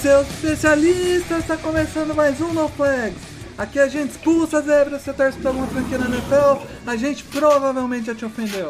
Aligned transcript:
Seus 0.00 0.28
especialistas! 0.28 1.38
Está 1.40 1.56
começando 1.56 2.14
mais 2.14 2.40
um 2.40 2.52
No 2.52 2.68
Flags. 2.68 3.16
Aqui 3.56 3.78
a 3.78 3.88
gente 3.88 4.10
expulsa 4.10 4.60
zebras, 4.60 5.02
você 5.02 5.12
torce 5.12 5.38
pra 5.38 5.50
alguma 5.50 5.66
franquia 5.68 5.96
na 5.98 6.06
NFL, 6.06 6.62
a 6.86 6.96
gente 6.96 7.24
provavelmente 7.24 8.06
já 8.06 8.14
te 8.14 8.24
ofendeu. 8.24 8.68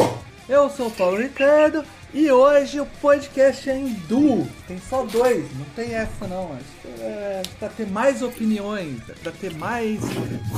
Eu 0.48 0.70
sou 0.70 0.86
o 0.86 0.90
Paulo 0.90 1.16
Ricardo 1.18 1.84
e 2.14 2.30
hoje 2.30 2.80
o 2.80 2.86
podcast 3.00 3.68
é 3.68 3.76
em 3.76 3.88
duo. 4.08 4.46
Tem 4.68 4.80
só 4.88 5.04
dois, 5.04 5.44
não 5.58 5.66
tem 5.74 5.94
essa 5.94 6.26
não. 6.28 6.52
Acho 6.52 6.64
que 6.96 7.02
é 7.02 7.42
pra 7.58 7.68
ter 7.68 7.88
mais 7.88 8.22
opiniões, 8.22 8.98
é 9.08 9.12
pra 9.14 9.32
ter 9.32 9.52
mais 9.54 9.98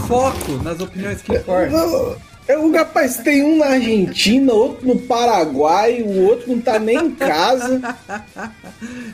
foco 0.07 0.53
nas 0.63 0.81
opiniões 0.81 1.23
que 1.23 1.35
importam. 1.35 2.17
É, 2.47 2.57
O 2.59 2.71
rapaz 2.73 3.17
tem 3.19 3.43
um 3.43 3.59
na 3.59 3.67
Argentina, 3.67 4.53
outro 4.53 4.87
no 4.87 4.99
Paraguai, 5.01 6.03
o 6.03 6.27
outro 6.27 6.51
não 6.51 6.61
tá 6.61 6.79
nem 6.79 6.99
em 6.99 7.15
casa. 7.15 7.81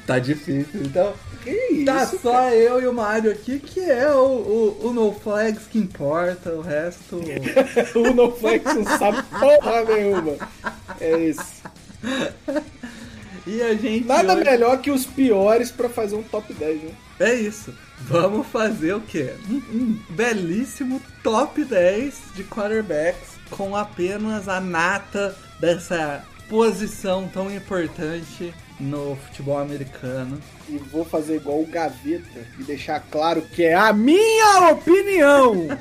Tá 0.07 0.19
difícil, 0.19 0.83
então. 0.83 1.15
Que 1.45 1.51
isso? 1.51 1.84
Tá 1.84 2.06
só 2.06 2.48
eu 2.50 2.83
e 2.83 2.87
o 2.87 2.92
Mário 2.92 3.31
aqui, 3.31 3.59
que 3.61 3.78
é 3.81 4.11
o, 4.11 4.19
o, 4.81 4.87
o 4.89 4.92
No 4.95 5.12
Flags 5.12 5.67
que 5.70 5.78
importa, 5.78 6.50
o 6.50 6.62
resto. 6.62 7.20
o 7.95 8.14
NoFlex 8.14 8.64
não 8.75 8.84
sabe 8.84 9.23
porra 9.39 9.84
nenhuma. 9.84 10.37
É 11.00 11.19
isso. 11.19 11.62
E 13.47 13.61
a 13.62 13.75
gente. 13.75 14.06
Nada 14.06 14.34
hoje- 14.34 14.45
melhor 14.45 14.81
que 14.81 14.91
os 14.91 15.05
piores 15.05 15.70
pra 15.70 15.89
fazer 15.89 16.17
um 16.17 16.22
top 16.22 16.53
10, 16.55 16.83
né? 16.83 16.91
É 17.20 17.34
isso. 17.34 17.75
Vamos 18.00 18.47
fazer 18.47 18.95
o 18.95 19.00
quê? 19.03 19.34
Um, 19.48 19.56
um 19.56 19.98
belíssimo 20.11 21.00
top 21.22 21.62
10 21.62 22.15
de 22.34 22.42
quarterbacks 22.45 23.34
com 23.50 23.77
apenas 23.77 24.48
a 24.48 24.61
nata 24.61 25.37
dessa 25.61 26.25
posição 26.48 27.28
tão 27.28 27.55
importante 27.55 28.53
no 28.78 29.17
futebol 29.17 29.58
americano. 29.58 30.41
E 30.69 30.78
vou 30.78 31.05
fazer 31.05 31.36
igual 31.36 31.61
o 31.61 31.67
Gaveta 31.67 32.47
e 32.58 32.64
deixar 32.64 33.00
claro 33.00 33.42
que 33.42 33.64
é 33.64 33.75
a 33.75 33.92
minha 33.92 34.70
opinião. 34.70 35.69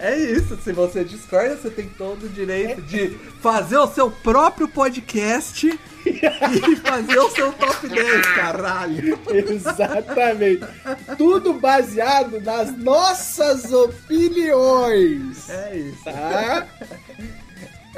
É 0.00 0.16
isso, 0.16 0.56
se 0.62 0.72
você 0.72 1.04
discorda, 1.04 1.56
você 1.56 1.70
tem 1.70 1.88
todo 1.88 2.26
o 2.26 2.28
direito 2.28 2.80
de 2.82 3.08
fazer 3.40 3.78
o 3.78 3.88
seu 3.88 4.08
próprio 4.08 4.68
podcast 4.68 5.68
e 6.06 6.76
fazer 6.76 7.18
o 7.18 7.30
seu 7.30 7.52
top 7.52 7.88
10, 7.88 8.26
caralho. 8.28 9.18
Exatamente. 9.28 10.64
Tudo 11.16 11.54
baseado 11.54 12.40
nas 12.40 12.76
nossas 12.78 13.72
opiniões. 13.72 15.50
É 15.50 15.76
isso. 15.76 16.04
Tá? 16.04 16.68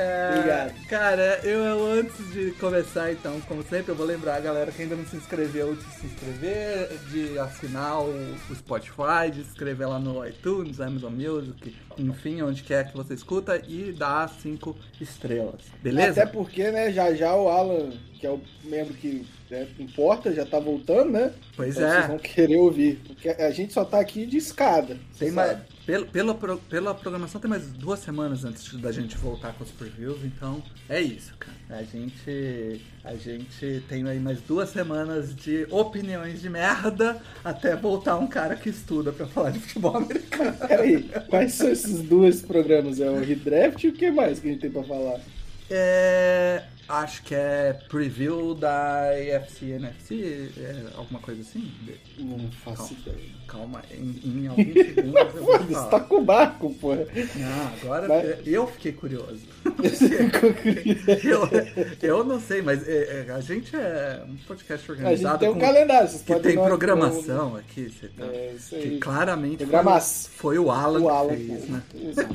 É, 0.01 0.31
Obrigado. 0.33 0.87
Cara, 0.89 1.41
eu, 1.45 1.59
eu 1.61 1.87
antes 1.93 2.33
de 2.33 2.53
começar, 2.53 3.13
então, 3.13 3.39
como 3.43 3.63
sempre, 3.63 3.93
eu 3.93 3.97
vou 3.97 4.07
lembrar 4.07 4.37
a 4.37 4.41
galera 4.41 4.73
que 4.73 4.81
ainda 4.81 4.97
não 4.97 5.05
se 5.05 5.17
inscreveu 5.17 5.75
de 5.75 5.83
se 5.83 6.07
inscrever, 6.07 6.89
de 7.11 7.39
assinar 7.39 8.01
o, 8.01 8.11
o 8.51 8.55
Spotify, 8.55 9.31
de 9.31 9.45
se 9.45 9.51
inscrever 9.51 9.89
lá 9.89 9.99
no 9.99 10.27
iTunes, 10.27 10.81
Amazon 10.81 11.13
Music, 11.13 11.77
enfim, 11.99 12.41
onde 12.43 12.63
quer 12.63 12.89
que 12.91 12.97
você 12.97 13.15
escuta 13.15 13.61
e 13.69 13.93
dar 13.93 14.29
cinco 14.29 14.75
estrelas. 15.01 15.61
Beleza? 15.83 16.23
Até 16.23 16.33
porque, 16.33 16.71
né, 16.71 16.91
já 16.93 17.15
já 17.15 17.35
o 17.35 17.49
Alan, 17.49 17.91
que 18.21 18.27
é 18.27 18.31
o 18.31 18.41
membro 18.65 18.93
que 18.95 19.27
né, 19.51 19.67
importa, 19.79 20.33
já 20.33 20.45
tá 20.45 20.61
voltando, 20.61 21.11
né? 21.11 21.33
Pois 21.57 21.77
Então 21.77 21.89
é. 21.89 21.95
Vocês 21.95 22.07
vão 22.09 22.19
querer 22.19 22.57
ouvir. 22.57 23.01
Porque 23.07 23.29
a 23.31 23.51
gente 23.51 23.73
só 23.73 23.85
tá 23.85 23.99
aqui 23.99 24.27
de 24.27 24.37
escada. 24.37 24.97
Tem 25.19 25.31
mais, 25.31 25.59
pela, 26.13 26.35
pro- 26.35 26.59
pela 26.59 26.95
programação 26.95 27.41
tem 27.41 27.49
mais 27.51 27.67
duas 27.73 27.99
semanas 28.01 28.45
antes 28.45 28.73
da 28.75 28.93
gente 28.93 29.17
voltar 29.17 29.55
com 29.55 29.65
os 29.65 29.71
previews, 29.73 30.23
então 30.25 30.63
é 30.89 31.01
isso, 31.01 31.35
cara. 31.39 31.57
A 31.71 31.83
gente, 31.83 32.81
a 33.03 33.15
gente 33.17 33.83
tem 33.89 34.07
aí 34.07 34.21
mais 34.21 34.41
duas 34.43 34.69
semanas 34.71 35.35
de 35.35 35.67
opiniões 35.71 36.41
de 36.43 36.49
merda 36.51 37.21
até 37.43 37.75
voltar 37.75 38.17
um 38.19 38.27
cara 38.27 38.55
que 38.55 38.69
estuda 38.69 39.11
pra 39.13 39.27
falar 39.27 39.51
de 39.51 39.59
futebol 39.61 39.97
americano. 39.97 40.57
Peraí, 40.69 41.03
quais 41.29 41.55
são 41.55 41.69
esses 41.71 42.03
dois 42.03 42.43
programas? 42.43 43.01
É 43.01 43.11
o 43.11 43.19
Redraft 43.19 43.83
e 43.85 43.89
o 43.89 43.93
que 43.93 44.11
mais 44.13 44.39
que 44.39 44.49
a 44.49 44.53
gente 44.53 44.61
tem 44.61 44.71
pra 44.71 44.85
falar? 44.85 45.21
É, 45.69 46.63
acho 46.91 47.23
que 47.23 47.35
é 47.35 47.73
preview 47.89 48.55
da 48.55 49.11
AFC 49.11 49.67
NFC, 49.73 50.51
é, 50.59 50.77
alguma 50.97 51.21
coisa 51.21 51.41
assim. 51.41 51.71
Não 52.19 52.51
faço 52.53 52.93
ideia. 52.95 53.41
Calma, 53.47 53.83
em, 53.93 54.21
em 54.25 54.47
alguns 54.47 54.73
segundos 54.95 55.35
eu 55.35 55.43
vou 55.43 55.59
falar. 55.59 55.87
tá 55.89 56.01
com 56.01 56.17
o 56.19 56.25
barco, 56.25 56.75
pô. 56.75 56.93
Ah, 56.93 57.73
agora 57.83 58.07
Vai. 58.09 58.39
eu 58.47 58.67
fiquei 58.69 58.93
curioso. 58.93 59.43
Eu, 61.25 61.49
eu 62.19 62.25
não 62.25 62.41
sei, 62.41 62.63
mas 62.63 62.87
é, 62.89 63.27
é, 63.29 63.33
a 63.33 63.41
gente 63.41 63.75
é 63.75 64.23
um 64.29 64.37
podcast 64.47 64.85
A 64.91 64.95
gente 64.95 65.03
organizado 65.03 65.39
tem 65.41 65.49
um 65.49 65.55
com- 65.55 65.61
calendário, 65.61 66.09
vocês 66.09 66.23
que 66.23 66.35
tem 66.41 66.55
programação 66.55 67.57
aqui, 67.57 67.89
você 67.91 68.09
tá? 68.09 68.25
É, 68.27 68.53
isso 68.57 68.71
que 68.77 68.77
aí. 68.77 68.99
claramente 68.99 69.67
foi, 69.67 70.01
foi 70.37 70.59
o 70.59 70.71
Alan, 70.71 71.01
O 71.01 71.09
Alan, 71.09 71.37
que 71.37 71.47
fez, 71.47 71.69
né? 71.69 71.83
Exato. 71.95 72.35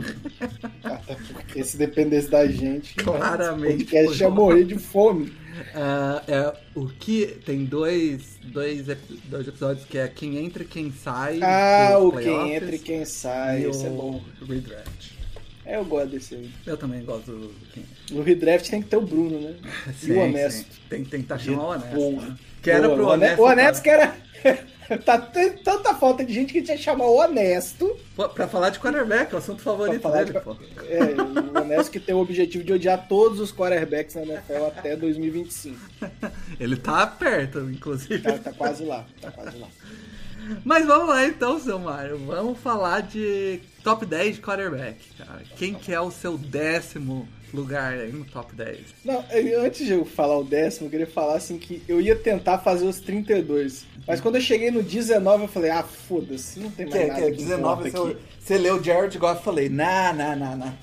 Até 0.84 1.16
porque 1.34 1.64
se 1.64 1.78
dependesse 1.78 2.30
da 2.30 2.46
gente, 2.48 2.96
Claramente 2.96 3.84
o 3.84 3.88
podcast 3.88 4.22
ia 4.22 4.30
morrer 4.50 4.64
de 4.66 4.78
fome. 4.78 5.34
Ah, 5.74 6.22
é, 6.28 6.54
o 6.76 6.88
que 6.88 7.28
tem 7.46 7.66
dois, 7.66 8.38
dois, 8.44 8.86
dois 9.26 9.48
episódios 9.48 9.86
que 9.86 9.98
é 9.98 10.08
quem 10.08 10.38
entra 10.38 10.64
e 10.64 10.66
quem 10.66 10.92
sai. 10.92 11.40
Ah, 11.42 11.98
o 12.00 12.12
quem 12.12 12.54
entra 12.56 12.76
e 12.76 12.80
quem 12.80 13.06
sai, 13.06 13.64
e 13.66 13.70
isso 13.70 13.86
é 13.86 13.90
bom. 13.90 14.22
redraft. 14.48 15.16
É, 15.66 15.78
eu 15.78 15.86
gosto 15.86 16.10
desse 16.10 16.36
aí. 16.36 16.52
Eu 16.66 16.78
também 16.78 17.04
gosto 17.04 17.32
do 17.32 17.52
quem. 17.74 17.84
No 18.12 18.22
redraft 18.22 18.70
tem 18.70 18.82
que 18.84 18.88
ter 18.90 18.98
o 18.98 19.02
Bruno, 19.02 19.40
né? 19.42 19.56
e 19.90 19.94
Sim, 19.94 20.12
o 20.12 20.20
honesto. 20.20 20.58
sim. 20.74 20.80
Tem 20.90 21.04
que 21.04 21.10
tentar 21.10 21.40
chamar 21.40 21.64
o 21.64 21.70
honesto. 21.70 22.12
Né? 22.22 22.38
Que 22.62 22.70
era 22.70 22.88
pro 22.90 23.04
o 23.04 23.08
Hone- 23.08 23.14
honesto. 23.26 23.42
O 23.42 23.46
honesto 23.46 23.82
que 23.82 23.90
era. 23.90 24.16
Tá 25.04 25.18
tanta 25.64 25.94
falta 25.96 26.24
de 26.24 26.34
gente 26.34 26.52
que 26.54 26.60
a 26.60 26.62
gente 26.62 26.70
ia 26.72 26.78
chamar 26.78 27.06
o 27.06 27.16
honesto. 27.18 27.98
Pô, 28.16 28.30
Pra 28.30 28.48
falar 28.48 28.70
de 28.70 28.80
quarterback, 28.80 29.32
é 29.32 29.36
o 29.36 29.40
assunto 29.40 29.62
favorito 29.62 30.08
dele, 30.10 30.34
de- 30.34 30.40
pô. 30.40 30.56
É, 30.88 31.04
o 31.22 31.62
honesto 31.62 31.92
que 31.92 32.00
tem 32.00 32.14
o 32.16 32.20
objetivo 32.20 32.64
de 32.64 32.74
odiar 32.74 33.08
todos 33.08 33.40
os 33.40 33.52
quarterbacks 33.52 34.16
na 34.16 34.22
NFL 34.24 34.66
até 34.68 34.96
2025. 34.96 35.78
Ele 36.60 36.76
tá 36.78 37.06
perto, 37.08 37.60
inclusive. 37.70 38.20
Tá, 38.22 38.38
tá 38.38 38.54
quase 38.54 38.84
lá, 38.86 39.06
tá 39.22 39.32
quase 39.32 39.58
lá. 39.58 39.68
Mas 40.64 40.86
vamos 40.86 41.10
lá 41.10 41.26
então, 41.26 41.60
seu 41.60 41.80
Mário. 41.80 42.18
Vamos 42.26 42.60
falar 42.60 43.02
de 43.02 43.60
top 43.84 44.06
10 44.06 44.36
de 44.36 44.42
quarterback, 44.42 44.98
cara. 45.18 45.42
Quem 45.58 45.74
que 45.74 45.94
é 45.94 46.00
o 46.00 46.12
seu 46.12 46.38
décimo 46.38 47.28
lugar 47.54 47.94
aí 47.94 48.12
no 48.12 48.26
top 48.26 48.54
10? 48.56 48.80
Não, 49.04 49.24
eu- 49.32 49.62
antes 49.64 49.86
de 49.86 49.94
eu 49.94 50.04
falar 50.06 50.38
o 50.38 50.44
décimo, 50.44 50.88
eu 50.88 50.92
queria 50.92 51.08
falar 51.08 51.36
assim 51.38 51.58
que 51.58 51.82
eu 51.88 52.02
ia 52.02 52.16
tentar 52.16 52.60
fazer 52.60 52.86
os 52.86 53.00
32. 53.00 53.86
Mas 54.08 54.20
quando 54.22 54.36
eu 54.36 54.42
cheguei 54.42 54.70
no 54.70 54.84
19, 54.84 55.44
eu 55.44 55.48
falei, 55.48 55.72
ah, 55.72 55.82
foda-se, 55.84 56.60
não 56.60 56.70
tem 56.70 56.86
mais 56.86 57.08
nada 57.08 57.32
que 57.32 57.42
importa 57.60 57.88
aqui. 58.12 58.18
você 58.40 58.58
leu 58.58 58.84
Jared 58.84 59.18
Goff, 59.18 59.38
eu 59.38 59.44
falei, 59.44 59.68
nah, 59.70 60.14
nah, 60.14 60.36
nah, 60.36 60.56
nah. 60.56 60.74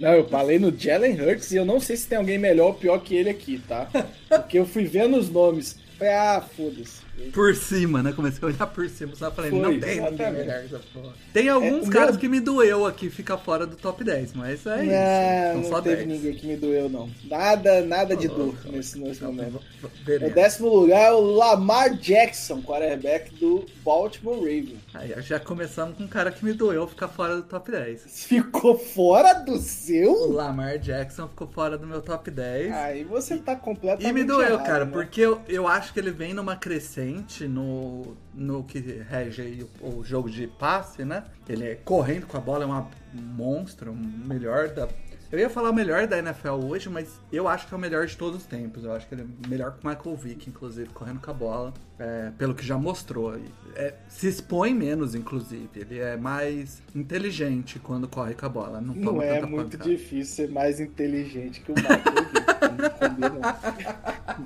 Não, 0.00 0.12
eu 0.14 0.26
falei 0.28 0.58
no 0.58 0.74
Jalen 0.76 1.20
Hurts 1.20 1.50
e 1.52 1.56
eu 1.56 1.64
não 1.66 1.78
sei 1.80 1.96
se 1.96 2.06
tem 2.06 2.16
alguém 2.16 2.38
melhor 2.38 2.68
ou 2.68 2.74
pior 2.74 2.98
que 3.00 3.14
ele 3.14 3.28
aqui, 3.28 3.60
tá? 3.68 3.88
Porque 4.28 4.58
eu 4.58 4.64
fui 4.66 4.84
vendo 4.84 5.16
os 5.18 5.28
nomes. 5.28 5.76
Falei, 5.98 6.14
ah, 6.14 6.42
foda-se. 6.56 7.02
Por 7.32 7.54
cima, 7.54 8.02
né? 8.02 8.12
Comecei 8.12 8.40
a 8.42 8.46
olhar 8.46 8.66
por 8.66 8.88
cima, 8.88 9.14
só 9.14 9.30
falei, 9.30 9.50
Foi, 9.50 9.60
não 9.60 9.78
tem 9.78 10.00
melhor 10.32 10.64
essa 10.64 10.78
porra. 10.92 11.14
Tem 11.32 11.48
alguns 11.48 11.88
É, 11.88 11.88
o 11.88 11.90
caras 11.90 12.16
que 12.16 12.28
me 12.28 12.40
doeu 12.40 12.86
aqui 12.86 13.10
ficar 13.10 13.38
fora 13.38 13.66
do 13.66 13.76
top 13.76 14.02
10, 14.04 14.32
mas 14.34 14.66
é 14.66 14.86
isso. 14.86 15.14
não, 15.52 15.62
São 15.62 15.64
só 15.64 15.76
não 15.76 15.82
teve 15.82 16.04
10. 16.04 16.06
ninguém 16.06 16.34
que 16.34 16.46
me 16.46 16.56
doeu, 16.56 16.88
não. 16.88 17.10
Nada, 17.24 17.82
nada 17.84 18.16
de 18.16 18.28
Ô, 18.28 18.34
dor 18.34 18.60
louco. 18.64 18.68
nesse, 18.68 18.98
nesse 18.98 19.24
Então, 19.24 19.32
momento. 19.32 19.60
v- 19.80 19.90
O 20.20 20.30
veremos. 20.30 20.32
décimo 20.32 20.68
lugar 20.68 21.08
é 21.08 21.12
o 21.12 21.20
Lamar 21.20 21.96
Jackson, 21.98 22.62
quarterback 22.62 23.30
do 23.34 23.70
Baltimore 23.84 24.38
Ravens. 24.38 24.80
Aí 24.94 25.20
já 25.22 25.40
começamos 25.40 25.96
com 25.96 26.04
um 26.04 26.08
cara 26.08 26.30
que 26.32 26.44
me 26.44 26.52
doeu 26.52 26.86
ficar 26.86 27.08
fora 27.08 27.36
do 27.36 27.42
top 27.42 27.70
10. 27.70 28.04
Ficou 28.26 28.78
fora 28.78 29.32
do 29.34 29.54
O 29.54 29.58
seu? 29.58 30.12
Lamar 30.32 30.78
Jackson 30.78 31.28
ficou 31.28 31.48
fora 31.48 31.76
do 31.78 31.86
meu 31.86 32.00
top 32.02 32.30
10. 32.30 32.72
Aí 32.72 33.04
você 33.04 33.38
tá 33.38 33.56
completamente 33.56 34.08
E 34.08 34.12
me 34.12 34.24
doeu, 34.24 34.54
errado, 34.54 34.66
cara, 34.66 34.84
né? 34.84 34.92
porque 34.92 35.20
eu, 35.20 35.40
eu 35.48 35.66
acho 35.68 35.92
que 35.92 36.00
ele 36.00 36.10
vem 36.10 36.34
numa 36.34 36.56
crescente 36.56 37.01
no, 37.48 38.16
no 38.34 38.64
que 38.64 38.78
rege 38.78 39.66
o, 39.80 39.98
o 39.98 40.04
jogo 40.04 40.30
de 40.30 40.46
passe, 40.46 41.04
né? 41.04 41.24
Ele 41.48 41.64
é 41.64 41.74
correndo 41.74 42.26
com 42.26 42.36
a 42.36 42.40
bola, 42.40 42.64
é 42.64 42.66
um 42.66 43.22
monstro, 43.22 43.94
melhor 43.94 44.68
da. 44.68 44.88
Eu 45.30 45.38
ia 45.38 45.48
falar 45.48 45.70
o 45.70 45.74
melhor 45.74 46.06
da 46.06 46.18
NFL 46.18 46.66
hoje, 46.66 46.90
mas 46.90 47.18
eu 47.32 47.48
acho 47.48 47.66
que 47.66 47.72
é 47.72 47.76
o 47.76 47.80
melhor 47.80 48.06
de 48.06 48.16
todos 48.16 48.42
os 48.42 48.46
tempos. 48.46 48.84
Eu 48.84 48.92
acho 48.92 49.08
que 49.08 49.14
ele 49.14 49.22
é 49.22 49.48
melhor 49.48 49.72
que 49.72 49.86
o 49.86 49.88
Michael 49.88 50.16
Vick, 50.16 50.50
inclusive, 50.50 50.90
correndo 50.90 51.20
com 51.20 51.30
a 51.30 51.34
bola, 51.34 51.72
é, 52.02 52.32
pelo 52.36 52.52
que 52.52 52.66
já 52.66 52.76
mostrou. 52.76 53.38
É, 53.76 53.94
se 54.08 54.26
expõe 54.28 54.74
menos, 54.74 55.14
inclusive. 55.14 55.68
Ele 55.76 56.00
é 56.00 56.16
mais 56.16 56.82
inteligente 56.94 57.78
quando 57.78 58.08
corre 58.08 58.34
com 58.34 58.44
a 58.44 58.48
bola. 58.48 58.80
Não, 58.80 58.92
não 58.94 59.22
é 59.22 59.40
muito 59.46 59.78
pancada. 59.78 59.88
difícil 59.88 60.46
ser 60.46 60.50
mais 60.50 60.80
inteligente 60.80 61.60
que 61.60 61.70
o 61.70 61.74
Michael 61.76 62.02
Vick. 62.32 62.42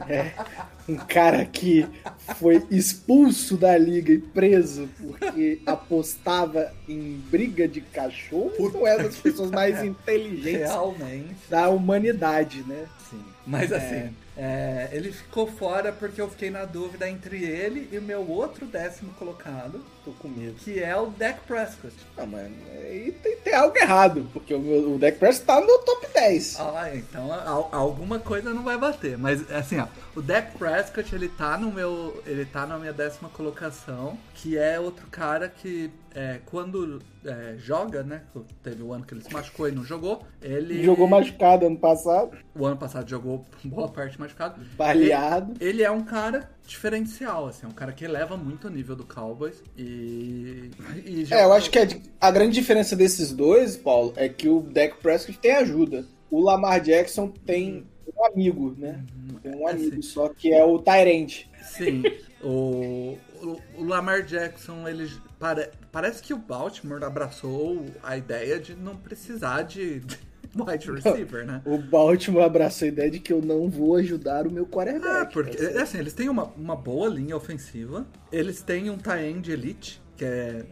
é 0.09 0.35
um 0.87 0.97
cara 0.97 1.45
que 1.47 1.87
foi 2.37 2.63
expulso 2.71 3.57
da 3.57 3.77
liga 3.79 4.13
e 4.13 4.19
preso 4.19 4.89
porque 5.01 5.61
apostava 5.65 6.71
em 6.87 7.19
briga 7.31 7.67
de 7.67 7.81
cachorro. 7.81 8.71
Não 8.73 8.87
é 8.87 8.99
das 8.99 9.17
pessoas 9.17 9.51
mais 9.51 9.83
inteligentes 9.83 10.69
Realmente. 10.71 11.37
da 11.49 11.71
humanidade, 11.71 12.63
né? 12.65 12.85
Sim. 13.11 13.25
Mas 13.47 13.73
é. 13.73 13.77
assim, 13.77 14.15
é, 14.37 14.91
ele 14.93 15.11
ficou 15.13 15.47
fora 15.47 15.93
porque 15.93 16.21
eu 16.21 16.29
fiquei 16.29 16.51
na 16.51 16.67
dúvida 16.67 17.09
entre 17.09 17.43
ele 17.43 17.89
e 17.91 17.97
o 17.97 18.03
meu 18.03 18.29
outro 18.29 18.67
décimo 18.67 19.13
colocado. 19.15 19.83
Tô 20.05 20.11
com 20.13 20.29
medo. 20.29 20.55
Que 20.57 20.83
é 20.83 20.95
o 20.95 21.07
Dak 21.07 21.41
Prescott. 21.47 21.95
Não, 22.17 22.27
mas 22.27 22.53
aí 22.75 23.13
tem, 23.23 23.37
tem 23.37 23.55
algo 23.55 23.77
errado, 23.79 24.29
porque 24.33 24.55
o, 24.55 24.61
meu, 24.61 24.95
o 24.95 24.99
Dak 24.99 25.19
Prescott 25.19 25.47
tá 25.47 25.61
no 25.61 25.79
top 25.79 26.07
10. 26.13 26.61
Ah, 26.61 26.91
então 26.95 27.33
a, 27.33 27.77
alguma 27.77 28.19
coisa 28.19 28.53
não 28.53 28.63
vai 28.63 28.77
bater. 28.77 29.17
Mas 29.17 29.51
assim, 29.51 29.79
ó, 29.79 29.87
o 30.17 30.23
Dak 30.23 30.57
Prescott, 30.57 31.15
ele 31.15 31.29
tá 31.29 31.59
no 31.59 31.71
meu. 31.71 32.23
Ele 32.27 32.47
tá 32.47 32.67
na 32.67 32.79
minha 32.79 32.93
décima 32.93 33.29
colocação, 33.29 34.19
que 34.35 34.57
é 34.57 34.81
outro 34.81 35.07
cara 35.09 35.47
que 35.47 35.91
é, 36.15 36.41
quando 36.47 37.03
é, 37.23 37.57
joga, 37.59 38.03
né? 38.03 38.23
Teve 38.63 38.83
o 38.83 38.95
ano 38.95 39.05
que 39.05 39.13
ele 39.13 39.23
se 39.23 39.31
machucou 39.31 39.69
e 39.69 39.73
não 39.73 39.85
jogou. 39.85 40.25
Ele. 40.41 40.83
Jogou 40.83 41.07
machucado 41.07 41.67
ano 41.67 41.77
passado. 41.77 42.31
O 42.55 42.65
ano 42.65 42.79
passado 42.79 43.09
jogou 43.09 43.45
boa 43.63 43.89
parte 43.89 44.19
machucado. 44.19 44.59
Baleado. 44.75 45.53
Ele, 45.61 45.69
ele 45.69 45.83
é 45.83 45.91
um 45.91 46.03
cara 46.03 46.51
diferencial, 46.67 47.47
assim, 47.47 47.67
é 47.67 47.69
um 47.69 47.73
cara 47.73 47.93
que 47.93 48.05
eleva 48.05 48.37
muito 48.37 48.69
o 48.69 48.71
nível 48.71 48.97
do 48.97 49.05
Cowboys 49.05 49.63
e. 49.77 50.71
e 51.05 51.25
já... 51.27 51.37
É, 51.37 51.45
eu 51.45 51.53
acho 51.53 51.71
que 51.71 51.79
a, 51.79 51.87
a, 52.21 52.31
grande 52.31 52.55
diferença 52.55 52.97
desses 52.97 53.33
dois, 53.33 53.77
Paulo, 53.77 54.15
é 54.17 54.29
que 54.29 54.49
o 54.49 54.61
Dak 54.63 54.97
Prescott 55.03 55.39
tem 55.39 55.53
ajuda. 55.53 56.07
O 56.31 56.41
Lamar 56.41 56.81
Jackson 56.81 57.29
tem 57.29 57.87
um 57.95 57.96
amigo, 58.27 58.75
né? 58.79 59.05
Uhum. 59.15 59.39
Tem 59.41 59.55
um 59.55 59.69
amigo 59.69 59.99
é, 59.99 60.03
só 60.03 60.29
que 60.29 60.53
é 60.53 60.65
o 60.65 60.79
Tyrant. 60.79 61.45
Sim. 61.63 62.03
o, 62.43 63.19
o, 63.43 63.85
Lamar 63.85 64.23
Jackson, 64.23 64.87
ele 64.89 65.11
pare, 65.39 65.71
parece 65.91 66.23
que 66.23 66.33
o 66.33 66.39
Baltimore 66.39 67.03
abraçou 67.05 67.85
a 68.03 68.17
ideia 68.17 68.59
de 68.59 68.75
não 68.75 68.97
precisar 68.97 69.63
de 69.63 70.03
wide 70.55 70.91
receiver, 70.91 71.47
né? 71.47 71.63
O 71.65 71.79
Baltimore 71.79 72.45
abraçou 72.45 72.87
a 72.87 72.89
ideia 72.89 73.11
de 73.11 73.21
que 73.21 73.33
eu 73.33 73.43
não 73.43 73.69
vou 73.69 73.97
ajudar 73.97 74.47
o 74.47 74.51
meu 74.51 74.67
quarterback. 74.67 75.09
Ah, 75.09 75.27
porque, 75.27 75.57
é 75.63 75.83
assim, 75.83 75.99
eles 75.99 76.15
têm 76.15 76.29
uma, 76.29 76.45
uma 76.57 76.77
boa 76.77 77.09
linha 77.09 77.37
ofensiva, 77.37 78.07
eles 78.33 78.63
têm 78.63 78.91
um 78.91 78.97
tie-end 78.97 79.51
elite, 79.51 80.01
que 80.17 80.25
é, 80.25 80.65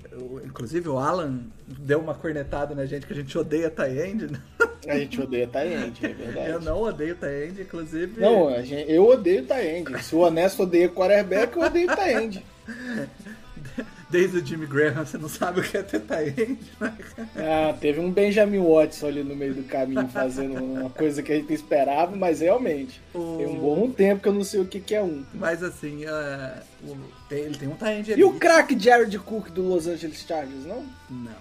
inclusive 0.45 0.89
o 0.89 0.99
Alan 0.99 1.41
deu 1.67 2.01
uma 2.01 2.15
cornetada 2.15 2.75
na 2.75 2.87
gente 2.87 3.07
que 3.07 3.13
a 3.13 3.17
gente 3.17 3.37
odeia 3.37 3.71
tie-end, 3.71 4.33
né? 4.33 4.41
A 4.87 4.99
gente 4.99 5.19
odeia 5.19 5.47
tie-end, 5.47 6.05
é 6.05 6.09
verdade. 6.09 6.51
Eu 6.51 6.61
não 6.61 6.83
odeio 6.83 7.17
tie-end, 7.17 7.63
inclusive... 7.63 8.21
Não, 8.21 8.51
eu 8.51 9.09
odeio 9.09 9.47
tie-end. 9.47 10.03
Se 10.03 10.15
o 10.15 10.19
Honesto 10.19 10.65
odeia 10.65 10.91
quarterback, 10.91 11.57
eu 11.57 11.63
odeio 11.63 11.89
tie-end. 11.97 12.45
desde 14.15 14.39
o 14.39 14.47
Jimmy 14.47 14.67
Graham, 14.67 15.05
você 15.05 15.19
não 15.19 15.29
sabe 15.29 15.59
o 15.59 15.63
que 15.65 15.77
é 15.77 15.81
end, 15.81 16.59
né? 16.81 16.97
Ah, 17.35 17.75
teve 17.81 17.99
um 17.99 18.13
Benjamin 18.13 18.61
Watson 18.61 19.09
ali 19.09 19.25
no 19.25 19.35
meio 19.35 19.55
do 19.55 19.65
caminho 19.65 20.07
fazendo 20.07 20.63
uma 20.63 20.89
coisa 20.89 21.21
que 21.21 21.33
a 21.33 21.35
gente 21.35 21.53
esperava, 21.53 22.15
mas 22.15 22.39
realmente, 22.39 23.03
o... 23.13 23.39
tem 23.39 23.47
um 23.49 23.59
bom 23.59 23.91
tempo 23.91 24.23
que 24.23 24.29
eu 24.29 24.33
não 24.33 24.45
sei 24.45 24.61
o 24.61 24.67
que, 24.67 24.79
que 24.79 24.95
é 24.95 25.03
um. 25.03 25.25
Mas 25.35 25.65
assim, 25.65 26.05
uh, 26.05 26.63
o... 26.85 26.97
ele 27.29 27.59
tem 27.59 27.67
um 27.67 27.75
tie-end 27.75 28.13
ali. 28.13 28.21
E 28.21 28.25
o 28.25 28.35
craque 28.35 28.79
Jared 28.79 29.19
Cook 29.19 29.51
do 29.51 29.63
Los 29.63 29.89
Angeles 29.89 30.25
Chargers, 30.25 30.65
não? 30.65 30.87
Não. 31.11 31.33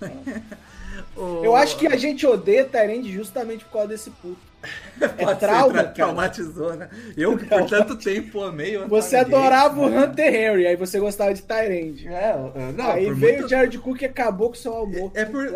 não. 0.00 0.22
Eu 1.16 1.56
acho 1.56 1.76
que 1.78 1.86
a 1.86 1.96
gente 1.96 2.26
odeia 2.26 2.64
Tyrande 2.64 3.12
justamente 3.12 3.64
por 3.64 3.72
causa 3.72 3.88
desse 3.88 4.10
puto. 4.10 4.46
É 5.18 5.34
trauma, 5.34 5.82
ser, 5.82 5.92
traumatizou, 5.92 6.74
né? 6.74 6.88
Eu, 7.16 7.36
por 7.36 7.66
tanto 7.66 7.96
tempo, 7.96 8.42
amei 8.42 8.76
o 8.76 8.88
Você 8.88 9.16
adorava 9.16 9.78
o 9.78 9.86
Hunter 9.86 10.34
Henry, 10.34 10.66
aí 10.66 10.74
você 10.74 10.98
gostava 10.98 11.34
de 11.34 11.42
Tyrande. 11.42 12.08
É, 12.08 12.34
não, 12.74 12.90
aí 12.90 13.12
veio 13.12 13.34
muito... 13.34 13.46
o 13.46 13.48
Jared 13.48 13.78
Cook 13.78 14.00
e 14.00 14.06
acabou 14.06 14.48
com 14.48 14.54
o 14.54 14.58
seu 14.58 14.74
amor. 14.74 15.12
É, 15.14 15.20
é 15.20 15.24
por, 15.26 15.46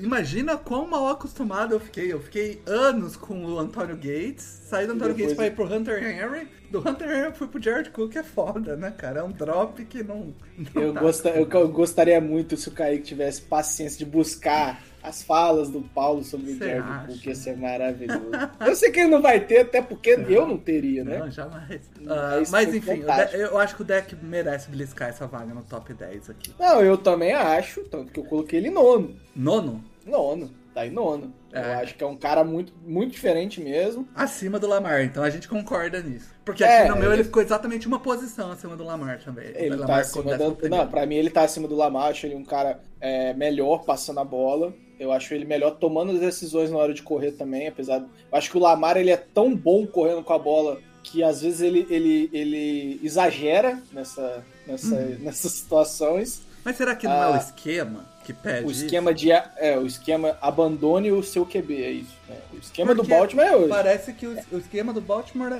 imagina 0.00 0.56
quão 0.56 0.86
mal 0.86 1.08
acostumado 1.08 1.74
eu 1.74 1.80
fiquei. 1.80 2.12
Eu 2.12 2.20
fiquei 2.20 2.62
anos 2.66 3.16
com 3.16 3.44
o 3.44 3.58
Antônio 3.58 3.96
Gates, 3.96 4.62
saí 4.68 4.86
do 4.86 4.92
Antônio 4.92 5.16
Gates 5.16 5.34
pra 5.34 5.46
ir 5.46 5.54
pro 5.54 5.64
Hunter 5.64 6.02
Henry. 6.02 6.48
Do 6.74 6.80
Hunter 6.80 7.08
eu 7.08 7.32
fui 7.32 7.46
pro 7.46 7.62
Jared 7.62 7.88
Cook, 7.90 8.16
é 8.16 8.24
foda, 8.24 8.74
né, 8.74 8.90
cara? 8.90 9.20
É 9.20 9.22
um 9.22 9.30
drop 9.30 9.84
que 9.84 10.02
não. 10.02 10.34
não 10.74 10.82
eu, 10.82 10.92
gosta, 10.92 11.28
eu, 11.28 11.48
eu 11.48 11.68
gostaria 11.68 12.20
muito 12.20 12.56
se 12.56 12.68
o 12.68 12.72
Kaique 12.72 13.04
tivesse 13.04 13.42
paciência 13.42 13.96
de 13.96 14.04
buscar 14.04 14.82
as 15.00 15.22
falas 15.22 15.70
do 15.70 15.82
Paulo 15.82 16.24
sobre 16.24 16.50
o 16.50 16.58
Jared 16.58 17.06
Cook 17.06 17.26
ia 17.26 17.34
ser 17.36 17.56
maravilhoso. 17.56 18.28
eu 18.66 18.74
sei 18.74 18.90
que 18.90 19.00
ele 19.00 19.10
não 19.10 19.22
vai 19.22 19.38
ter, 19.38 19.58
até 19.58 19.80
porque 19.80 20.16
não. 20.16 20.28
eu 20.28 20.46
não 20.48 20.58
teria, 20.58 21.04
né? 21.04 21.18
Não, 21.18 21.30
jamais. 21.30 21.80
Uh, 22.00 22.50
mas 22.50 22.74
enfim, 22.74 23.04
eu 23.34 23.56
acho 23.56 23.76
que 23.76 23.82
o 23.82 23.84
deck 23.84 24.16
merece 24.16 24.68
beliscar 24.68 25.10
essa 25.10 25.28
vaga 25.28 25.54
no 25.54 25.62
top 25.62 25.94
10 25.94 26.30
aqui. 26.30 26.52
Não, 26.58 26.80
eu 26.80 26.98
também 26.98 27.32
acho, 27.34 27.84
tanto 27.84 28.10
que 28.10 28.18
eu 28.18 28.24
coloquei 28.24 28.58
ele 28.58 28.70
nono. 28.70 29.14
Nono? 29.36 29.84
Nono. 30.04 30.50
Tá 30.74 30.84
em 30.84 30.90
nono. 30.90 31.32
É. 31.52 31.60
Eu 31.60 31.78
acho 31.78 31.94
que 31.94 32.02
é 32.02 32.06
um 32.06 32.16
cara 32.16 32.42
muito, 32.42 32.72
muito 32.84 33.12
diferente 33.12 33.60
mesmo. 33.60 34.08
Acima 34.12 34.58
do 34.58 34.66
Lamar, 34.66 35.02
então 35.04 35.22
a 35.22 35.30
gente 35.30 35.46
concorda 35.46 36.02
nisso. 36.02 36.34
Porque 36.44 36.64
aqui 36.64 36.72
é, 36.72 36.88
no 36.88 36.96
meu 36.96 37.12
ele... 37.12 37.20
ele... 37.20 37.24
ficou 37.24 37.40
exatamente 37.40 37.86
uma 37.86 38.00
posição 38.00 38.50
acima 38.50 38.76
do 38.76 38.82
Lamar 38.82 39.20
também. 39.22 39.52
Ele 39.54 39.76
Lamar 39.76 39.86
tá 39.86 39.96
acima 39.98 40.36
do... 40.36 40.68
Não, 40.68 40.88
pra 40.88 41.06
mim 41.06 41.14
ele 41.14 41.30
tá 41.30 41.42
acima 41.42 41.68
do 41.68 41.76
Lamar, 41.76 42.10
acho 42.10 42.26
ele 42.26 42.34
um 42.34 42.44
cara 42.44 42.80
é, 43.00 43.32
melhor 43.34 43.84
passando 43.84 44.18
a 44.18 44.24
bola. 44.24 44.74
Eu 44.98 45.12
acho 45.12 45.32
ele 45.32 45.44
melhor 45.44 45.76
tomando 45.76 46.10
as 46.10 46.18
decisões 46.18 46.70
na 46.72 46.76
hora 46.76 46.92
de 46.92 47.02
correr 47.02 47.32
também, 47.32 47.68
apesar. 47.68 47.98
Eu 48.00 48.08
acho 48.38 48.50
que 48.50 48.56
o 48.56 48.60
Lamar 48.60 48.96
ele 48.96 49.10
é 49.10 49.16
tão 49.16 49.54
bom 49.54 49.86
correndo 49.86 50.24
com 50.24 50.32
a 50.32 50.38
bola 50.38 50.80
que 51.04 51.22
às 51.22 51.42
vezes 51.42 51.60
ele, 51.60 51.86
ele, 51.88 52.28
ele 52.32 53.00
exagera 53.00 53.80
nessa, 53.92 54.44
nessa, 54.66 54.94
uhum. 54.96 55.18
nessas 55.20 55.52
situações. 55.52 56.42
Mas 56.64 56.76
será 56.76 56.96
que 56.96 57.06
não 57.06 57.14
ah, 57.14 57.26
é 57.26 57.30
o 57.30 57.34
ah, 57.34 57.38
esquema 57.38 58.13
que 58.24 58.32
pede? 58.32 58.66
O 58.66 58.70
esquema 58.70 59.10
isso? 59.10 59.20
de. 59.20 59.30
É, 59.30 59.78
o 59.78 59.86
esquema 59.86 60.36
abandone 60.40 61.12
o 61.12 61.22
seu 61.22 61.44
QB, 61.44 61.82
é 61.82 61.90
isso. 61.90 62.16
Né? 62.28 62.36
O 62.52 62.56
esquema 62.56 62.94
Porque 62.94 63.08
do 63.08 63.16
Baltimore 63.16 63.46
é 63.46 63.56
hoje. 63.56 63.68
Parece 63.68 64.12
que 64.14 64.26
o, 64.26 64.36
o 64.50 64.58
esquema 64.58 64.92
do 64.92 65.00
Baltimore 65.00 65.52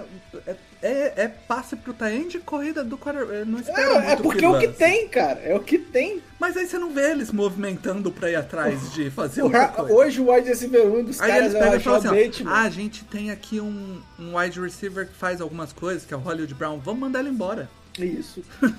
é, 0.47 0.57
é, 0.83 1.13
é 1.17 1.29
passe 1.29 1.77
pro 1.77 1.93
Taend 1.93 2.39
corrida 2.41 2.83
do 2.83 2.97
quarterback. 2.97 3.47
Não 3.47 3.61
espera 3.61 3.83
é, 3.83 3.93
muito 3.93 4.09
É 4.09 4.17
porque 4.17 4.45
é 4.45 4.49
o 4.49 4.59
que 4.59 4.69
tem, 4.69 5.09
cara. 5.09 5.41
É 5.41 5.55
o 5.55 5.61
que 5.61 5.79
tem. 5.79 6.23
Mas 6.41 6.57
aí 6.57 6.67
você 6.67 6.79
não 6.79 6.91
vê 6.91 7.11
eles 7.11 7.31
movimentando 7.31 8.11
pra 8.11 8.31
ir 8.31 8.37
atrás 8.37 8.93
de 8.93 9.11
fazer 9.11 9.43
o 9.43 9.45
outra 9.45 9.69
coisa. 9.69 9.93
Hoje 9.93 10.21
o 10.21 10.33
wide 10.33 10.49
receiver 10.49 10.87
1 10.87 11.05
dos 11.05 11.21
aí 11.21 11.29
caras 11.29 11.45
eles 11.45 11.59
pegam 11.59 11.77
e 11.77 11.81
falam 11.81 11.99
assim, 11.99 12.45
ah, 12.47 12.63
a 12.63 12.71
gente 12.71 13.05
tem 13.05 13.31
aqui 13.31 13.61
um, 13.61 14.01
um 14.19 14.39
wide 14.39 14.59
receiver 14.59 15.07
que 15.07 15.15
faz 15.15 15.41
algumas 15.41 15.73
coisas, 15.73 16.05
que 16.05 16.15
é 16.15 16.17
o 16.17 16.21
Hollywood 16.21 16.55
Brown. 16.55 16.79
Vamos 16.79 17.01
mandar 17.01 17.21
ele 17.21 17.31
embora. 17.31 17.69
Isso. 17.99 18.43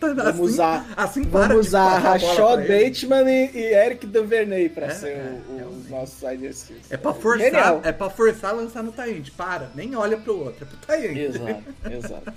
vamos 0.00 0.26
assim, 0.26 0.40
usar, 0.42 0.86
assim 0.96 1.22
vamos 1.22 1.66
usar 1.66 1.98
Rashad 1.98 2.60
Bateman 2.60 3.28
e, 3.28 3.50
e, 3.54 3.74
Eric 3.74 4.06
Duvernay 4.06 4.68
pra 4.68 4.86
é, 4.86 4.90
ser 4.90 5.08
é, 5.08 5.40
o, 5.62 5.68
os 5.68 5.88
nossos 5.88 6.20
receivers. 6.20 6.90
É 6.90 6.96
pra 6.96 7.14
forçar, 7.14 7.80
é 7.82 7.92
pra 7.92 8.10
forçar 8.10 8.50
a 8.50 8.54
lançar 8.54 8.82
no 8.82 8.92
Tyrant. 8.92 9.30
Para, 9.36 9.70
nem 9.74 9.96
olha 9.96 10.16
pro 10.16 10.38
outro, 10.38 10.64
é 10.64 10.66
pro 10.66 10.76
Tyrant. 10.86 11.16
Exato, 11.16 11.62
exato. 11.90 12.32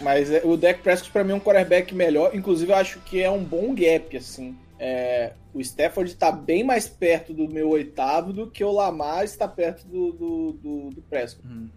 Mas 0.00 0.30
é, 0.30 0.42
o 0.44 0.56
Dak 0.56 0.82
Prescott 0.82 1.10
pra 1.10 1.24
mim 1.24 1.32
é 1.32 1.34
um 1.36 1.40
quarterback 1.40 1.94
melhor, 1.94 2.34
inclusive 2.34 2.72
eu 2.72 2.76
acho 2.76 2.98
que 3.00 3.22
é 3.22 3.30
um 3.30 3.42
bom 3.42 3.74
gap, 3.74 4.16
assim. 4.16 4.56
É, 4.84 5.34
o 5.54 5.60
Stafford 5.60 6.10
está 6.10 6.32
bem 6.32 6.64
mais 6.64 6.88
perto 6.88 7.32
do 7.32 7.46
meu 7.46 7.68
oitavo 7.68 8.32
do 8.32 8.50
que 8.50 8.64
o 8.64 8.72
Lamar 8.72 9.22
está 9.22 9.46
perto 9.46 9.86
do, 9.86 10.10
do, 10.10 10.52
do, 10.54 10.90
do 10.90 11.02
Prescott. 11.02 11.46
Uhum. 11.46 11.68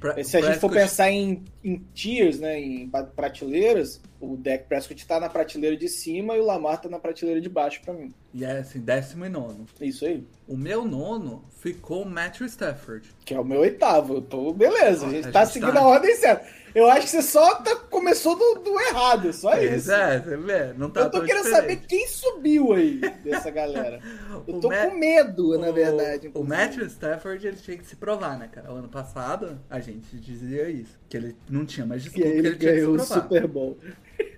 Pre 0.00 0.24
Se 0.24 0.36
a 0.38 0.40
gente 0.40 0.58
for 0.58 0.68
pensar 0.68 1.08
em, 1.08 1.44
em 1.62 1.76
tiers, 1.94 2.40
né, 2.40 2.58
em 2.58 2.90
prateleiras, 3.14 4.00
o 4.20 4.36
Dak 4.36 4.64
Prescott 4.64 5.00
está 5.00 5.20
na 5.20 5.28
prateleira 5.28 5.76
de 5.76 5.88
cima 5.88 6.34
e 6.34 6.40
o 6.40 6.44
Lamar 6.44 6.74
está 6.74 6.88
na 6.88 6.98
prateleira 6.98 7.40
de 7.40 7.48
baixo 7.48 7.80
para 7.80 7.94
mim. 7.94 8.12
E 8.34 8.44
é 8.44 8.58
assim, 8.58 8.80
décimo 8.80 9.24
e 9.24 9.28
nono. 9.28 9.64
Isso 9.80 10.04
aí. 10.04 10.26
O 10.48 10.56
meu 10.56 10.84
nono 10.84 11.44
ficou 11.60 12.02
o 12.02 12.10
Matthew 12.10 12.46
Stafford. 12.46 13.08
Que 13.24 13.34
é 13.34 13.40
o 13.40 13.44
meu 13.44 13.60
oitavo. 13.60 14.14
Eu 14.14 14.22
tô, 14.22 14.52
beleza, 14.52 15.06
a 15.06 15.10
gente, 15.10 15.30
tá 15.30 15.44
gente 15.44 15.52
seguindo 15.52 15.74
tá... 15.74 15.80
a 15.80 15.86
ordem 15.86 16.16
certa. 16.16 16.44
Eu 16.74 16.88
acho 16.88 17.02
que 17.02 17.10
você 17.10 17.22
só 17.22 17.56
tá, 17.56 17.76
começou 17.76 18.36
do, 18.36 18.62
do 18.62 18.80
errado, 18.80 19.32
só 19.32 19.50
pois 19.50 19.82
isso. 19.82 19.92
É, 19.92 20.20
você 20.20 20.36
vê, 20.36 20.72
não 20.74 20.90
tá 20.90 21.02
Eu 21.02 21.10
tô 21.10 21.22
querendo 21.22 21.44
diferente. 21.44 21.60
saber 21.60 21.76
quem 21.86 22.06
subiu 22.06 22.72
aí 22.72 23.00
dessa 23.24 23.50
galera. 23.50 24.00
Eu 24.46 24.60
tô 24.60 24.68
com 24.68 24.98
medo, 24.98 25.50
o, 25.50 25.58
na 25.58 25.70
verdade. 25.70 26.30
O 26.34 26.44
Matthew 26.44 26.86
Stafford, 26.86 27.46
ele 27.46 27.56
tinha 27.56 27.76
que 27.76 27.84
se 27.84 27.96
provar, 27.96 28.38
né, 28.38 28.48
cara? 28.50 28.72
O 28.72 28.76
ano 28.76 28.88
passado, 28.88 29.58
a 29.68 29.80
gente 29.80 30.16
dizia 30.16 30.68
isso. 30.68 30.98
Que 31.08 31.16
ele 31.16 31.36
não 31.48 31.66
tinha 31.66 31.86
mais 31.86 32.02
desculpa, 32.02 32.28
ele, 32.28 32.48
ele 32.48 32.56
ganhou 32.56 32.94
o 32.94 33.00
Super 33.00 33.46
Bowl. 33.46 33.78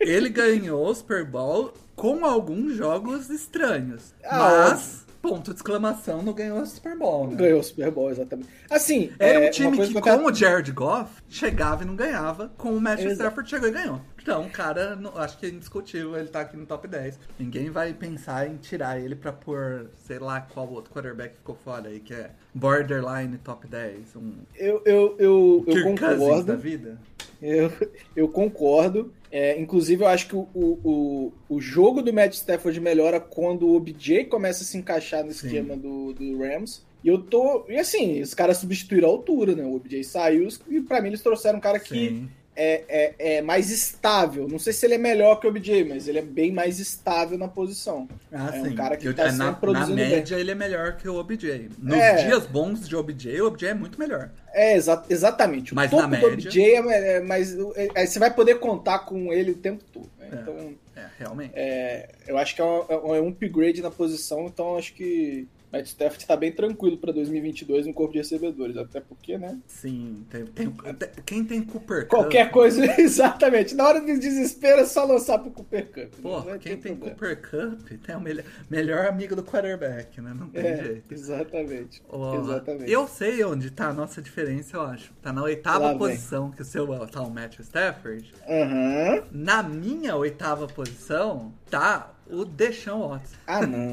Ele 0.01 0.29
ganhou 0.29 0.87
o 0.87 0.95
Super 0.95 1.25
Bowl 1.25 1.73
com 1.95 2.25
alguns 2.25 2.75
jogos 2.75 3.29
estranhos. 3.31 4.15
Ah, 4.25 4.71
mas 4.71 5.07
ponto 5.21 5.51
de 5.51 5.57
exclamação, 5.57 6.23
não 6.23 6.33
ganhou 6.33 6.61
o 6.61 6.67
Super 6.67 6.97
Bowl, 6.97 7.29
né? 7.29 7.37
Ganhou 7.37 7.61
o 7.61 7.63
Super 7.63 7.91
Bowl, 7.91 8.11
exatamente. 8.11 8.49
Assim, 8.71 9.13
Era 9.19 9.45
é, 9.45 9.49
um 9.49 9.51
time 9.51 9.77
que, 9.79 9.93
que 9.95 10.01
com 10.01 10.25
o 10.25 10.35
Jared 10.35 10.73
Goff, 10.73 11.23
chegava 11.29 11.83
e 11.83 11.87
não 11.87 11.95
ganhava. 11.95 12.51
Com 12.57 12.71
o 12.77 12.81
Matthew 12.81 13.11
Exato. 13.11 13.23
Stafford, 13.23 13.51
chegou 13.51 13.69
e 13.69 13.73
ganhou. 13.73 14.01
Então, 14.23 14.49
cara, 14.49 14.97
não- 14.97 15.17
acho 15.19 15.39
que 15.39 15.47
é 15.47 15.49
indiscutível 15.49 16.17
ele 16.17 16.29
tá 16.29 16.41
aqui 16.41 16.57
no 16.57 16.67
top 16.67 16.87
10. 16.89 17.19
Ninguém 17.39 17.71
vai 17.71 17.93
pensar 17.95 18.47
em 18.47 18.57
tirar 18.57 18.99
ele 19.01 19.15
pra 19.15 19.33
pôr, 19.33 19.91
sei 20.07 20.19
lá, 20.19 20.41
qual 20.41 20.71
outro 20.71 20.93
quarterback 20.93 21.37
ficou 21.37 21.55
fora 21.55 21.89
aí, 21.89 22.01
que 22.01 22.13
é 22.15 22.31
borderline 22.55 23.39
top 23.39 23.67
10. 23.67 24.17
Um 24.17 24.33
Eu, 24.57 24.83
eu, 24.85 25.17
eu, 25.19 25.65
eu 25.67 25.83
Cousins 25.83 26.01
da 26.01 26.09
concordo. 26.17 26.57
vida. 26.59 26.99
Eu, 27.41 27.73
eu 28.15 28.29
concordo. 28.29 29.13
É, 29.33 29.61
inclusive, 29.61 30.03
eu 30.03 30.09
acho 30.09 30.27
que 30.27 30.35
o, 30.35 30.49
o, 30.55 31.33
o, 31.49 31.61
jogo 31.61 32.03
do 32.03 32.13
Matt 32.13 32.35
Stafford 32.35 32.81
melhora 32.81 33.21
quando 33.21 33.69
o 33.69 33.77
OBJ 33.77 34.25
começa 34.25 34.65
a 34.65 34.67
se 34.67 34.77
encaixar 34.77 35.25
no 35.25 35.31
esquema 35.31 35.77
do, 35.77 36.13
do 36.13 36.39
Rams. 36.39 36.85
E 37.05 37.09
eu 37.09 37.19
tô. 37.19 37.65
E 37.69 37.77
assim, 37.77 38.21
os 38.21 38.35
caras 38.35 38.59
substituíram 38.59 39.09
a 39.09 39.13
altura, 39.13 39.55
né? 39.55 39.65
O 39.65 39.77
OBJ 39.77 40.03
saiu 40.05 40.49
e 40.69 40.81
pra 40.81 41.01
mim 41.01 41.09
eles 41.09 41.23
trouxeram 41.23 41.59
um 41.59 41.61
cara 41.61 41.79
que 41.79 42.09
Sim. 42.09 42.29
É, 42.63 42.85
é, 43.19 43.37
é 43.37 43.43
mais 43.43 43.71
estável. 43.71 44.47
Não 44.49 44.59
sei 44.59 44.73
se 44.73 44.85
ele 44.85 44.95
é 44.95 44.99
melhor 44.99 45.37
que 45.41 45.47
o 45.47 45.51
OBJ, 45.51 45.85
mas 45.85 46.07
ele 46.09 46.19
é 46.19 46.23
bem 46.23 46.53
mais 46.53 46.79
estável 46.79 47.39
na 47.39 47.49
posição. 47.49 48.07
Ah, 48.33 48.51
É 48.55 48.61
um 48.61 48.65
sim. 48.67 48.75
cara 48.75 48.97
que 48.97 49.09
Eu- 49.09 49.15
tá 49.15 49.29
é, 49.29 49.33
na, 49.33 49.47
sempre 49.47 49.61
produzindo 49.61 49.91
na 49.97 49.97
bem. 50.03 50.11
média, 50.11 50.37
ele 50.37 50.51
é 50.51 50.55
melhor 50.55 50.97
que 50.97 51.09
o 51.09 51.15
OBJ. 51.17 51.71
Nos 51.79 51.97
É. 51.99 52.27
dias 52.27 52.45
bons 52.47 52.89
de 52.89 52.95
OBJ, 52.95 53.41
o 53.41 53.47
OBJ 53.47 53.69
é 53.69 53.75
muito 53.75 53.99
melhor. 53.99 54.31
É, 54.53 54.75
exa 54.77 55.03
exatamente. 55.09 55.73
O 55.73 55.77
Mas 55.77 55.91
topo 55.91 56.03
na 56.03 56.09
do 56.09 56.13
média- 56.13 56.29
OBJ 56.51 56.63
é, 56.75 57.13
é 57.17 57.21
mais. 57.21 57.57
é- 57.95 58.07
você 58.07 58.19
vai 58.19 58.33
poder 58.35 58.57
contar 58.59 59.01
com 59.01 59.33
ele 59.33 59.53
o 59.53 59.57
tempo 59.57 59.83
todo. 59.93 60.09
né? 60.19 60.29
É. 60.31 60.35
Então. 60.37 60.75
É, 60.97 61.07
realmente. 61.19 61.53
É, 61.55 62.09
eu 62.29 62.37
acho 62.37 62.55
que 62.55 62.61
é 62.61 62.65
um, 62.65 63.15
é 63.17 63.21
um 63.23 63.29
upgrade 63.29 63.81
na 63.81 63.91
posição, 63.91 64.47
então 64.47 64.77
acho 64.77 64.93
que 64.95 65.49
Matt 65.73 65.87
Stafford 65.87 66.27
tá 66.27 66.37
bem 66.37 66.51
tranquilo 66.53 66.99
pra 66.99 67.13
2022 67.13 67.87
no 67.87 67.95
corpo 67.95 68.13
de 68.13 68.19
recebedores, 68.19 68.77
até 68.77 69.01
porque, 69.01 69.39
né? 69.39 69.59
Sim, 69.67 70.25
tem, 70.29 70.45
tem- 70.47 70.75
até- 70.85 71.11
quem 71.25 71.45
tem 71.45 71.63
Cooper 71.63 72.03
Cup- 72.03 72.11
Qualquer 72.11 72.51
coisa, 72.51 72.85
exatamente. 73.01 73.75
Na 73.75 73.87
hora 73.87 74.01
do 74.01 74.07
desespero 74.19 74.81
é 74.81 74.87
só 74.87 75.05
lançar 75.05 75.39
pro 75.39 75.51
Cooper 75.51 75.87
Cup. 75.93 76.21
Pô, 76.21 76.37
não 76.39 76.43
vai 76.43 76.59
quem 76.59 76.77
tem 76.77 76.97
problema. 76.97 77.17
Cooper 77.17 77.41
Cup 77.79 77.89
tem 78.05 78.17
o 78.17 78.21
melhor, 78.21 78.45
melhor 78.69 79.07
amigo 79.07 79.37
do 79.37 79.43
quarterback, 79.45 80.21
né? 80.21 80.35
Não 80.37 80.49
tem 80.49 80.65
É, 80.67 80.77
jeito. 80.85 81.15
exatamente. 81.15 82.03
Ó, 82.09 82.41
exatamente. 82.41 82.91
Eu 82.91 83.07
sei 83.07 83.45
onde 83.45 83.71
tá 83.71 83.89
a 83.89 83.93
nossa 83.95 84.21
diferença, 84.21 84.77
eu 84.77 84.83
acho. 84.83 85.13
Tá 85.23 85.33
na 85.33 85.41
Lá 85.41 85.47
oitava 85.47 85.89
vem. 85.91 85.99
posição 85.99 86.51
que 86.51 86.63
o 86.63 86.65
seu 86.65 86.87
tá 87.07 87.23
o 87.23 87.31
Matthew 87.31 87.63
Stafford. 87.63 88.33
Aham. 88.49 89.23
Na 89.31 89.63
minha 89.63 90.17
oitava 90.17 90.67
posição 90.67 91.53
tá 91.71 92.13
o 92.33 92.45
Deshaun 92.45 93.09
Watson. 93.09 93.37
Ah, 93.47 93.67
não. 93.67 93.93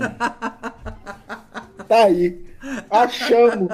tá 1.88 2.06
aí. 2.06 2.46
Achamos. 2.90 3.70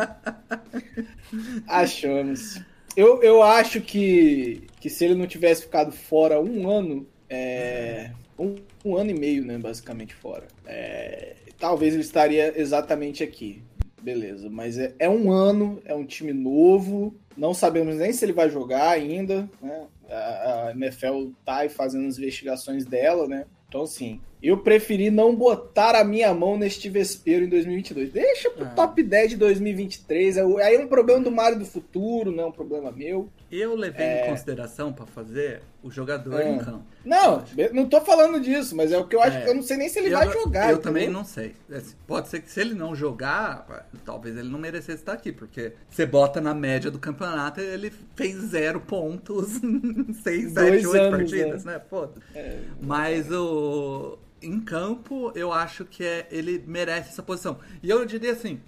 Achamos. 1.68 2.62
Eu, 2.96 3.22
eu 3.24 3.42
acho 3.42 3.82
que, 3.82 4.68
que 4.80 4.90
se 4.90 5.06
ele 5.06 5.16
não 5.16 5.26
tivesse 5.26 5.64
ficado 5.64 5.92
fora 5.92 6.40
um 6.40 6.70
ano, 6.70 7.08
é, 7.30 8.12
um, 8.38 8.56
um 8.86 8.96
ano 8.96 9.10
e 9.10 9.20
meio, 9.20 9.44
né, 9.44 9.58
basicamente 9.58 10.14
fora, 10.14 10.48
é, 10.66 11.36
talvez 11.58 11.94
ele 11.94 12.04
estaria 12.04 12.60
exatamente 12.60 13.24
aqui. 13.24 13.64
Beleza, 14.02 14.50
mas 14.50 14.78
é, 14.78 14.94
é 15.00 15.10
um 15.10 15.32
ano, 15.32 15.82
é 15.86 15.96
um 15.96 16.06
time 16.06 16.34
novo, 16.34 17.16
não 17.38 17.54
sabemos 17.54 17.96
nem 17.96 18.12
se 18.12 18.26
ele 18.26 18.34
vai 18.34 18.50
jogar 18.50 18.90
ainda, 18.90 19.50
né? 19.62 19.88
A, 20.10 20.68
a 20.68 20.72
NFL 20.72 21.30
tá 21.46 21.68
fazendo 21.70 22.08
as 22.08 22.18
investigações 22.18 22.86
dela, 22.86 23.28
né? 23.28 23.46
Então, 23.70 23.84
assim, 23.84 24.20
eu 24.44 24.58
preferi 24.58 25.10
não 25.10 25.34
botar 25.36 25.96
a 25.96 26.04
minha 26.04 26.34
mão 26.34 26.58
neste 26.58 26.90
vespeiro 26.90 27.46
em 27.46 27.50
2022. 27.50 28.12
Deixa 28.12 28.50
pro 28.50 28.66
Ah. 28.66 28.70
top 28.70 29.02
10 29.02 29.30
de 29.32 29.38
2023. 29.38 30.38
É 30.38 30.42
Aí 30.64 30.76
é 30.76 30.80
um 30.80 30.88
problema 30.88 31.22
do 31.22 31.32
Mário 31.32 31.58
do 31.58 31.66
futuro, 31.66 32.32
não 32.32 32.44
é 32.44 32.48
um 32.48 32.52
problema 32.52 32.92
meu. 32.92 33.30
Eu 33.52 33.76
levei 33.76 34.06
em 34.06 34.26
consideração 34.26 34.92
pra 34.92 35.06
fazer 35.06 35.62
o 35.84 35.92
jogador 35.92 36.42
É. 36.42 36.50
em 36.52 36.58
campo. 36.58 36.84
Não, 37.06 37.44
não 37.72 37.86
tô 37.88 38.02
falando 38.02 38.40
disso, 38.40 38.76
mas 38.76 38.92
é 38.92 38.98
o 38.98 39.06
que 39.08 39.16
eu 39.16 39.22
acho 39.22 39.38
É. 39.38 39.42
que 39.42 39.50
eu 39.50 39.54
não 39.56 39.62
sei 39.62 39.78
nem 39.78 39.88
se 39.90 40.00
ele 40.00 40.08
eu, 40.14 40.18
vai 40.18 40.32
jogar. 40.32 40.66
Eu 40.72 40.78
entendeu? 40.78 40.82
também 40.82 41.10
não 41.10 41.24
sei. 41.24 41.54
Assim, 41.72 41.96
Pode 42.08 42.30
ser 42.30 42.42
que 42.42 42.50
se 42.52 42.60
ele 42.60 42.74
não 42.74 42.96
jogar, 42.96 43.88
talvez 44.04 44.36
ele 44.38 44.50
não 44.50 44.58
merecesse 44.60 45.00
estar 45.02 45.14
aqui, 45.14 45.32
porque 45.32 45.74
você 45.90 46.06
bota 46.06 46.42
na 46.42 46.54
média 46.54 46.90
do 46.90 46.98
campeonato 47.00 47.62
ele 47.62 47.92
fez 48.16 48.36
zero 48.38 48.80
pontos 48.82 49.62
em 49.64 50.14
seis, 50.14 50.54
Dois 50.54 50.82
sete, 50.82 50.88
oito 50.88 50.98
anos, 51.02 51.18
partidas, 51.32 51.64
né? 51.66 51.80
Foda. 51.90 52.14
É. 52.34 52.58
Mas 52.82 53.32
o. 53.32 54.18
Em 54.44 54.60
campo, 54.60 55.32
eu 55.36 55.54
acho 55.54 55.86
que 55.86 56.04
é, 56.04 56.28
ele 56.30 56.64
merece 56.68 57.10
essa 57.10 57.24
posição. 57.24 57.60
E 57.82 57.90
eu 57.90 58.06
diria 58.06 58.34
assim: 58.34 58.60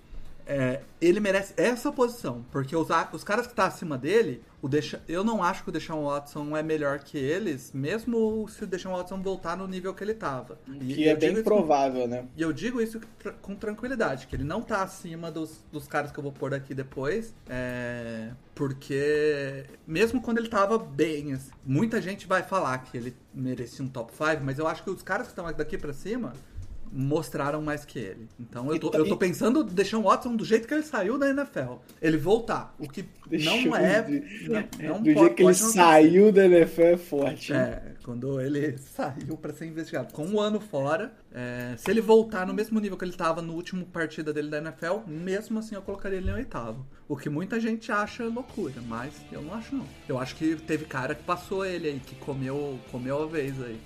é, 0.48 0.82
ele 1.02 1.20
merece 1.20 1.54
essa 1.58 1.92
posição, 1.92 2.46
porque 2.52 2.75
os, 2.75 2.88
os 3.14 3.24
caras 3.24 3.48
que 3.48 3.54
tá 3.54 3.66
acima 3.66 3.98
dele, 3.98 4.44
o 4.62 4.68
Desha, 4.68 5.02
eu 5.08 5.24
não 5.24 5.44
acho 5.44 5.64
que 5.64 5.70
o 5.70 5.72
Deshaun 5.72 6.06
Watson 6.06 6.56
é 6.56 6.62
melhor 6.64 7.00
que 7.00 7.18
eles, 7.18 7.72
mesmo 7.74 8.48
se 8.48 8.64
o 8.64 8.68
Deshaun 8.68 8.96
Watson 8.96 9.22
voltar 9.22 9.56
no 9.58 9.68
nível 9.68 9.94
que 9.94 10.04
ele 10.04 10.14
tava. 10.14 10.58
E 10.68 10.94
Que 10.94 11.10
é 11.10 11.16
bem 11.16 11.34
isso 11.34 11.44
com- 11.44 11.50
provável, 11.50 12.08
né? 12.08 12.25
e 12.36 12.42
eu 12.42 12.52
digo 12.54 12.82
isso 12.82 13.00
com 13.42 13.56
tranquilidade, 13.56 14.28
que 14.28 14.36
ele 14.36 14.44
não 14.44 14.62
tá 14.62 14.82
acima 14.84 15.32
dos, 15.32 15.64
dos 15.72 15.88
caras 15.88 16.12
que 16.12 16.18
eu 16.20 16.24
vou 16.24 16.32
pôr 16.32 16.54
aqui 16.54 16.74
depois, 16.74 17.34
é, 17.50 18.30
porque 18.54 19.66
mesmo 19.86 20.22
quando 20.22 20.38
ele 20.40 20.48
tava 20.50 20.78
bem, 20.78 21.34
assim, 21.34 21.52
muita 21.66 22.02
gente 22.02 22.25
vai 22.28 22.42
falar 22.44 22.78
que 22.80 22.98
ele 22.98 23.16
merecia 23.34 23.84
um 23.84 23.88
top 23.88 24.12
5, 24.16 24.44
mas 24.44 24.58
eu 24.60 24.68
acho 24.68 24.84
que 24.84 24.90
os 24.90 25.02
caras 25.02 25.28
que 25.28 25.32
estão 25.34 25.52
daqui 25.54 25.78
pra 25.78 25.94
cima 25.94 26.34
mostraram 26.92 27.62
mais 27.62 27.84
que 27.86 28.00
ele. 28.00 28.27
Então 28.39 28.72
eu 28.72 28.80
tô, 28.80 28.92
E- 28.94 28.98
eu 28.98 29.08
tô 29.08 29.18
pensando 29.18 29.63
deixar 29.63 29.98
o 29.98 30.04
Watson 30.04 30.36
do 30.36 30.46
jeito 30.46 30.68
que 30.68 30.74
ele 30.74 30.84
saiu 30.84 31.18
da 31.18 31.30
NFL. 31.30 31.75
Ele 32.01 32.18
voltar, 32.18 32.74
o 32.80 32.88
que 32.88 33.06
não 33.44 33.75
é... 33.75 34.01
ver. 34.01 34.24
Não, 34.80 34.89
não 34.89 35.01
Do 35.01 35.13
pode- 35.13 35.20
jeito 35.20 35.36
que 35.36 35.44
ele 35.44 35.54
saiu 35.54 36.32
da 36.32 36.46
NFL 36.46 36.82
é 36.82 36.98
forte. 36.98 37.51
né? 37.54 37.82
É, 37.86 37.94
quando 38.04 38.39
ele 38.39 38.77
saiu 38.96 39.38
pra 39.38 39.54
ser 39.54 39.65
investigado. 39.65 40.13
Com 40.13 40.25
um 40.25 40.39
ano 40.39 40.60
fora, 40.60 41.13
é, 41.34 41.75
se 41.77 41.89
ele 41.92 42.01
voltar 42.01 42.46
no 42.48 42.54
mesmo 42.54 42.80
nível 42.80 42.98
que 42.98 43.04
ele 43.06 43.13
tava 43.13 43.42
no 43.42 43.54
último 43.54 43.86
partida 43.86 44.32
dele 44.32 44.50
da 44.50 44.58
NFL, 44.60 45.00
mesmo 45.08 45.60
assim 45.60 45.75
eu 45.75 45.82
colocaria 45.82 46.18
ele 46.18 46.30
em 46.30 46.34
oitavo. 46.34 46.86
O 47.08 47.15
que 47.18 47.30
muita 47.30 47.60
gente 47.60 47.92
acha 47.92 48.24
loucura, 48.25 48.75
mas 48.88 49.13
eu 49.32 49.42
não 49.42 49.54
acho 49.54 49.75
não. 49.75 49.86
Eu 50.08 50.18
acho 50.18 50.36
que 50.36 50.56
teve 50.56 50.86
cara 50.86 51.13
que 51.13 51.24
passou 51.24 51.65
ele 51.65 51.88
aí, 51.88 52.00
que 52.00 52.15
comeu, 52.15 52.80
comeu 52.92 53.24
a 53.24 53.27
vez 53.27 53.62
aí. 53.62 53.80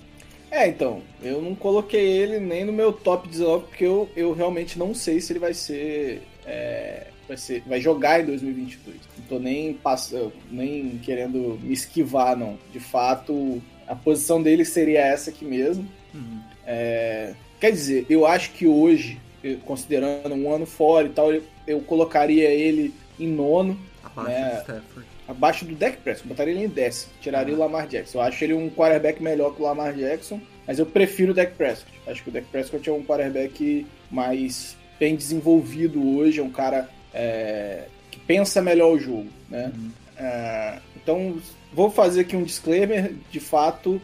É, 0.50 0.66
então, 0.68 1.00
eu 1.22 1.40
não 1.40 1.54
coloquei 1.54 2.04
ele 2.08 2.40
nem 2.40 2.64
no 2.64 2.72
meu 2.72 2.92
top 2.92 3.28
19, 3.28 3.66
porque 3.68 3.84
eu, 3.84 4.08
eu 4.16 4.32
realmente 4.32 4.78
não 4.78 4.94
sei 4.94 5.20
se 5.20 5.32
ele 5.32 5.38
vai 5.38 5.54
ser. 5.54 6.22
é, 6.44 7.06
vai 7.28 7.36
ser. 7.36 7.62
Vai 7.66 7.80
jogar 7.80 8.20
em 8.20 8.26
2022. 8.26 8.96
Não 9.18 9.24
tô 9.28 9.38
nem 9.38 9.72
passando, 9.74 10.32
nem 10.50 10.98
querendo 11.04 11.58
me 11.62 11.72
esquivar, 11.72 12.36
não. 12.36 12.58
De 12.72 12.80
fato, 12.80 13.62
a 13.86 13.94
posição 13.94 14.42
dele 14.42 14.64
seria 14.64 15.00
essa 15.00 15.30
aqui 15.30 15.44
mesmo. 15.44 15.86
Uhum. 16.12 16.40
É, 16.66 17.32
quer 17.60 17.70
dizer, 17.70 18.06
eu 18.10 18.26
acho 18.26 18.50
que 18.50 18.66
hoje, 18.66 19.20
considerando 19.64 20.34
um 20.34 20.52
ano 20.52 20.66
fora 20.66 21.06
e 21.06 21.10
tal, 21.10 21.32
eu, 21.32 21.42
eu 21.66 21.80
colocaria 21.80 22.48
ele 22.50 22.92
em 23.18 23.28
nono, 23.28 23.78
Abaixo 24.02 24.30
É. 24.30 24.50
do 24.50 24.60
Stafford. 24.62 25.06
Abaixo 25.30 25.64
do 25.64 25.74
Dak 25.74 25.98
Prescott, 25.98 26.28
botaria 26.28 26.52
ele 26.52 26.64
em 26.64 26.68
décimo, 26.68 27.12
tiraria 27.20 27.54
o 27.54 27.58
Lamar 27.58 27.86
Jackson. 27.86 28.18
Eu 28.18 28.22
acho 28.22 28.42
ele 28.42 28.52
um 28.52 28.68
quarterback 28.68 29.22
melhor 29.22 29.54
que 29.54 29.62
o 29.62 29.64
Lamar 29.64 29.94
Jackson, 29.94 30.40
mas 30.66 30.78
eu 30.78 30.86
prefiro 30.86 31.30
o 31.30 31.34
Dak 31.34 31.54
Prescott. 31.54 31.92
Acho 32.06 32.22
que 32.22 32.28
o 32.30 32.32
Dak 32.32 32.46
Prescott 32.48 32.88
é 32.88 32.92
um 32.92 33.04
quarterback 33.04 33.86
mais 34.10 34.76
bem 34.98 35.14
desenvolvido 35.14 36.16
hoje, 36.16 36.40
é 36.40 36.42
um 36.42 36.50
cara 36.50 36.90
é, 37.14 37.84
que 38.10 38.18
pensa 38.18 38.60
melhor 38.60 38.92
o 38.92 38.98
jogo, 38.98 39.28
né? 39.48 39.72
Uhum. 39.74 39.90
É, 40.16 40.78
então, 40.96 41.40
vou 41.72 41.90
fazer 41.90 42.22
aqui 42.22 42.36
um 42.36 42.42
disclaimer, 42.42 43.14
de 43.30 43.40
fato, 43.40 44.00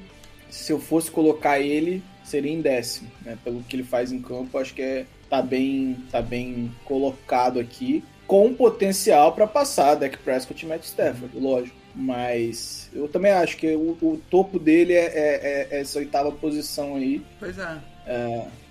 se 0.49 0.73
eu 0.73 0.79
fosse 0.79 1.11
colocar 1.11 1.61
ele, 1.61 2.03
seria 2.25 2.53
em 2.53 2.61
décimo, 2.61 3.11
né? 3.25 3.37
Pelo 3.45 3.63
que 3.65 3.77
ele 3.77 3.83
faz 3.83 4.13
em 4.13 4.23
campo, 4.23 4.59
acho 4.59 4.73
que 4.73 4.83
é, 4.83 5.07
tá, 5.29 5.43
bem, 5.43 5.97
tá 6.11 6.23
bem 6.23 6.73
colocado 6.85 7.59
aqui, 7.59 8.03
com 8.27 8.53
potencial 8.55 9.33
para 9.33 9.47
passar 9.47 9.95
Dak 9.95 10.17
Prescott 10.19 10.65
e 10.65 10.69
Matt 10.69 10.85
Stafford, 10.85 11.39
lógico. 11.39 11.77
Mas 11.95 12.91
eu 12.93 13.09
também 13.09 13.33
acho 13.33 13.57
que 13.57 13.75
o, 13.75 13.97
o 14.03 14.21
topo 14.31 14.59
dele 14.59 14.93
é, 14.93 15.07
é- 15.07 15.69
é 15.71 15.81
essa 15.81 15.99
oitava 15.99 16.31
posição 16.31 16.97
aí. 16.97 17.23
Pois 17.39 17.57
é. 17.59 17.79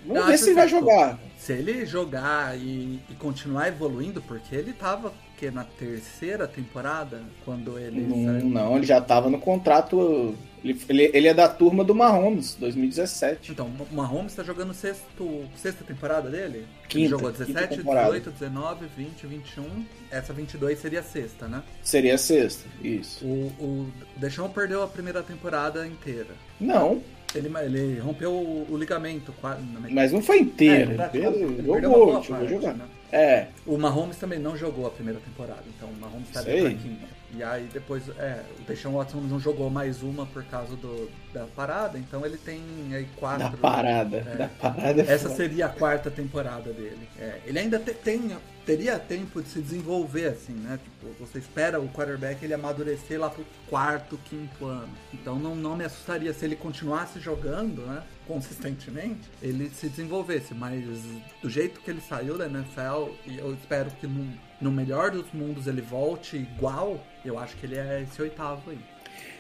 Vamos 0.06 0.22
Eu 0.22 0.28
ver 0.28 0.38
se 0.38 0.46
ele 0.50 0.56
vai 0.56 0.68
jogar. 0.68 1.20
Se 1.38 1.54
ele 1.54 1.86
jogar 1.86 2.56
e, 2.58 3.00
e 3.10 3.14
continuar 3.18 3.68
evoluindo, 3.68 4.22
porque 4.22 4.56
ele 4.56 4.74
tava 4.74 5.12
que 5.38 5.52
na 5.52 5.64
terceira 5.64 6.48
temporada, 6.48 7.22
quando 7.44 7.78
ele 7.78 8.02
Não, 8.02 8.24
saiu. 8.24 8.50
não, 8.50 8.78
ele 8.78 8.86
já 8.86 9.02
tava 9.02 9.30
no 9.30 9.40
contrato. 9.40 10.36
Ele, 10.64 10.82
ele, 10.90 11.12
ele 11.14 11.28
é 11.28 11.34
da 11.34 11.48
turma 11.48 11.84
do 11.84 11.94
Mahomes, 11.94 12.56
2017. 12.56 13.52
Então, 13.52 13.68
o 13.68 13.96
Mahomes 13.96 14.34
tá 14.34 14.44
jogando 14.44 14.74
sexto, 14.74 15.46
sexta 15.56 15.84
temporada 15.84 16.30
dele? 16.30 16.60
ele 16.60 16.68
Quinta, 16.88 17.10
jogou 17.10 17.32
quinta 17.32 17.46
17, 17.46 17.78
temporada. 17.78 18.08
18, 18.20 18.32
19, 18.32 18.86
20, 18.98 19.28
21. 19.28 19.86
Essa 20.10 20.34
22 20.34 20.80
seria 20.80 21.02
a 21.02 21.04
sexta, 21.04 21.48
né? 21.48 21.62
Seria 21.84 22.16
a 22.16 22.18
sexta, 22.18 22.68
isso. 22.84 23.26
O, 23.26 23.48
o 23.60 23.94
Deschamps 24.18 24.54
perdeu 24.56 24.82
a 24.82 24.88
primeira 24.88 25.22
temporada 25.22 25.86
inteira. 25.86 26.30
Não, 26.60 27.04
Ele, 27.36 27.52
ele 27.64 28.00
rompeu 28.00 28.32
o, 28.32 28.66
o 28.72 28.78
ligamento. 28.78 29.34
quase. 29.40 29.62
Mas 29.92 30.12
não 30.12 30.22
foi 30.22 30.40
inteiro. 30.40 30.92
É, 30.94 31.10
ele 31.14 31.28
ele 31.60 31.64
perdeu 31.64 31.92
uma 31.92 32.06
jogou, 32.08 32.24
chegou 32.24 32.36
a 32.36 32.40
parte, 32.40 32.50
jogar. 32.50 32.74
né? 32.74 32.86
É, 33.12 33.48
O 33.66 33.78
Mahomes 33.78 34.18
também 34.18 34.40
não 34.40 34.58
jogou 34.58 34.88
a 34.88 34.90
primeira 34.90 35.20
temporada, 35.20 35.64
então 35.68 35.88
o 35.90 35.94
Mahomes 35.96 36.30
tá 36.32 36.42
Sei. 36.42 36.62
bem 36.62 36.78
fraquinho. 36.78 37.00
E 37.38 37.44
aí 37.44 37.70
depois, 37.72 38.08
é, 38.18 38.44
o 38.60 38.64
Deshaun 38.64 38.94
Watson 38.94 39.18
não 39.22 39.40
jogou 39.40 39.70
mais 39.70 40.02
uma 40.04 40.26
por 40.26 40.44
causa 40.46 40.76
do, 40.76 41.10
da 41.34 41.46
parada, 41.56 41.98
então 41.98 42.26
ele 42.26 42.38
tem 42.38 42.62
aí 42.94 43.08
quatro. 43.18 43.50
da 43.50 43.58
parada. 43.58 44.18
É. 44.18 44.36
Da 44.38 44.48
parada 44.48 45.02
é 45.02 45.06
Essa 45.12 45.24
foda. 45.30 45.36
seria 45.36 45.66
a 45.66 45.70
quarta 45.70 46.10
temporada 46.10 46.72
dele. 46.72 47.08
É, 47.20 47.42
ele 47.46 47.60
ainda 47.60 47.78
te- 47.80 47.94
tem, 47.94 48.36
teria 48.66 48.98
tempo 49.00 49.42
de 49.42 49.50
se 49.50 49.62
desenvolver, 49.62 50.28
assim, 50.28 50.54
né? 50.54 50.80
Tipo, 50.84 51.14
você 51.20 51.40
espera 51.40 51.80
o 51.80 51.90
quarterback 51.90 52.44
ele 52.44 52.54
amadurecer 52.54 53.20
lá 53.20 53.30
pro 53.30 53.46
quarto, 53.70 54.18
quinto 54.26 54.66
ano. 54.66 54.90
Então 55.14 55.38
não, 55.38 55.56
não 55.56 55.76
me 55.76 55.84
assustaria 55.86 56.34
se 56.34 56.46
ele 56.46 56.56
continuasse 56.56 57.20
jogando, 57.20 57.82
né? 57.86 58.02
Consistentemente, 58.28 59.22
ele 59.42 59.70
se 59.70 59.88
desenvolvesse. 59.90 60.54
Mas 60.54 60.84
do 61.42 61.50
jeito 61.50 61.80
que 61.82 61.90
ele 61.92 62.02
saiu 62.02 62.38
da 62.38 62.46
NFL, 62.46 63.10
eu 63.28 63.54
espero 63.54 63.90
que 63.92 64.08
no, 64.08 64.28
no 64.62 64.72
melhor 64.72 65.12
dos 65.12 65.26
mundos 65.34 65.68
ele 65.68 65.82
volte 65.82 66.36
igual, 66.38 67.00
eu 67.30 67.40
acho 67.40 67.56
que 67.58 67.66
ele 67.66 67.78
é 67.78 68.02
esse 68.02 68.22
oitavo 68.22 68.72
aí. 68.72 68.78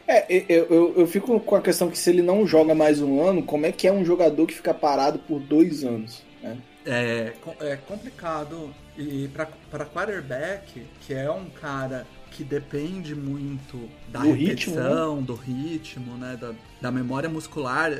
É, 0.07 0.25
eu, 0.47 0.65
eu, 0.65 0.93
eu 0.97 1.07
fico 1.07 1.39
com 1.39 1.55
a 1.55 1.61
questão 1.61 1.89
que 1.89 1.97
se 1.97 2.09
ele 2.09 2.21
não 2.21 2.45
joga 2.45 2.75
mais 2.75 3.01
um 3.01 3.21
ano, 3.21 3.41
como 3.41 3.65
é 3.65 3.71
que 3.71 3.87
é 3.87 3.91
um 3.91 4.05
jogador 4.05 4.45
que 4.45 4.53
fica 4.53 4.73
parado 4.73 5.17
por 5.19 5.39
dois 5.39 5.83
anos? 5.83 6.23
né? 6.45 6.57
É, 6.85 7.33
é 7.61 7.75
complicado 7.77 8.73
e 8.97 9.27
para 9.29 9.85
quarterback, 9.85 10.85
que 11.01 11.13
é 11.13 11.29
um 11.29 11.49
cara 11.49 12.05
que 12.31 12.43
depende 12.43 13.15
muito 13.15 13.89
da 14.09 14.19
Do 14.19 14.31
ritmo, 14.31 14.75
repetição, 14.75 15.21
do 15.23 15.35
ritmo, 15.35 16.17
né, 16.17 16.35
da, 16.35 16.53
da 16.81 16.91
memória 16.91 17.29
muscular, 17.29 17.91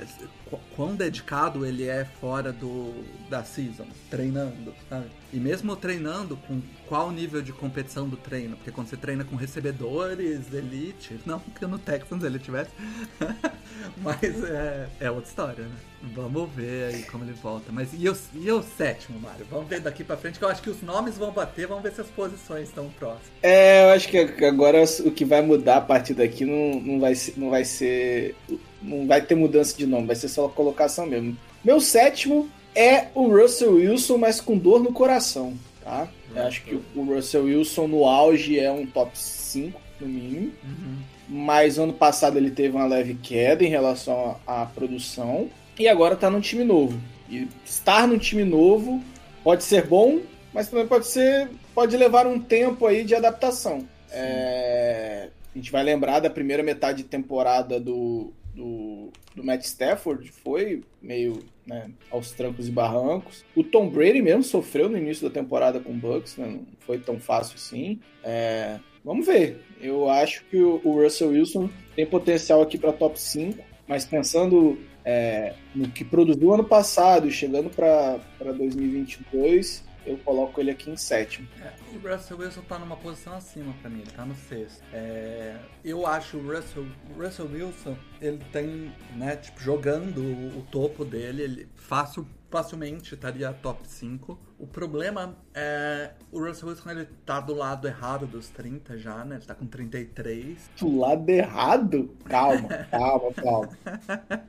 qu- 0.50 0.60
quão 0.76 0.94
dedicado 0.94 1.66
ele 1.66 1.88
é 1.88 2.04
fora 2.04 2.52
do 2.52 2.94
da 3.30 3.44
season, 3.46 3.88
treinando, 4.10 4.74
sabe? 4.90 5.06
E 5.32 5.38
mesmo 5.38 5.76
treinando, 5.78 6.36
com 6.36 6.62
qual 6.86 7.12
nível 7.12 7.42
de 7.42 7.54
competição 7.54 8.10
do 8.10 8.18
treino? 8.18 8.58
Porque 8.58 8.72
quando 8.72 8.88
você 8.88 8.98
treina 8.98 9.24
com 9.24 9.36
recebedores, 9.38 10.52
elite, 10.54 11.18
não 11.26 11.40
que 11.40 11.66
no 11.66 11.80
Texans 11.80 12.24
ele 12.24 12.38
tivesse, 12.38 12.72
mas 13.98 14.22
é, 14.44 14.90
é 15.00 15.12
outra 15.12 15.30
história, 15.30 15.64
né? 15.66 15.76
Vamos 16.14 16.52
ver 16.54 16.94
aí 16.94 17.04
como 17.04 17.24
ele 17.24 17.34
volta. 17.34 17.72
Mas 17.72 17.90
e 17.94 18.08
o, 18.08 18.16
e 18.36 18.52
o 18.52 18.62
sétimo, 18.62 19.20
Mário? 19.20 19.46
Vamos 19.50 19.68
ver 19.68 19.80
daqui 19.80 20.04
pra 20.04 20.16
frente, 20.18 20.38
que 20.38 20.46
eu 20.46 20.50
acho 20.50 20.62
que 20.62 20.70
os 20.70 20.82
nomes 20.86 21.18
vão 21.18 21.32
bater, 21.32 21.68
vamos 21.68 21.84
ver 21.84 21.92
se 21.92 22.02
as 22.02 22.08
posições 22.08 22.70
estão 22.70 22.90
próximas. 22.90 23.28
É, 23.42 23.84
eu 23.84 23.90
acho 23.90 24.08
que 24.08 24.46
agora 24.46 24.84
o 25.04 25.12
que 25.12 25.26
vai 25.26 25.42
mudar 25.42 25.78
a 25.78 25.82
partir 25.82 26.14
daqui 26.14 26.46
não, 26.46 26.80
não, 26.80 27.00
vai, 27.00 27.16
ser, 27.16 27.34
não 27.38 27.50
vai 27.50 27.66
ser. 27.66 28.36
Não 28.82 29.08
vai 29.08 29.22
ter 29.22 29.36
mudança 29.36 29.76
de 29.76 29.86
nome, 29.86 30.08
vai 30.08 30.16
ser 30.16 30.28
só 30.28 30.46
a 30.46 30.50
colocação 30.50 31.06
mesmo. 31.06 31.36
Meu 31.64 31.82
sétimo 31.82 32.50
é 32.76 33.08
o 33.16 33.28
Russell 33.28 33.76
Wilson, 33.76 34.18
mas 34.18 34.40
com 34.40 34.58
dor 34.58 34.82
no 34.82 34.94
coração, 34.94 35.54
tá? 35.84 36.08
Eu 36.36 36.44
acho 36.44 36.64
que 36.64 36.80
o 36.96 37.04
Russell 37.04 37.46
Wilson 37.46 37.88
no 37.88 38.06
auge 38.06 38.60
é 38.60 38.72
um 38.72 38.86
top 38.86 39.18
5, 39.18 39.80
no 40.00 40.08
mínimo. 40.08 40.52
Uhum. 40.64 40.98
Mas 41.28 41.80
ano 41.80 41.94
passado 41.94 42.38
ele 42.38 42.52
teve 42.52 42.76
uma 42.76 42.86
leve 42.86 43.16
queda 43.16 43.64
em 43.64 43.70
relação 43.70 44.38
à 44.46 44.62
à 44.62 44.66
produção. 44.66 45.50
E 45.80 45.88
agora 45.88 46.16
tá 46.16 46.30
num 46.30 46.42
time 46.42 46.64
novo. 46.64 47.00
E 47.30 47.48
estar 47.66 48.08
num 48.08 48.18
time 48.18 48.44
novo 48.44 49.02
pode 49.44 49.64
ser 49.64 49.86
bom, 49.86 50.20
mas 50.56 50.70
também 50.70 50.88
pode 50.88 51.06
ser. 51.06 51.50
pode 51.74 51.98
levar 51.98 52.26
um 52.26 52.40
tempo 52.40 52.88
aí 52.88 53.04
de 53.04 53.14
adaptação. 53.14 53.86
É, 54.10 55.30
a 55.54 55.58
gente 55.58 55.70
vai 55.70 55.84
lembrar 55.84 56.22
da 56.22 56.30
primeira 56.30 56.64
metade 56.64 57.04
de 57.04 57.10
temporada 57.10 57.78
do, 57.78 58.32
do, 58.54 59.10
do 59.36 59.44
Matt 59.44 59.66
Stafford, 59.66 60.32
foi 60.32 60.82
meio 61.02 61.44
né, 61.68 61.92
aos 62.10 62.32
trancos 62.32 62.70
e 62.70 62.72
barrancos. 62.72 63.44
O 63.54 63.66
Tom 63.66 63.90
Brady 63.90 64.22
mesmo 64.22 64.44
sofreu 64.44 64.88
no 64.88 64.98
início 64.98 65.28
da 65.28 65.34
temporada 65.34 65.82
com 65.82 65.92
o 65.92 65.96
Bucks, 65.96 66.38
né, 66.38 66.48
não 66.48 66.66
foi 66.80 67.00
tão 67.00 67.20
fácil 67.20 67.56
assim. 67.56 68.00
É, 68.24 68.80
vamos 69.04 69.26
ver. 69.26 69.60
Eu 69.82 70.10
acho 70.10 70.46
que 70.46 70.58
o, 70.58 70.80
o 70.86 71.02
Russell 71.04 71.32
Wilson 71.32 71.70
tem 71.98 72.06
potencial 72.06 72.62
aqui 72.62 72.78
para 72.78 72.94
top 72.94 73.20
5, 73.20 73.62
mas 73.86 74.06
pensando 74.06 74.80
é, 75.04 75.54
no 75.76 75.90
que 75.90 76.06
produziu 76.06 76.54
ano 76.54 76.64
passado 76.64 77.28
e 77.28 77.32
chegando 77.32 77.70
para 77.70 78.52
2022, 78.54 79.84
eu 80.06 80.18
coloco 80.20 80.60
ele 80.62 80.72
aqui 80.72 80.90
em 80.90 80.98
sétimo. 80.98 81.48
É, 81.62 81.74
o 81.94 82.08
Russell 82.08 82.38
Wilson 82.38 82.62
tá 82.62 82.78
numa 82.78 82.96
posição 82.96 83.34
acima 83.34 83.74
pra 83.82 83.90
mim, 83.90 84.02
ele 84.02 84.12
tá 84.12 84.26
no 84.26 84.36
sexto. 84.36 84.84
É, 84.94 85.58
eu 85.84 86.06
acho 86.06 86.38
o 86.38 86.42
Russell, 86.42 86.86
Russell 87.18 87.48
Wilson, 87.48 87.98
ele 88.22 88.40
tem, 88.52 88.94
né, 89.16 89.36
tipo, 89.36 89.60
jogando 89.60 90.22
o, 90.22 90.60
o 90.60 90.68
topo 90.72 91.04
dele, 91.04 91.42
ele 91.44 91.70
fácil, 91.76 92.28
facilmente 92.56 93.14
estaria 93.16 93.52
top 93.52 93.86
5. 93.86 94.40
O 94.58 94.66
problema 94.66 95.36
é 95.54 96.12
o 96.32 96.40
Russell 96.40 96.70
Wilson, 96.70 96.90
ele 96.92 97.06
tá 97.26 97.42
do 97.42 97.54
lado 97.54 97.86
errado 97.86 98.26
dos 98.26 98.48
30 98.48 98.98
já, 98.98 99.26
né? 99.26 99.36
Ele 99.36 99.44
tá 99.46 99.54
com 99.54 99.66
33. 99.66 100.70
Do 100.80 100.98
lado 101.00 101.30
errado? 101.30 102.16
Calma, 102.24 102.70
calma, 102.90 103.34
calma. 103.34 103.70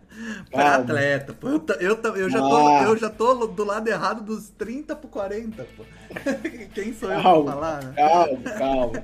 Pra 0.51 0.63
Calma. 0.63 0.75
atleta, 0.77 1.33
pô. 1.35 1.49
Eu, 1.49 1.67
eu, 1.81 2.17
eu, 2.17 2.31
já 2.31 2.39
tô, 2.39 2.57
Ah. 2.69 2.83
eu 2.85 2.97
já 2.97 3.11
tô 3.11 3.47
do 3.49 3.65
lado 3.65 3.89
errado 3.89 4.23
dos 4.23 4.51
30 4.51 4.95
pro 4.95 5.09
40, 5.09 5.65
pô. 5.77 5.85
Quem 6.75 6.95
sou 6.95 7.11
eu 7.13 7.21
Calma. 7.21 7.45
pra 7.45 7.55
falar, 7.55 7.83
né? 7.85 7.93
Calma, 7.97 8.51
calma. 8.53 9.03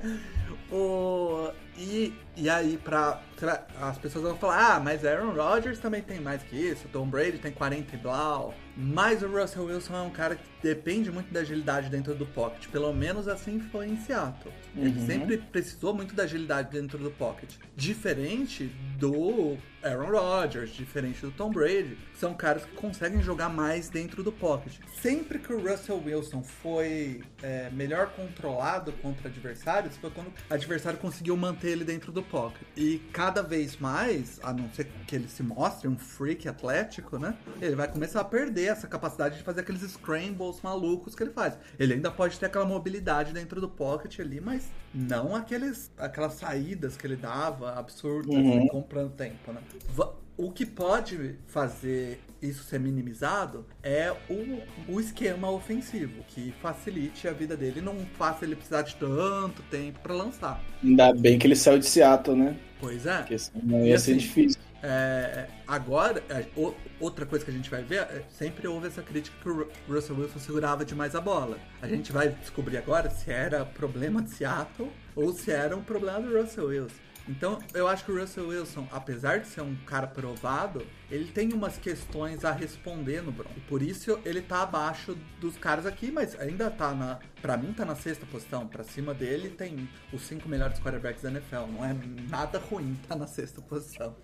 O, 0.71 1.49
e, 1.77 2.13
e 2.35 2.49
aí, 2.49 2.77
pra, 2.77 3.21
pra- 3.37 3.65
as 3.81 3.97
pessoas 3.97 4.23
vão 4.25 4.37
falar, 4.37 4.75
ah, 4.75 4.79
mas 4.79 5.05
Aaron 5.05 5.33
Rodgers 5.33 5.79
também 5.79 6.01
tem 6.01 6.19
mais 6.19 6.41
que 6.43 6.55
isso, 6.55 6.87
Tom 6.91 7.07
Brady 7.07 7.37
tem 7.37 7.51
40 7.51 7.95
e 7.95 7.97
blau. 7.99 8.53
Mas 8.75 9.21
o 9.21 9.27
Russell 9.27 9.65
Wilson 9.65 9.95
é 9.95 10.01
um 10.01 10.09
cara 10.09 10.35
que 10.35 10.43
depende 10.63 11.11
muito 11.11 11.31
da 11.31 11.41
agilidade 11.41 11.89
dentro 11.91 12.15
do 12.15 12.25
pocket. 12.25 12.67
Pelo 12.69 12.91
menos 12.91 13.27
assim 13.27 13.59
foi 13.59 13.87
em 13.87 13.97
Seattle. 13.97 14.51
Ele 14.75 14.99
Uhum. 14.99 15.05
sempre 15.05 15.37
precisou 15.37 15.93
muito 15.93 16.15
da 16.15 16.23
agilidade 16.23 16.71
dentro 16.71 16.97
do 16.97 17.11
pocket. 17.11 17.51
Diferente 17.75 18.63
do 18.97 19.57
Aaron 19.83 20.09
Rodgers, 20.09 20.71
diferente 20.71 21.21
do 21.21 21.29
Tom 21.29 21.51
Brady, 21.51 21.95
são 22.15 22.33
caras 22.33 22.65
que 22.65 22.71
conseguem 22.71 23.21
jogar 23.21 23.47
mais 23.49 23.89
dentro 23.89 24.23
do 24.23 24.31
pocket. 24.31 24.73
Sempre 24.99 25.37
que 25.37 25.53
o 25.53 25.59
Russell 25.61 26.01
Wilson 26.03 26.41
foi 26.41 27.21
é, 27.43 27.69
melhor 27.69 28.07
controlado 28.15 28.91
contra 28.93 29.27
adversários, 29.27 29.95
foi 29.97 30.09
quando 30.09 30.29
o 30.29 30.53
adversário 30.53 30.97
conseguiu 30.97 31.37
manter 31.37 31.69
ele 31.73 31.83
dentro 31.83 32.11
do 32.11 32.22
pocket. 32.23 32.61
E 32.75 32.99
cada 33.11 33.41
vez 33.43 33.77
mais, 33.77 34.39
a 34.43 34.51
não 34.53 34.69
ser 34.71 34.85
que 35.07 35.15
ele 35.15 35.27
se 35.27 35.43
mostre 35.43 35.87
um 35.87 35.97
freak 35.97 36.47
atlético, 36.47 37.17
né? 37.17 37.35
Ele 37.61 37.75
vai 37.75 37.87
começar 37.87 38.21
a 38.21 38.23
perder 38.23 38.65
essa 38.65 38.87
capacidade 38.87 39.37
de 39.37 39.43
fazer 39.43 39.61
aqueles 39.61 39.81
scrambles 39.91 40.61
malucos 40.61 41.15
que 41.15 41.23
ele 41.23 41.31
faz. 41.31 41.57
Ele 41.79 41.93
ainda 41.95 42.09
pode 42.11 42.39
ter 42.39 42.45
aquela 42.47 42.65
mobilidade 42.65 43.33
dentro 43.33 43.59
do 43.61 43.69
pocket 43.69 44.19
ali, 44.19 44.39
mas 44.41 44.69
não 44.93 45.35
aqueles, 45.35 45.91
aquelas 45.97 46.33
saídas 46.33 46.95
que 46.97 47.05
ele 47.07 47.15
dava 47.15 47.73
absurdas, 47.73 48.33
Uhum. 48.33 48.67
comprando 48.67 49.11
tempo, 49.11 49.51
né? 49.51 49.61
Va- 49.89 50.13
O 50.37 50.51
que 50.51 50.65
pode 50.65 51.39
fazer 51.47 52.23
isso 52.41 52.63
ser 52.63 52.79
minimizado 52.79 53.67
é 53.81 54.11
o, 54.29 54.67
o 54.87 54.99
esquema 54.99 55.49
ofensivo, 55.51 56.23
que 56.25 56.51
facilite 56.53 57.27
a 57.27 57.33
vida 57.33 57.55
dele, 57.55 57.81
não 57.81 58.05
faça 58.05 58.43
ele 58.45 58.55
precisar 58.55 58.81
de 58.83 58.95
tanto 58.95 59.63
tempo 59.63 59.99
pra 60.01 60.13
lançar. 60.13 60.71
Ainda 60.83 61.13
bem 61.13 61.39
que 61.39 61.47
ele 61.47 61.55
saiu 61.55 61.79
de 61.79 61.85
Seattle, 61.85 62.35
né? 62.37 62.59
Pois 62.77 63.05
é. 63.05 63.27
Porque 63.27 63.37
senão 63.37 63.85
ia 63.85 63.95
assim, 63.95 64.13
ser 64.13 64.15
difícil. 64.15 64.61
É, 64.81 65.49
agora, 65.65 66.25
é, 66.29 66.49
o- 66.57 66.75
outra 66.99 67.25
coisa 67.25 67.45
que 67.45 67.51
a 67.51 67.53
gente 67.53 67.69
vai 67.69 67.83
ver, 67.83 67.99
é, 68.03 68.25
sempre 68.29 68.67
houve 68.67 68.87
essa 68.87 69.01
crítica 69.01 69.37
que 69.41 69.47
o 69.49 69.53
Ru- 69.59 69.71
Russell 69.87 70.17
Wilson 70.17 70.39
segurava 70.39 70.83
demais 70.83 71.15
a 71.15 71.21
bola. 71.21 71.61
A 71.81 71.87
gente 71.87 72.11
vai 72.11 72.29
descobrir 72.29 72.77
agora 72.77 73.09
se 73.09 73.31
era 73.31 73.65
problema 73.65 74.21
de 74.21 74.31
Seattle 74.31 74.91
ou 75.15 75.33
se 75.33 75.51
era 75.51 75.75
um 75.77 75.83
problema 75.83 76.21
do 76.21 76.37
Russell 76.37 76.67
Wilson. 76.67 77.02
Então, 77.27 77.59
eu 77.73 77.87
acho 77.87 78.03
que 78.03 78.11
o 78.11 78.19
Russell 78.19 78.47
Wilson, 78.47 78.87
apesar 78.91 79.39
de 79.39 79.47
ser 79.47 79.61
um 79.61 79.75
cara 79.85 80.07
provado, 80.07 80.85
ele 81.09 81.25
tem 81.25 81.53
umas 81.53 81.77
questões 81.77 82.43
a 82.43 82.51
responder 82.51 83.21
no 83.21 83.31
Broncos. 83.31 83.63
Por 83.67 83.81
isso 83.81 84.19
ele 84.25 84.41
tá 84.41 84.63
abaixo 84.63 85.17
dos 85.39 85.57
caras 85.57 85.85
aqui, 85.85 86.11
mas 86.11 86.39
ainda 86.39 86.69
tá 86.69 86.93
na. 86.93 87.19
Pra 87.41 87.57
mim, 87.57 87.73
tá 87.73 87.85
na 87.85 87.95
sexta 87.95 88.25
posição. 88.25 88.67
Pra 88.67 88.83
cima 88.83 89.13
dele 89.13 89.49
tem 89.49 89.87
os 90.11 90.21
cinco 90.21 90.47
melhores 90.47 90.79
quarterbacks 90.79 91.23
da 91.23 91.29
NFL. 91.29 91.67
Não 91.71 91.83
é 91.85 91.95
nada 92.29 92.57
ruim 92.59 92.97
tá 93.07 93.15
na 93.15 93.27
sexta 93.27 93.61
posição. 93.61 94.15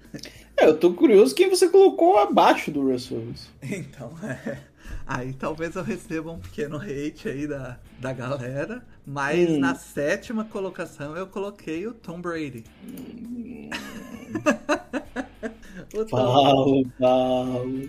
É, 0.57 0.65
eu 0.65 0.77
tô 0.77 0.93
curioso 0.93 1.35
quem 1.35 1.49
você 1.49 1.69
colocou 1.69 2.17
abaixo 2.17 2.71
do 2.71 2.89
Russell 2.89 3.19
Wilson. 3.19 3.49
Então, 3.79 4.13
é. 4.23 4.68
Aí 5.07 5.33
talvez 5.33 5.75
eu 5.75 5.83
receba 5.83 6.31
um 6.31 6.39
pequeno 6.39 6.77
hate 6.77 7.27
aí 7.29 7.47
da, 7.47 7.77
da 7.99 8.13
galera. 8.13 8.83
Mas 9.05 9.49
Hum. 9.49 9.59
na 9.59 9.75
sétima 9.75 10.45
colocação 10.45 11.15
eu 11.17 11.27
coloquei 11.27 11.85
o 11.87 11.93
Tom 11.93 12.21
Brady. 12.21 12.63
o 15.93 16.05
Tom, 16.05 16.09
Paulo, 16.09 16.85
Paulo. 16.99 17.87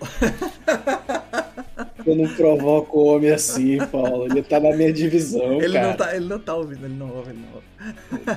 Eu 2.05 2.17
não 2.17 2.29
provoco 2.35 2.99
o 2.99 3.05
homem 3.17 3.31
assim, 3.31 3.77
Paulo. 3.89 4.25
Ele 4.27 4.43
tá 4.43 4.59
na 4.59 4.75
minha 4.75 4.93
divisão, 4.93 5.61
ele, 5.61 5.75
cara. 5.75 5.89
não 5.89 5.97
tá, 5.97 6.17
ele 6.17 6.27
não 6.27 6.39
tá 6.39 6.55
ouvindo, 6.55 6.85
ele 6.87 6.95
não 6.95 7.11
ouve, 7.15 7.31
ele 7.31 7.39
não 7.41 7.55
ouve. 7.55 7.67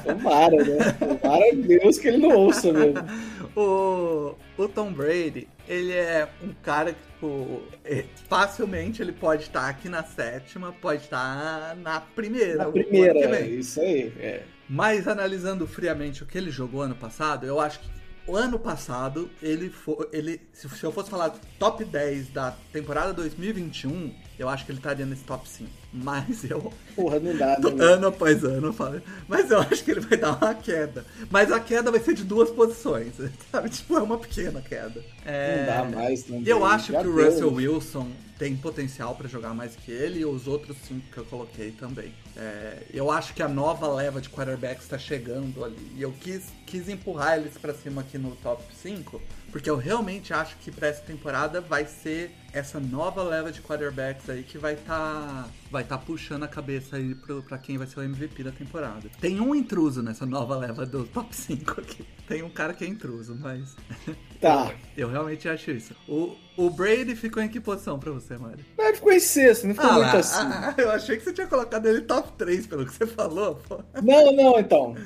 Tomara, 0.03 0.57
né? 0.63 0.91
Tomara 0.99 1.55
Deus 1.55 1.97
que 1.97 2.07
ele 2.09 2.17
não 2.17 2.35
ouça 2.35 2.71
mesmo. 2.73 3.03
O, 3.55 4.33
o 4.57 4.67
Tom 4.67 4.91
Brady, 4.91 5.47
ele 5.67 5.93
é 5.93 6.27
um 6.41 6.53
cara 6.53 6.93
que, 6.93 7.01
tipo, 7.13 7.61
é, 7.85 8.05
facilmente 8.27 9.01
ele 9.01 9.11
pode 9.11 9.43
estar 9.43 9.67
aqui 9.69 9.87
na 9.87 10.03
sétima, 10.03 10.73
pode 10.73 11.03
estar 11.03 11.75
na 11.77 12.01
primeira. 12.01 12.65
Na 12.65 12.71
primeira, 12.71 13.39
é, 13.39 13.47
isso 13.47 13.79
aí. 13.79 14.13
É. 14.19 14.43
Mas 14.69 15.07
analisando 15.07 15.67
friamente 15.67 16.23
o 16.23 16.25
que 16.25 16.37
ele 16.37 16.49
jogou 16.49 16.81
ano 16.81 16.95
passado, 16.95 17.45
eu 17.45 17.59
acho 17.59 17.79
que 17.79 17.89
o 18.25 18.35
ano 18.35 18.57
passado, 18.57 19.29
ele 19.41 19.69
foi. 19.69 20.07
Ele, 20.13 20.41
se, 20.53 20.69
se 20.69 20.83
eu 20.83 20.91
fosse 20.91 21.09
falar 21.09 21.33
top 21.59 21.83
10 21.83 22.29
da 22.29 22.51
temporada 22.71 23.13
2021, 23.13 24.13
eu 24.43 24.49
acho 24.49 24.65
que 24.65 24.71
ele 24.71 24.79
estaria 24.79 25.05
nesse 25.05 25.23
top 25.23 25.47
5. 25.47 25.69
Mas 25.93 26.43
eu. 26.43 26.71
Porra, 26.95 27.19
não 27.19 27.35
dá, 27.35 27.57
né? 27.57 27.83
Ano 27.85 28.07
após 28.07 28.43
ano, 28.43 28.67
eu 28.67 28.73
falo. 28.73 29.01
Mas 29.27 29.49
eu 29.49 29.59
acho 29.59 29.83
que 29.83 29.91
ele 29.91 30.01
vai 30.01 30.17
dar 30.17 30.37
uma 30.37 30.53
queda. 30.53 31.05
Mas 31.29 31.51
a 31.51 31.59
queda 31.59 31.89
vai 31.89 31.99
ser 31.99 32.13
de 32.13 32.23
duas 32.23 32.49
posições. 32.49 33.13
Sabe? 33.51 33.69
Tipo, 33.69 33.97
é 33.97 34.01
uma 34.01 34.17
pequena 34.17 34.61
queda. 34.61 35.03
É... 35.25 35.57
Não 35.57 35.65
dá 35.65 35.97
mais, 35.97 36.27
não 36.27 36.43
Eu 36.45 36.65
acho 36.65 36.91
Já 36.91 37.01
que 37.01 37.07
o 37.07 37.15
Russell 37.15 37.53
Wilson 37.53 38.11
tem 38.37 38.55
potencial 38.57 39.15
para 39.15 39.27
jogar 39.27 39.53
mais 39.53 39.75
que 39.75 39.91
ele 39.91 40.19
e 40.19 40.25
os 40.25 40.47
outros 40.47 40.75
cinco 40.85 41.05
que 41.11 41.17
eu 41.17 41.25
coloquei 41.25 41.71
também. 41.71 42.13
É, 42.35 42.83
eu 42.93 43.09
acho 43.11 43.33
que 43.33 43.41
a 43.41 43.47
nova 43.47 43.87
leva 43.87 44.19
de 44.19 44.29
quarterbacks 44.29 44.83
está 44.83 44.97
chegando 44.97 45.63
ali. 45.63 45.93
E 45.95 46.01
eu 46.01 46.11
quis, 46.19 46.47
quis 46.65 46.89
empurrar 46.89 47.37
eles 47.37 47.57
para 47.57 47.73
cima 47.73 48.01
aqui 48.01 48.17
no 48.17 48.35
top 48.37 48.63
5, 48.81 49.21
porque 49.53 49.69
eu 49.69 49.77
realmente 49.77 50.33
acho 50.33 50.57
que 50.57 50.71
para 50.71 50.87
essa 50.87 51.03
temporada 51.03 51.61
vai 51.61 51.85
ser 51.85 52.31
essa 52.51 52.79
nova 52.79 53.21
leva 53.21 53.51
de 53.51 53.61
quarterbacks 53.61 54.27
aí 54.27 54.41
que 54.41 54.57
vai 54.57 54.73
estar 54.73 54.97
tá, 54.97 55.47
vai 55.71 55.83
tá 55.83 55.95
puxando 55.95 56.41
a 56.41 56.47
cabeça 56.47 56.95
aí 56.95 57.15
para 57.47 57.59
quem 57.59 57.77
vai 57.77 57.85
ser 57.85 57.99
o 57.99 58.03
MVP 58.03 58.43
da 58.43 58.51
temporada. 58.51 59.09
Tem 59.21 59.39
um 59.39 59.53
intruso 59.53 60.01
nessa 60.01 60.25
nova 60.25 60.55
leva 60.57 60.87
do 60.87 61.05
top 61.05 61.35
5 61.35 61.81
aqui. 61.81 62.03
Tem 62.27 62.41
um 62.41 62.49
cara 62.49 62.73
que 62.73 62.83
é 62.83 62.87
intruso, 62.87 63.37
mas. 63.39 63.75
Tá. 64.43 64.73
eu, 64.97 65.07
eu 65.07 65.09
realmente 65.09 65.47
acho 65.47 65.71
isso. 65.71 65.95
O, 66.05 66.35
o 66.57 66.69
Brady 66.69 67.15
ficou 67.15 67.41
em 67.41 67.47
que 67.47 67.61
posição 67.61 67.97
pra 67.97 68.11
você, 68.11 68.37
Mário? 68.37 68.59
Ele 68.77 68.93
ficou 68.93 69.13
em 69.13 69.19
sexto, 69.21 69.65
não 69.65 69.73
ficou 69.73 69.89
ah, 69.89 69.93
muito 69.93 70.17
assim. 70.17 70.41
Ah, 70.41 70.75
eu 70.77 70.91
achei 70.91 71.15
que 71.15 71.23
você 71.23 71.31
tinha 71.31 71.47
colocado 71.47 71.85
ele 71.85 72.01
top 72.01 72.29
3, 72.33 72.67
pelo 72.67 72.85
que 72.85 72.93
você 72.93 73.07
falou, 73.07 73.55
pô. 73.55 73.81
Não, 74.03 74.35
não, 74.35 74.59
então. 74.59 74.97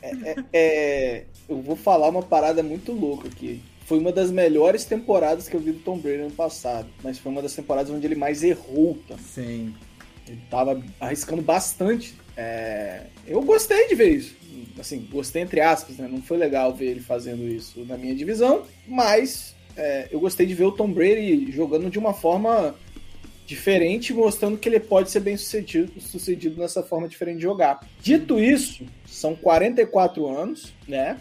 É, 0.00 0.10
é, 0.10 0.36
é, 0.52 1.26
eu 1.48 1.60
vou 1.60 1.74
falar 1.74 2.08
uma 2.08 2.22
parada 2.22 2.62
muito 2.62 2.92
louca 2.92 3.26
aqui. 3.26 3.60
Foi 3.84 3.98
uma 3.98 4.12
das 4.12 4.30
melhores 4.30 4.84
temporadas 4.84 5.48
que 5.48 5.54
eu 5.54 5.60
vi 5.60 5.72
do 5.72 5.80
Tom 5.80 5.98
Brady 5.98 6.22
ano 6.22 6.30
passado. 6.30 6.88
Mas 7.02 7.18
foi 7.18 7.30
uma 7.30 7.42
das 7.42 7.54
temporadas 7.54 7.90
onde 7.90 8.06
ele 8.06 8.14
mais 8.14 8.42
errou 8.42 8.98
também. 9.06 9.24
Sim. 9.24 9.74
Ele 10.26 10.40
tava 10.50 10.82
arriscando 10.98 11.42
bastante. 11.42 12.14
É, 12.36 13.04
eu 13.26 13.42
gostei 13.42 13.88
de 13.88 13.94
ver 13.94 14.16
isso. 14.16 14.36
Assim, 14.78 15.06
gostei 15.10 15.42
entre 15.42 15.60
aspas, 15.60 15.98
né? 15.98 16.08
Não 16.10 16.22
foi 16.22 16.36
legal 16.36 16.74
ver 16.74 16.86
ele 16.86 17.00
fazendo 17.00 17.46
isso 17.46 17.84
na 17.84 17.96
minha 17.96 18.14
divisão, 18.14 18.62
mas 18.86 19.54
é, 19.76 20.08
eu 20.10 20.18
gostei 20.18 20.46
de 20.46 20.54
ver 20.54 20.64
o 20.64 20.72
Tom 20.72 20.90
Brady 20.90 21.50
jogando 21.52 21.90
de 21.90 21.98
uma 21.98 22.14
forma 22.14 22.74
diferente, 23.46 24.12
mostrando 24.14 24.56
que 24.56 24.68
ele 24.68 24.80
pode 24.80 25.10
ser 25.10 25.20
bem 25.20 25.36
sucedido, 25.36 26.00
sucedido 26.00 26.58
nessa 26.58 26.82
forma 26.82 27.06
diferente 27.06 27.36
de 27.36 27.42
jogar. 27.42 27.86
Dito 28.00 28.40
isso, 28.40 28.84
são 29.06 29.36
44 29.36 30.26
anos, 30.26 30.72
né? 30.88 31.18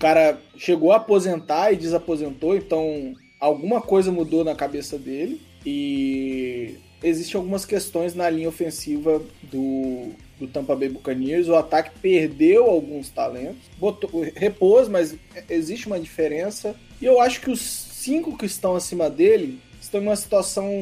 Cara 0.00 0.40
chegou 0.56 0.92
a 0.92 0.96
aposentar 0.96 1.72
e 1.72 1.76
desaposentou, 1.76 2.56
então 2.56 3.14
alguma 3.38 3.80
coisa 3.80 4.10
mudou 4.10 4.42
na 4.42 4.54
cabeça 4.54 4.98
dele 4.98 5.40
e 5.64 6.74
existem 7.02 7.38
algumas 7.38 7.64
questões 7.64 8.14
na 8.14 8.28
linha 8.28 8.48
ofensiva 8.48 9.22
do, 9.42 10.08
do 10.38 10.46
Tampa 10.46 10.74
Bay 10.74 10.88
Buccaneers. 10.88 11.48
O 11.48 11.54
ataque 11.54 11.90
perdeu 12.00 12.64
alguns 12.64 13.10
talentos, 13.10 13.60
botou, 13.78 14.10
repôs, 14.34 14.88
mas 14.88 15.14
existe 15.48 15.86
uma 15.86 16.00
diferença. 16.00 16.74
E 17.00 17.04
eu 17.04 17.20
acho 17.20 17.40
que 17.42 17.50
os 17.50 17.60
cinco 17.60 18.36
que 18.36 18.46
estão 18.46 18.74
acima 18.74 19.10
dele 19.10 19.60
estão 19.80 20.00
em 20.00 20.06
uma 20.06 20.16
situação 20.16 20.78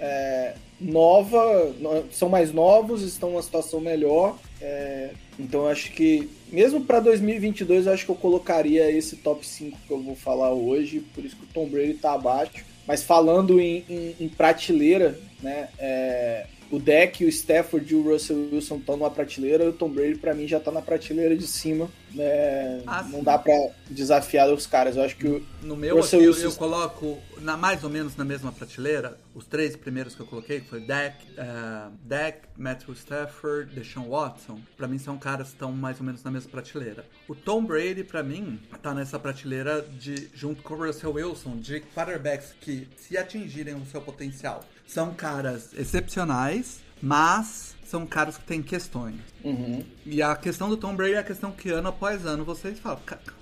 é, 0.00 0.54
nova, 0.80 1.74
são 2.10 2.28
mais 2.28 2.52
novos, 2.52 3.02
estão 3.02 3.30
em 3.30 3.32
uma 3.32 3.42
situação 3.42 3.80
melhor. 3.80 4.38
É, 4.60 5.10
então 5.42 5.62
eu 5.62 5.68
acho 5.68 5.92
que, 5.92 6.28
mesmo 6.50 6.82
para 6.82 7.00
2022, 7.00 7.86
eu 7.86 7.92
acho 7.92 8.04
que 8.04 8.10
eu 8.10 8.16
colocaria 8.16 8.90
esse 8.90 9.16
top 9.16 9.46
5 9.46 9.78
que 9.86 9.92
eu 9.92 10.00
vou 10.00 10.14
falar 10.14 10.52
hoje, 10.52 11.00
por 11.14 11.24
isso 11.24 11.36
que 11.36 11.44
o 11.44 11.48
Tom 11.52 11.68
Brady 11.68 11.92
está 11.92 12.12
abaixo. 12.12 12.64
Mas 12.86 13.02
falando 13.02 13.60
em, 13.60 13.84
em, 13.88 14.16
em 14.20 14.28
prateleira, 14.28 15.18
né, 15.40 15.68
é, 15.78 16.46
o 16.72 16.78
Deck, 16.78 17.22
o 17.22 17.28
Stafford 17.28 17.92
e 17.92 17.94
o 17.94 18.02
Russell 18.02 18.48
Wilson 18.50 18.78
estão 18.78 18.96
numa 18.96 19.10
prateleira, 19.10 19.68
o 19.68 19.74
Tom 19.74 19.90
Brady 19.90 20.16
para 20.16 20.32
mim 20.32 20.48
já 20.48 20.58
tá 20.58 20.72
na 20.72 20.80
prateleira 20.80 21.36
de 21.36 21.46
cima, 21.46 21.90
né? 22.14 22.82
Ah, 22.86 23.02
não 23.02 23.22
dá 23.22 23.36
para 23.36 23.54
desafiar 23.90 24.50
os 24.50 24.66
caras. 24.66 24.96
Eu 24.96 25.02
acho 25.02 25.14
que 25.16 25.28
o 25.28 25.46
no 25.62 25.76
meu 25.76 25.96
Russell 25.96 26.20
aqui, 26.20 26.28
Wilson... 26.28 26.46
eu, 26.46 26.52
coloco 26.52 27.18
na 27.42 27.58
mais 27.58 27.84
ou 27.84 27.90
menos 27.90 28.16
na 28.16 28.24
mesma 28.24 28.50
prateleira, 28.50 29.18
os 29.34 29.44
três 29.44 29.76
primeiros 29.76 30.14
que 30.14 30.20
eu 30.20 30.26
coloquei 30.26 30.60
foi 30.60 30.80
Deck, 30.80 31.16
uh, 31.32 31.92
Deck, 32.04 32.38
Matthew 32.56 32.94
Stafford, 32.94 33.74
Deshaun 33.74 34.08
Watson. 34.08 34.58
Para 34.74 34.88
mim 34.88 34.96
são 34.96 35.18
caras 35.18 35.48
que 35.48 35.52
estão 35.52 35.72
mais 35.72 36.00
ou 36.00 36.06
menos 36.06 36.24
na 36.24 36.30
mesma 36.30 36.50
prateleira. 36.50 37.04
O 37.28 37.34
Tom 37.34 37.64
Brady 37.64 38.02
para 38.02 38.22
mim 38.22 38.58
tá 38.82 38.94
nessa 38.94 39.18
prateleira 39.18 39.82
de 39.82 40.30
junto 40.34 40.62
com 40.62 40.72
o 40.72 40.86
Russell 40.86 41.12
Wilson 41.12 41.58
de 41.58 41.80
quarterbacks 41.94 42.54
que 42.62 42.88
se 42.96 43.18
atingirem 43.18 43.74
o 43.74 43.84
seu 43.84 44.00
potencial 44.00 44.64
são 44.86 45.14
caras 45.14 45.70
excepcionais, 45.76 46.80
mas 47.00 47.74
são 47.84 48.06
caras 48.06 48.38
que 48.38 48.44
têm 48.44 48.62
questões. 48.62 49.20
Uhum. 49.44 49.84
E 50.06 50.22
a 50.22 50.34
questão 50.34 50.68
do 50.68 50.76
Tom 50.76 50.96
Brady 50.96 51.14
é 51.14 51.18
a 51.18 51.22
questão 51.22 51.52
que 51.52 51.70
ano 51.70 51.88
após 51.88 52.24
ano 52.24 52.44
vocês 52.44 52.78
falam, 52.78 53.00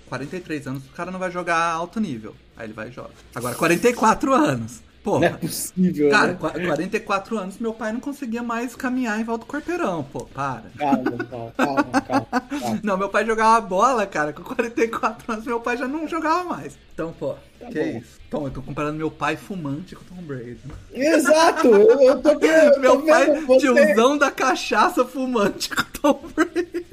43 0.09 0.67
anos, 0.67 0.87
o 0.87 0.91
cara 0.91 1.11
não 1.11 1.19
vai 1.19 1.31
jogar 1.31 1.71
alto 1.71 2.01
nível. 2.01 2.35
Aí 2.57 2.67
ele 2.67 2.73
vai 2.73 2.89
e 2.89 2.93
joga. 2.93 3.11
Agora, 3.35 3.55
44 3.55 4.35
anos. 4.35 4.83
Pô, 5.03 5.19
não 5.19 5.27
é 5.27 5.31
possível, 5.31 6.11
Cara, 6.11 6.33
né? 6.33 6.67
44 6.67 7.39
anos, 7.39 7.59
meu 7.59 7.73
pai 7.73 7.91
não 7.91 8.01
conseguia 8.01 8.43
mais 8.43 8.77
caminhar 8.77 9.19
em 9.19 9.25
volta 9.25 9.47
do 9.47 9.51
quarteirão, 9.51 10.05
pô, 10.05 10.27
para. 10.27 10.65
Calma, 10.77 11.25
calma, 11.25 11.53
calma, 11.57 12.01
calma, 12.03 12.81
Não, 12.83 12.99
meu 12.99 13.09
pai 13.09 13.25
jogava 13.25 13.67
bola, 13.67 14.07
cara, 14.07 14.35
com 14.35 14.43
44 14.43 15.33
anos, 15.33 15.47
meu 15.47 15.59
pai 15.59 15.79
já 15.79 15.89
não 15.89 16.07
jogava 16.07 16.45
mais. 16.45 16.79
Então, 16.93 17.15
pô, 17.19 17.35
tá 17.59 17.69
que 17.69 17.81
bom. 17.81 17.99
isso? 17.99 18.21
Tom, 18.29 18.47
eu 18.47 18.51
tô 18.51 18.61
comparando 18.61 18.99
meu 18.99 19.11
pai 19.11 19.37
fumante 19.37 19.97
com 19.97 20.03
o 20.03 20.05
Tom 20.05 20.23
Brady. 20.23 20.61
Exato! 20.93 21.69
Eu 21.69 22.21
tô 22.21 22.37
querendo. 22.39 22.79
meu 22.79 23.03
pai, 23.03 23.41
você... 23.41 23.61
tiozão 23.61 24.19
da 24.19 24.31
cachaça 24.31 25.03
fumante 25.07 25.71
com 25.71 25.81
o 25.81 25.85
Tom 26.01 26.23
Brady. 26.35 26.85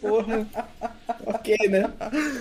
Porra. 0.00 0.46
ok, 1.26 1.56
né? 1.68 1.92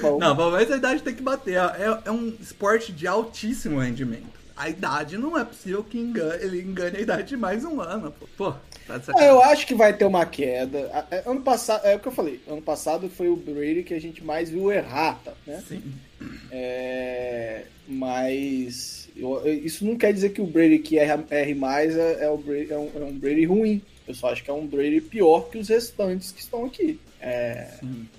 Bom. 0.01 0.19
Não, 0.19 0.51
mas 0.51 0.71
a 0.71 0.77
idade 0.77 1.01
tem 1.01 1.15
que 1.15 1.23
bater. 1.23 1.55
É, 1.55 1.99
é 2.05 2.11
um 2.11 2.31
esporte 2.39 2.91
de 2.91 3.07
altíssimo 3.07 3.79
rendimento 3.79 4.38
a 4.59 4.69
idade 4.69 5.17
não 5.17 5.37
é 5.37 5.45
possível 5.45 5.81
que 5.81 5.97
engane, 5.97 6.43
ele 6.43 6.61
engane 6.61 6.97
a 6.97 6.99
idade 6.99 7.29
de 7.29 7.37
mais 7.37 7.63
um 7.63 7.79
ano. 7.79 8.13
Pô, 8.35 8.53
tá 8.85 9.01
é, 9.17 9.29
eu 9.29 9.41
acho 9.41 9.65
que 9.65 9.73
vai 9.73 9.95
ter 9.95 10.03
uma 10.03 10.25
queda. 10.25 11.07
É, 11.09 11.23
ano 11.25 11.41
passado, 11.41 11.85
é 11.85 11.95
o 11.95 11.99
que 11.99 12.09
eu 12.09 12.11
falei, 12.11 12.41
ano 12.45 12.61
passado 12.61 13.09
foi 13.09 13.29
o 13.29 13.37
Brady 13.37 13.83
que 13.83 13.93
a 13.93 14.01
gente 14.01 14.21
mais 14.21 14.49
viu 14.49 14.69
errar, 14.69 15.17
tá, 15.23 15.31
né? 15.47 15.63
Sim. 15.65 15.81
É, 16.51 17.63
mas 17.87 19.07
eu, 19.15 19.41
isso 19.47 19.85
não 19.85 19.95
quer 19.95 20.11
dizer 20.11 20.31
que 20.31 20.41
o 20.41 20.45
Brady 20.45 20.79
que 20.79 20.99
erra, 20.99 21.23
erre 21.31 21.55
mais 21.55 21.95
é, 21.95 22.25
é, 22.25 22.29
o 22.29 22.37
Brady, 22.37 22.73
é, 22.73 22.77
um, 22.77 22.91
é 22.95 22.99
um 23.05 23.17
Brady 23.17 23.45
ruim. 23.45 23.81
Eu 24.05 24.13
só 24.13 24.29
acho 24.29 24.43
que 24.43 24.51
é 24.51 24.53
um 24.53 24.67
Brady 24.67 24.99
pior 24.99 25.49
que 25.49 25.57
os 25.57 25.69
restantes 25.69 26.33
que 26.33 26.41
estão 26.41 26.65
aqui. 26.65 26.99
É, 27.21 27.75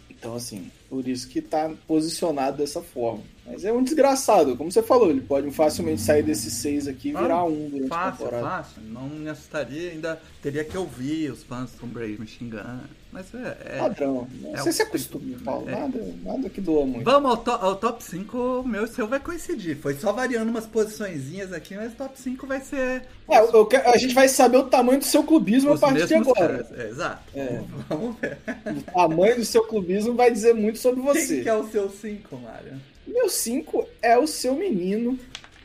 então, 0.08 0.34
assim, 0.34 0.70
por 0.88 1.06
isso 1.06 1.28
que 1.28 1.42
tá 1.42 1.70
posicionado 1.86 2.56
dessa 2.56 2.80
forma. 2.80 3.22
Mas 3.50 3.64
é 3.64 3.72
um 3.72 3.82
desgraçado, 3.82 4.56
como 4.56 4.70
você 4.70 4.82
falou, 4.82 5.10
ele 5.10 5.20
pode 5.20 5.50
facilmente 5.50 6.00
sair 6.00 6.22
desses 6.22 6.54
seis 6.54 6.86
aqui 6.86 7.08
e 7.08 7.12
virar 7.12 7.44
um 7.44 7.68
durante 7.68 7.88
fácil, 7.88 8.08
a 8.08 8.12
temporada. 8.12 8.48
Fácil, 8.48 8.82
não 8.82 9.08
me 9.08 9.28
assustaria, 9.28 9.90
ainda 9.90 10.20
teria 10.42 10.64
que 10.64 10.76
ouvir 10.76 11.30
os 11.30 11.42
fãs 11.42 11.72
do 11.72 11.78
Tom 11.78 11.88
Brady 11.88 12.20
me 12.20 12.26
xingando. 12.26 12.82
Mas 13.12 13.34
é. 13.34 13.56
é 13.64 13.78
Padrão. 13.78 14.28
É 14.52 14.56
você 14.58 14.72
se 14.72 14.82
acostuma, 14.82 15.36
Paulo. 15.44 15.68
É. 15.68 15.72
Nada, 15.72 16.14
nada 16.22 16.48
que 16.48 16.60
doa 16.60 16.86
muito. 16.86 17.04
Vamos 17.04 17.30
ao, 17.30 17.36
to 17.38 17.50
ao 17.50 17.76
top 17.76 18.04
5, 18.04 18.62
meu 18.64 18.84
e 18.84 18.88
seu 18.88 19.08
vai 19.08 19.18
coincidir. 19.18 19.76
Foi 19.76 19.94
só 19.94 20.12
variando 20.12 20.48
umas 20.48 20.66
posiçõezinhas 20.66 21.52
aqui, 21.52 21.74
mas 21.74 21.92
o 21.92 21.96
top 21.96 22.18
5 22.18 22.46
vai 22.46 22.60
ser. 22.60 23.02
É, 23.28 23.38
eu, 23.40 23.68
a 23.86 23.96
gente 23.96 24.14
vai 24.14 24.28
saber 24.28 24.58
o 24.58 24.64
tamanho 24.64 25.00
do 25.00 25.04
seu 25.04 25.24
clubismo 25.24 25.72
os 25.72 25.82
a 25.82 25.86
partir 25.88 26.06
de 26.06 26.14
agora. 26.14 26.66
É, 26.76 26.88
exato. 26.88 27.22
É. 27.34 27.60
Vamos 27.88 28.16
ver. 28.16 28.38
O 28.76 28.92
tamanho 28.92 29.36
do 29.36 29.44
seu 29.44 29.64
clubismo 29.64 30.14
vai 30.14 30.30
dizer 30.30 30.54
muito 30.54 30.78
sobre 30.78 31.00
você. 31.00 31.34
Quem 31.34 31.42
que 31.42 31.48
é 31.48 31.54
o 31.54 31.68
seu 31.68 31.90
5, 31.90 32.36
Mário? 32.36 32.80
Meu 33.12 33.28
5 33.28 33.88
é 34.00 34.16
o 34.16 34.26
seu 34.26 34.54
menino, 34.54 35.18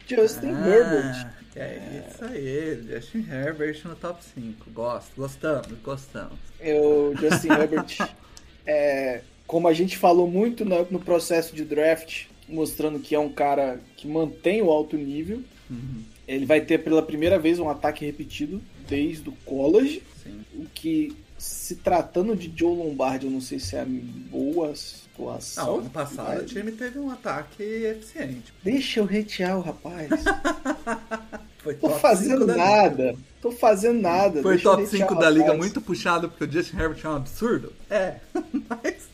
Justin 0.07 0.51
ah, 0.53 0.67
Herbert. 0.67 1.27
É 1.55 2.03
isso 2.09 2.25
aí, 2.25 2.83
Justin 2.83 3.25
Herbert 3.31 3.81
no 3.85 3.95
top 3.95 4.23
5. 4.33 4.71
Gosto, 4.71 5.15
gostamos, 5.15 5.67
gostamos. 5.83 6.37
Eu, 6.59 7.13
Justin 7.19 7.49
Herbert, 7.49 7.97
é, 8.65 9.21
como 9.45 9.67
a 9.67 9.73
gente 9.73 9.97
falou 9.97 10.27
muito 10.27 10.65
no, 10.65 10.85
no, 10.89 10.99
processo 10.99 11.55
de 11.55 11.63
draft, 11.63 12.25
mostrando 12.49 12.99
que 12.99 13.15
é 13.15 13.19
um 13.19 13.31
cara 13.31 13.79
que 13.95 14.07
mantém 14.07 14.61
o 14.61 14.71
alto 14.71 14.97
nível. 14.97 15.41
Uhum. 15.69 16.03
Ele 16.27 16.45
vai 16.45 16.61
ter 16.61 16.79
pela 16.79 17.03
primeira 17.03 17.37
vez 17.37 17.59
um 17.59 17.69
ataque 17.69 18.05
repetido 18.05 18.61
desde 18.87 19.29
o 19.29 19.33
college, 19.45 20.01
Sim. 20.23 20.43
o 20.55 20.65
que 20.73 21.15
se 21.45 21.75
tratando 21.75 22.35
de 22.35 22.51
Joe 22.55 22.75
Lombardi, 22.75 23.25
eu 23.25 23.31
não 23.31 23.41
sei 23.41 23.59
se 23.59 23.75
é 23.75 23.85
boa 23.85 24.75
situação. 24.75 25.65
Não, 25.65 25.79
ano 25.79 25.89
passado 25.89 26.27
mas... 26.27 26.43
o 26.43 26.45
time 26.45 26.71
teve 26.71 26.99
um 26.99 27.09
ataque 27.09 27.63
eficiente. 27.63 28.53
Deixa 28.63 28.99
eu 28.99 29.05
retear 29.05 29.57
o 29.57 29.61
rapaz. 29.61 30.09
Foi 31.65 31.73
Tô 31.73 31.89
fazendo 31.89 32.45
nada. 32.45 33.15
Tô 33.41 33.51
fazendo 33.51 33.99
nada. 33.99 34.39
Foi 34.43 34.53
Deixa 34.53 34.69
top 34.69 34.85
5 34.85 35.15
da 35.15 35.27
liga 35.31 35.51
muito 35.55 35.81
puxado 35.81 36.29
porque 36.29 36.43
o 36.43 36.51
Justin 36.51 36.77
Herbert 36.77 36.99
é 37.03 37.09
um 37.09 37.15
absurdo? 37.15 37.73
É, 37.89 38.17
mas. 38.69 39.09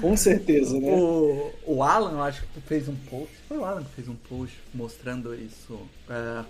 Com 0.00 0.16
certeza, 0.16 0.78
né? 0.78 0.92
O, 0.92 1.50
o 1.66 1.82
Alan, 1.82 2.12
eu 2.12 2.22
acho 2.22 2.42
que 2.54 2.60
fez 2.60 2.88
um 2.88 2.94
post. 3.10 3.34
Foi 3.48 3.58
o 3.58 3.64
Alan 3.64 3.82
que 3.82 3.90
fez 3.96 4.08
um 4.08 4.14
post 4.14 4.56
mostrando 4.72 5.34
isso. 5.34 5.76
É, 6.08 6.44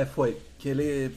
é 0.00 0.04
foi. 0.04 0.36
Que 0.62 0.68
ele, 0.68 1.12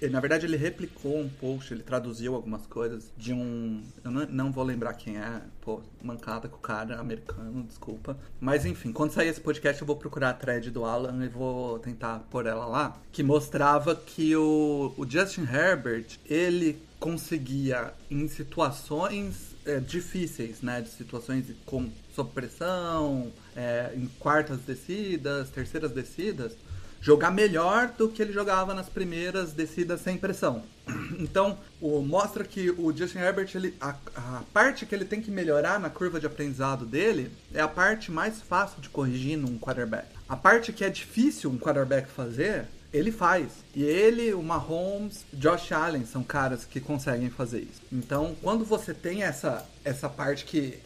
é, 0.00 0.08
Na 0.08 0.20
verdade, 0.20 0.46
ele 0.46 0.56
replicou 0.56 1.18
um 1.18 1.28
post, 1.28 1.74
ele 1.74 1.82
traduziu 1.82 2.36
algumas 2.36 2.68
coisas 2.68 3.10
de 3.16 3.32
um. 3.32 3.82
Eu 4.04 4.12
não, 4.12 4.26
não 4.26 4.52
vou 4.52 4.62
lembrar 4.62 4.94
quem 4.94 5.18
é. 5.18 5.42
Pô, 5.60 5.80
mancada 6.00 6.46
com 6.46 6.56
o 6.56 6.60
cara 6.60 7.00
americano, 7.00 7.64
desculpa. 7.64 8.16
Mas 8.40 8.64
enfim, 8.64 8.92
quando 8.92 9.10
sair 9.10 9.26
esse 9.26 9.40
podcast, 9.40 9.82
eu 9.82 9.86
vou 9.88 9.96
procurar 9.96 10.30
a 10.30 10.34
thread 10.34 10.70
do 10.70 10.84
Alan 10.84 11.24
e 11.24 11.28
vou 11.28 11.80
tentar 11.80 12.20
pôr 12.30 12.46
ela 12.46 12.64
lá. 12.64 12.96
Que 13.10 13.24
mostrava 13.24 13.96
que 13.96 14.36
o, 14.36 14.94
o 14.96 15.04
Justin 15.04 15.48
Herbert, 15.52 16.06
ele 16.24 16.80
conseguia, 17.00 17.92
em 18.08 18.28
situações 18.28 19.56
é, 19.64 19.80
difíceis, 19.80 20.62
né? 20.62 20.80
De 20.80 20.90
situações 20.90 21.46
com 21.64 21.90
sob 22.14 22.30
pressão, 22.30 23.32
é, 23.56 23.90
em 23.96 24.06
quartas 24.20 24.60
descidas, 24.60 25.50
terceiras 25.50 25.90
descidas, 25.90 26.56
jogar 27.06 27.30
melhor 27.30 27.92
do 27.96 28.08
que 28.08 28.20
ele 28.20 28.32
jogava 28.32 28.74
nas 28.74 28.88
primeiras 28.88 29.52
descidas 29.52 30.00
sem 30.00 30.18
pressão. 30.18 30.64
Então, 31.18 31.58
o, 31.80 32.02
mostra 32.02 32.44
que 32.44 32.68
o 32.70 32.92
Justin 32.92 33.18
Herbert, 33.18 33.48
ele, 33.54 33.74
a, 33.80 33.94
a, 34.14 34.42
parte 34.52 34.84
que 34.84 34.94
ele 34.94 35.04
tem 35.04 35.22
que 35.22 35.30
melhorar 35.30 35.78
na 35.78 35.88
curva 35.88 36.18
de 36.20 36.26
aprendizado 36.26 36.84
dele 36.84 37.30
é 37.54 37.60
a 37.60 37.68
parte 37.68 38.10
mais 38.10 38.42
fácil 38.42 38.82
de 38.82 38.88
corrigir 38.88 39.38
num 39.38 39.56
quarterback. 39.56 40.08
A 40.28 40.36
parte 40.36 40.72
que 40.72 40.84
é 40.84 40.90
difícil 40.90 41.48
um 41.48 41.58
quarterback 41.58 42.10
fazer 42.10 42.66
ele 42.92 43.12
faz. 43.12 43.48
E 43.74 43.82
ele, 43.84 44.34
o 44.34 44.42
Mahomes, 44.42 45.24
Josh 45.32 45.72
Allen 45.72 46.04
são 46.04 46.22
caras 46.22 46.64
que 46.64 46.80
conseguem 46.80 47.30
fazer 47.30 47.60
isso. 47.60 47.82
Então, 47.92 48.36
quando 48.42 48.64
você 48.64 48.92
tem 48.92 49.22
essa, 49.22 49.66
essa 49.84 50.08
parte 50.08 50.44
que 50.44 50.78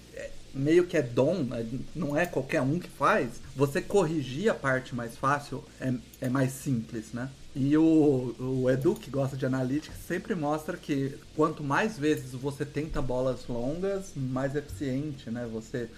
meio 0.54 0.86
que 0.86 0.96
é 0.96 1.02
dom, 1.02 1.42
né, 1.42 1.66
não 1.94 2.16
é 2.16 2.26
qualquer 2.26 2.62
um 2.62 2.78
que 2.78 2.88
faz, 2.88 3.40
você 3.54 3.80
corrigir 3.80 4.50
a 4.50 4.54
parte 4.54 4.94
mais 4.94 5.16
fácil 5.16 5.64
é, 5.80 5.92
é 6.20 6.28
mais 6.28 6.52
simples, 6.52 7.12
né? 7.12 7.28
E 7.54 7.76
o, 7.76 8.34
o 8.38 8.70
Edu, 8.70 8.94
que 8.94 9.10
gosta 9.10 9.36
de 9.36 9.44
analytics, 9.44 9.96
sempre 10.06 10.36
mostra 10.36 10.76
que 10.76 11.18
quanto 11.34 11.64
mais 11.64 11.98
vezes 11.98 12.30
você 12.32 12.64
tenta 12.64 13.02
bolas 13.02 13.48
longas, 13.48 14.12
mais 14.14 14.54
eficiente, 14.54 15.28
né? 15.30 15.48
Você, 15.52 15.88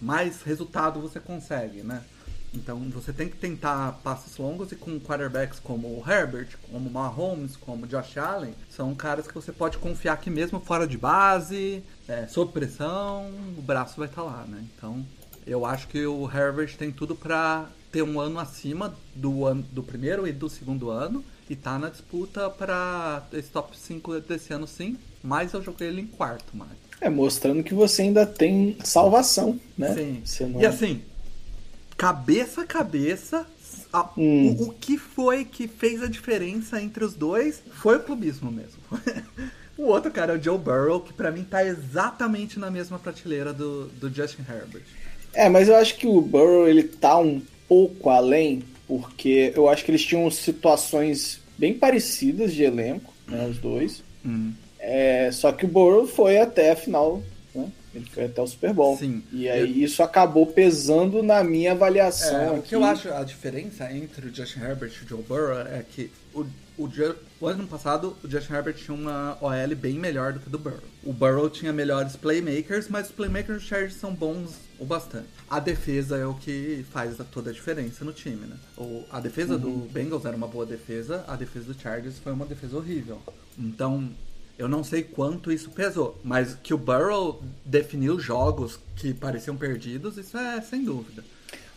mais 0.00 0.42
resultado 0.42 1.00
você 1.00 1.18
consegue, 1.18 1.82
né? 1.82 2.02
Então 2.54 2.78
você 2.90 3.12
tem 3.12 3.28
que 3.28 3.36
tentar 3.36 4.00
passes 4.02 4.36
longos 4.36 4.72
e 4.72 4.76
com 4.76 4.98
quarterbacks 4.98 5.60
como 5.60 5.88
o 5.88 6.04
Herbert, 6.06 6.48
como 6.70 6.88
o 6.88 6.92
Mahomes, 6.92 7.56
como 7.56 7.84
o 7.84 7.88
Josh 7.88 8.16
Allen, 8.16 8.54
são 8.70 8.94
caras 8.94 9.26
que 9.26 9.34
você 9.34 9.52
pode 9.52 9.78
confiar 9.78 10.16
que 10.18 10.30
mesmo 10.30 10.60
fora 10.60 10.86
de 10.86 10.96
base, 10.96 11.82
é, 12.06 12.26
sob 12.26 12.52
pressão, 12.52 13.30
o 13.56 13.62
braço 13.62 13.98
vai 13.98 14.08
estar 14.08 14.22
tá 14.22 14.28
lá, 14.28 14.44
né? 14.48 14.64
Então 14.76 15.04
eu 15.46 15.64
acho 15.64 15.88
que 15.88 16.06
o 16.06 16.30
Herbert 16.30 16.76
tem 16.76 16.90
tudo 16.90 17.14
para 17.14 17.66
ter 17.90 18.02
um 18.02 18.20
ano 18.20 18.38
acima 18.38 18.94
do, 19.14 19.46
ano, 19.46 19.64
do 19.72 19.82
primeiro 19.82 20.26
e 20.26 20.32
do 20.32 20.48
segundo 20.48 20.90
ano 20.90 21.24
e 21.48 21.56
tá 21.56 21.78
na 21.78 21.88
disputa 21.88 22.50
para 22.50 23.26
esse 23.32 23.48
top 23.48 23.76
5 23.76 24.20
desse 24.20 24.52
ano 24.52 24.66
sim, 24.66 24.98
mas 25.22 25.54
eu 25.54 25.62
joguei 25.62 25.88
ele 25.88 26.02
em 26.02 26.06
quarto, 26.06 26.54
mais. 26.54 26.72
É, 27.00 27.08
mostrando 27.08 27.62
que 27.62 27.72
você 27.72 28.02
ainda 28.02 28.26
tem 28.26 28.76
salvação, 28.84 29.58
né? 29.76 30.22
Sim. 30.24 30.46
Não... 30.48 30.60
E 30.60 30.66
assim, 30.66 31.02
cabeça 31.98 32.62
a 32.62 32.64
cabeça, 32.64 33.46
a, 33.92 34.08
hum. 34.16 34.56
o, 34.56 34.68
o, 34.68 34.72
que 34.72 34.96
foi 34.96 35.44
que 35.44 35.66
fez 35.66 36.00
a 36.00 36.06
diferença 36.06 36.80
entre 36.80 37.04
os 37.04 37.14
dois 37.14 37.60
foi 37.72 37.96
o 37.96 38.02
clubismo 38.02 38.52
mesmo. 38.52 38.78
o 39.76 39.82
outro 39.86 40.10
cara 40.10 40.32
é 40.32 40.38
o 40.38 40.42
Joe 40.42 40.56
Burrow, 40.56 41.00
que 41.00 41.12
para 41.12 41.32
mim 41.32 41.42
tá 41.42 41.66
exatamente 41.66 42.58
na 42.58 42.70
mesma 42.70 43.00
prateleira 43.00 43.52
do, 43.52 43.86
do 43.88 44.08
Justin 44.08 44.44
Herbert. 44.48 44.84
É, 45.34 45.48
mas 45.48 45.68
eu 45.68 45.74
acho 45.74 45.96
que 45.96 46.06
o 46.06 46.20
Burrow 46.20 46.68
ele 46.68 46.84
tá 46.84 47.18
um 47.18 47.42
pouco 47.68 48.08
além, 48.08 48.62
porque 48.86 49.52
eu 49.54 49.68
acho 49.68 49.84
que 49.84 49.90
eles 49.90 50.04
tinham 50.04 50.30
situações 50.30 51.40
bem 51.58 51.74
parecidas 51.74 52.54
de 52.54 52.62
elenco, 52.62 53.12
né, 53.26 53.46
os 53.50 53.58
dois. 53.58 54.04
Hum. 54.24 54.52
É, 54.78 55.30
só 55.32 55.50
que 55.50 55.64
o 55.64 55.68
Burrow 55.68 56.06
foi 56.06 56.38
até 56.38 56.70
a 56.70 56.76
final 56.76 57.22
ele 57.94 58.06
foi 58.06 58.24
até 58.24 58.40
o 58.40 58.46
Super 58.46 58.72
Bowl. 58.72 58.96
Sim. 58.96 59.22
E 59.32 59.48
aí 59.48 59.60
eu... 59.60 59.84
isso 59.84 60.02
acabou 60.02 60.46
pesando 60.46 61.22
na 61.22 61.42
minha 61.42 61.72
avaliação. 61.72 62.40
É, 62.40 62.50
o 62.50 62.62
que 62.62 62.74
eu 62.74 62.84
acho 62.84 63.12
a 63.12 63.24
diferença 63.24 63.90
entre 63.92 64.28
o 64.28 64.34
Justin 64.34 64.60
Herbert 64.60 64.92
e 65.00 65.04
o 65.04 65.08
Joe 65.08 65.22
Burrow 65.22 65.58
é 65.60 65.84
que 65.88 66.10
o, 66.34 66.46
o, 66.76 66.90
o 67.40 67.46
ano 67.46 67.66
passado 67.66 68.16
o 68.22 68.28
Justin 68.28 68.52
Herbert 68.52 68.74
tinha 68.74 68.94
uma 68.94 69.38
OL 69.40 69.76
bem 69.76 69.94
melhor 69.94 70.32
do 70.32 70.40
que 70.40 70.48
o 70.48 70.50
do 70.50 70.58
Burrow. 70.58 70.80
O 71.02 71.12
Burrow 71.12 71.48
tinha 71.48 71.72
melhores 71.72 72.16
playmakers, 72.16 72.88
mas 72.88 73.06
os 73.06 73.12
playmakers 73.12 73.62
do 73.62 73.66
Chargers 73.66 73.94
são 73.94 74.14
bons 74.14 74.68
o 74.78 74.84
bastante. 74.84 75.26
A 75.50 75.58
defesa 75.58 76.16
é 76.16 76.24
o 76.24 76.34
que 76.34 76.84
faz 76.90 77.16
toda 77.32 77.50
a 77.50 77.52
diferença 77.52 78.04
no 78.04 78.12
time, 78.12 78.46
né? 78.46 78.56
O, 78.76 79.04
a 79.10 79.18
defesa 79.18 79.54
uhum. 79.54 79.60
do 79.60 79.88
Bengals 79.88 80.24
era 80.24 80.36
uma 80.36 80.46
boa 80.46 80.64
defesa, 80.64 81.24
a 81.26 81.34
defesa 81.34 81.72
do 81.72 81.80
Chargers 81.80 82.18
foi 82.18 82.32
uma 82.32 82.46
defesa 82.46 82.76
horrível. 82.76 83.20
Então, 83.58 84.08
eu 84.58 84.68
não 84.68 84.82
sei 84.82 85.04
quanto 85.04 85.52
isso 85.52 85.70
pesou, 85.70 86.18
mas 86.24 86.54
que 86.54 86.74
o 86.74 86.78
Burrow 86.78 87.40
definiu 87.64 88.18
jogos 88.18 88.78
que 88.96 89.14
pareciam 89.14 89.56
perdidos, 89.56 90.18
isso 90.18 90.36
é 90.36 90.60
sem 90.60 90.84
dúvida. 90.84 91.24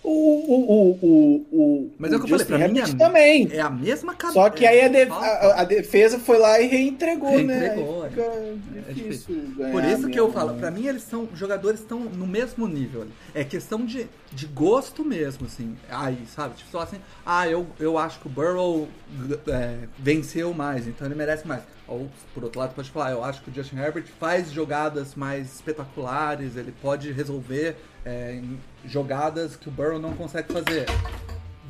O, 0.04 0.10
o, 0.10 0.98
o, 1.02 1.46
o, 1.52 1.92
Mas 2.00 2.12
é 2.12 2.16
o 2.16 2.20
que 2.20 2.26
eu 2.26 2.40
falei, 2.40 2.46
pra 2.46 2.68
mim 2.68 2.80
é, 2.80 2.96
também. 2.96 3.48
é 3.52 3.60
a 3.60 3.70
mesma 3.70 4.16
cabeça. 4.16 4.40
Só 4.40 4.50
que 4.50 4.66
aí 4.66 4.82
a, 4.82 4.88
def 4.88 5.12
a, 5.12 5.62
a, 5.62 5.64
defesa 5.64 6.18
foi 6.18 6.40
lá 6.40 6.60
e 6.60 6.66
reentregou, 6.66 7.30
reentregou 7.30 8.04
né? 8.04 8.12
É. 8.18 8.90
é 8.90 8.94
difícil. 8.94 9.54
Por 9.72 9.84
isso 9.84 10.10
que 10.10 10.20
eu 10.20 10.32
falo, 10.32 10.56
pra 10.56 10.72
mim 10.72 10.88
eles 10.88 11.04
são, 11.04 11.30
jogadores 11.36 11.82
estão 11.82 12.00
no 12.00 12.26
mesmo 12.26 12.68
nível. 12.68 13.06
É 13.36 13.44
questão 13.44 13.86
de, 13.86 14.08
de 14.32 14.48
gosto 14.48 15.06
mesmo, 15.06 15.46
assim. 15.46 15.78
Aí, 15.88 16.18
sabe? 16.36 16.56
Tipo, 16.56 16.72
só 16.72 16.80
assim, 16.80 16.98
ah, 17.24 17.48
eu, 17.48 17.68
eu 17.80 17.96
acho 17.96 18.20
que 18.20 18.26
o 18.26 18.30
Burrow 18.30 18.88
é, 19.48 19.88
venceu 20.00 20.52
mais, 20.52 20.88
então 20.88 21.06
ele 21.06 21.16
merece 21.16 21.48
mais. 21.48 21.62
Ou, 21.88 22.10
por 22.34 22.44
outro 22.44 22.60
lado, 22.60 22.74
pode 22.74 22.90
falar, 22.90 23.12
eu 23.12 23.24
acho 23.24 23.42
que 23.42 23.52
o 23.52 23.54
Justin 23.54 23.78
Herbert 23.78 24.06
faz 24.20 24.52
jogadas 24.52 25.14
mais 25.14 25.54
espetaculares, 25.56 26.56
ele 26.56 26.74
pode 26.82 27.12
resolver 27.12 27.76
é, 28.06 28.42
jogadas 28.86 29.56
que 29.56 29.70
o 29.70 29.72
Burrow 29.72 30.00
não 30.00 30.14
consegue 30.14 30.52
fazer. 30.52 30.86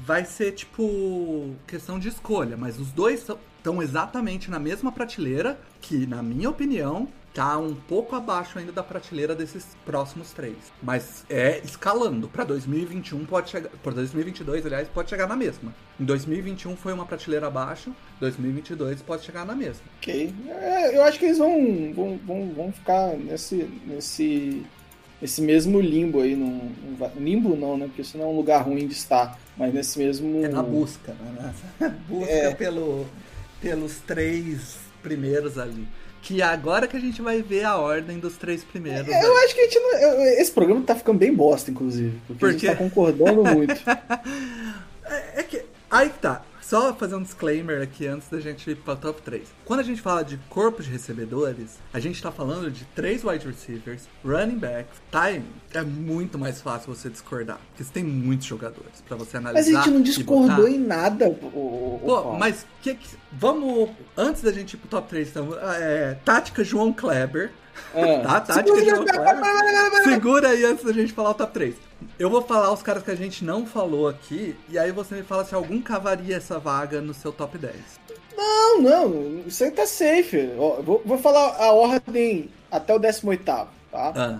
Vai 0.03 0.25
ser, 0.25 0.53
tipo, 0.53 1.55
questão 1.67 1.99
de 1.99 2.09
escolha, 2.09 2.57
mas 2.57 2.79
os 2.79 2.91
dois 2.91 3.19
estão 3.19 3.81
exatamente 3.81 4.49
na 4.49 4.59
mesma 4.59 4.91
prateleira, 4.91 5.59
que, 5.79 6.07
na 6.07 6.23
minha 6.23 6.49
opinião, 6.49 7.07
tá 7.33 7.57
um 7.57 7.73
pouco 7.73 8.15
abaixo 8.15 8.59
ainda 8.59 8.71
da 8.71 8.83
prateleira 8.83 9.35
desses 9.35 9.65
próximos 9.85 10.31
três. 10.31 10.55
Mas 10.81 11.25
é 11.29 11.59
escalando. 11.63 12.27
Para 12.27 12.43
2021 12.43 13.25
pode 13.25 13.49
chegar. 13.49 13.69
Para 13.83 13.93
2022, 13.93 14.65
aliás, 14.65 14.87
pode 14.89 15.09
chegar 15.09 15.27
na 15.27 15.35
mesma. 15.35 15.73
Em 15.99 16.03
2021 16.03 16.75
foi 16.75 16.93
uma 16.93 17.05
prateleira 17.05 17.47
abaixo, 17.47 17.95
2022 18.19 19.01
pode 19.01 19.23
chegar 19.23 19.45
na 19.45 19.55
mesma. 19.55 19.83
Ok. 19.97 20.33
É, 20.47 20.97
eu 20.97 21.03
acho 21.03 21.19
que 21.19 21.25
eles 21.25 21.37
vão, 21.37 21.93
vão, 21.93 22.19
vão, 22.25 22.53
vão 22.53 22.71
ficar 22.71 23.15
nesse, 23.17 23.69
nesse, 23.85 24.65
nesse 25.21 25.41
mesmo 25.41 25.79
limbo 25.79 26.21
aí. 26.21 26.35
Num, 26.35 26.71
limbo 27.17 27.55
não, 27.55 27.77
né? 27.77 27.85
Porque 27.85 28.01
isso 28.01 28.17
não 28.17 28.25
é 28.25 28.27
um 28.27 28.35
lugar 28.35 28.63
ruim 28.63 28.87
de 28.87 28.93
estar. 28.93 29.39
Mas 29.55 29.73
nesse 29.73 29.99
mesmo. 29.99 30.43
É 30.43 30.47
na 30.47 30.63
busca, 30.63 31.13
né? 31.13 31.53
busca 32.09 32.31
é. 32.31 32.53
pelo, 32.53 33.05
pelos 33.61 33.97
três 33.99 34.77
primeiros 35.01 35.57
ali. 35.57 35.87
Que 36.21 36.41
agora 36.41 36.87
que 36.87 36.95
a 36.95 36.99
gente 36.99 37.21
vai 37.21 37.41
ver 37.41 37.63
a 37.63 37.77
ordem 37.77 38.19
dos 38.19 38.37
três 38.37 38.63
primeiros. 38.63 39.07
É, 39.07 39.25
eu 39.25 39.37
acho 39.37 39.55
que 39.55 39.61
a 39.61 39.63
gente 39.63 39.79
não, 39.79 40.23
Esse 40.39 40.51
programa 40.51 40.81
tá 40.81 40.95
ficando 40.95 41.17
bem 41.17 41.33
bosta, 41.33 41.71
inclusive. 41.71 42.19
Porque 42.27 42.39
Por 42.39 42.49
a 42.49 42.51
gente 42.51 42.65
tá 42.65 42.75
concordando 42.75 43.43
muito. 43.43 43.73
é, 45.05 45.39
é 45.39 45.43
que. 45.43 45.63
Aí 45.89 46.09
que 46.09 46.19
tá. 46.19 46.43
Só 46.71 46.93
fazer 46.93 47.15
um 47.15 47.21
disclaimer 47.21 47.81
aqui 47.81 48.07
antes 48.07 48.29
da 48.29 48.39
gente 48.39 48.71
ir 48.71 48.77
para 48.77 48.95
top 48.95 49.21
3. 49.23 49.45
Quando 49.65 49.81
a 49.81 49.83
gente 49.83 50.01
fala 50.01 50.23
de 50.23 50.37
corpo 50.47 50.81
de 50.81 50.89
recebedores, 50.89 51.77
a 51.93 51.99
gente 51.99 52.15
está 52.15 52.31
falando 52.31 52.71
de 52.71 52.85
três 52.95 53.25
wide 53.25 53.45
receivers, 53.45 54.07
running 54.23 54.57
backs, 54.57 55.01
time. 55.11 55.43
É 55.73 55.81
muito 55.81 56.39
mais 56.39 56.61
fácil 56.61 56.95
você 56.95 57.09
discordar, 57.09 57.59
porque 57.67 57.83
você 57.83 57.91
tem 57.91 58.05
muitos 58.05 58.47
jogadores 58.47 59.03
para 59.05 59.17
você 59.17 59.35
analisar. 59.35 59.69
Mas 59.69 59.75
a 59.75 59.83
gente 59.83 59.93
não 59.93 60.01
discordou 60.01 60.65
em 60.65 60.79
nada, 60.79 61.27
o, 61.27 61.99
Pô, 62.05 62.37
mas 62.37 62.65
que, 62.81 62.95
que, 62.95 63.17
vamos 63.33 63.89
antes 64.15 64.41
da 64.41 64.53
gente 64.53 64.75
ir 64.75 64.77
pro 64.77 64.87
top 64.87 65.09
3, 65.09 65.27
então, 65.27 65.49
é, 65.61 66.17
tática 66.23 66.63
João 66.63 66.93
Kleber. 66.93 67.51
É. 67.93 68.19
tá, 68.19 68.41
tática 68.41 68.85
João 68.85 69.05
Kleber. 69.05 70.03
Segura 70.03 70.49
aí 70.49 70.63
antes 70.63 70.83
da 70.83 70.93
gente 70.93 71.13
falar 71.13 71.31
o 71.31 71.33
top 71.33 71.53
3. 71.53 71.75
Eu 72.17 72.29
vou 72.29 72.41
falar 72.41 72.71
os 72.71 72.81
caras 72.81 73.03
que 73.03 73.11
a 73.11 73.15
gente 73.15 73.43
não 73.43 73.65
falou 73.65 74.07
aqui, 74.07 74.55
e 74.69 74.77
aí 74.77 74.91
você 74.91 75.15
me 75.15 75.23
fala 75.23 75.45
se 75.45 75.53
algum 75.53 75.81
cavaria 75.81 76.37
essa 76.37 76.57
vaga 76.59 77.01
no 77.01 77.13
seu 77.13 77.31
top 77.31 77.57
10. 77.57 77.75
Não, 78.35 78.81
não, 78.81 79.43
isso 79.45 79.63
aí 79.63 79.71
tá 79.71 79.85
safe. 79.85 80.51
Ó, 80.57 80.81
vou, 80.81 81.01
vou 81.05 81.17
falar 81.17 81.55
a 81.57 81.71
ordem 81.73 82.49
até 82.71 82.93
o 82.93 82.99
18, 82.99 83.43
tá? 83.43 83.67
Ah, 83.91 84.39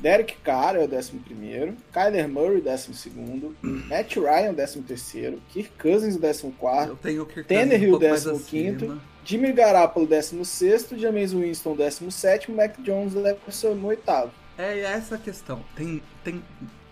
Derek 0.00 0.36
Carr 0.42 0.76
é 0.76 0.80
o 0.80 0.82
11, 0.84 1.74
Kyler 1.92 2.28
Murray, 2.28 2.60
12, 2.60 3.10
Matt 3.88 4.16
Ryan, 4.16 4.54
13, 4.54 5.38
Kirk 5.48 5.70
Cousins, 5.78 6.16
o 6.16 6.20
14, 6.20 6.88
eu 6.88 6.96
tenho 6.96 7.26
que 7.26 7.42
Tannehill, 7.42 7.96
um 7.96 7.98
pouco 7.98 8.08
mais 8.08 8.24
15º, 8.24 8.76
acima. 8.76 9.02
Jimmy 9.26 9.52
Garoppolo, 9.52 10.06
16, 10.06 10.90
James 10.96 11.32
Winston, 11.32 11.74
17, 11.74 12.52
Mac 12.52 12.76
Jones, 12.78 13.12
18. 13.12 14.30
É 14.56 14.82
essa 14.82 15.16
a 15.16 15.18
questão. 15.18 15.64
Tem, 15.74 16.00
tem 16.22 16.40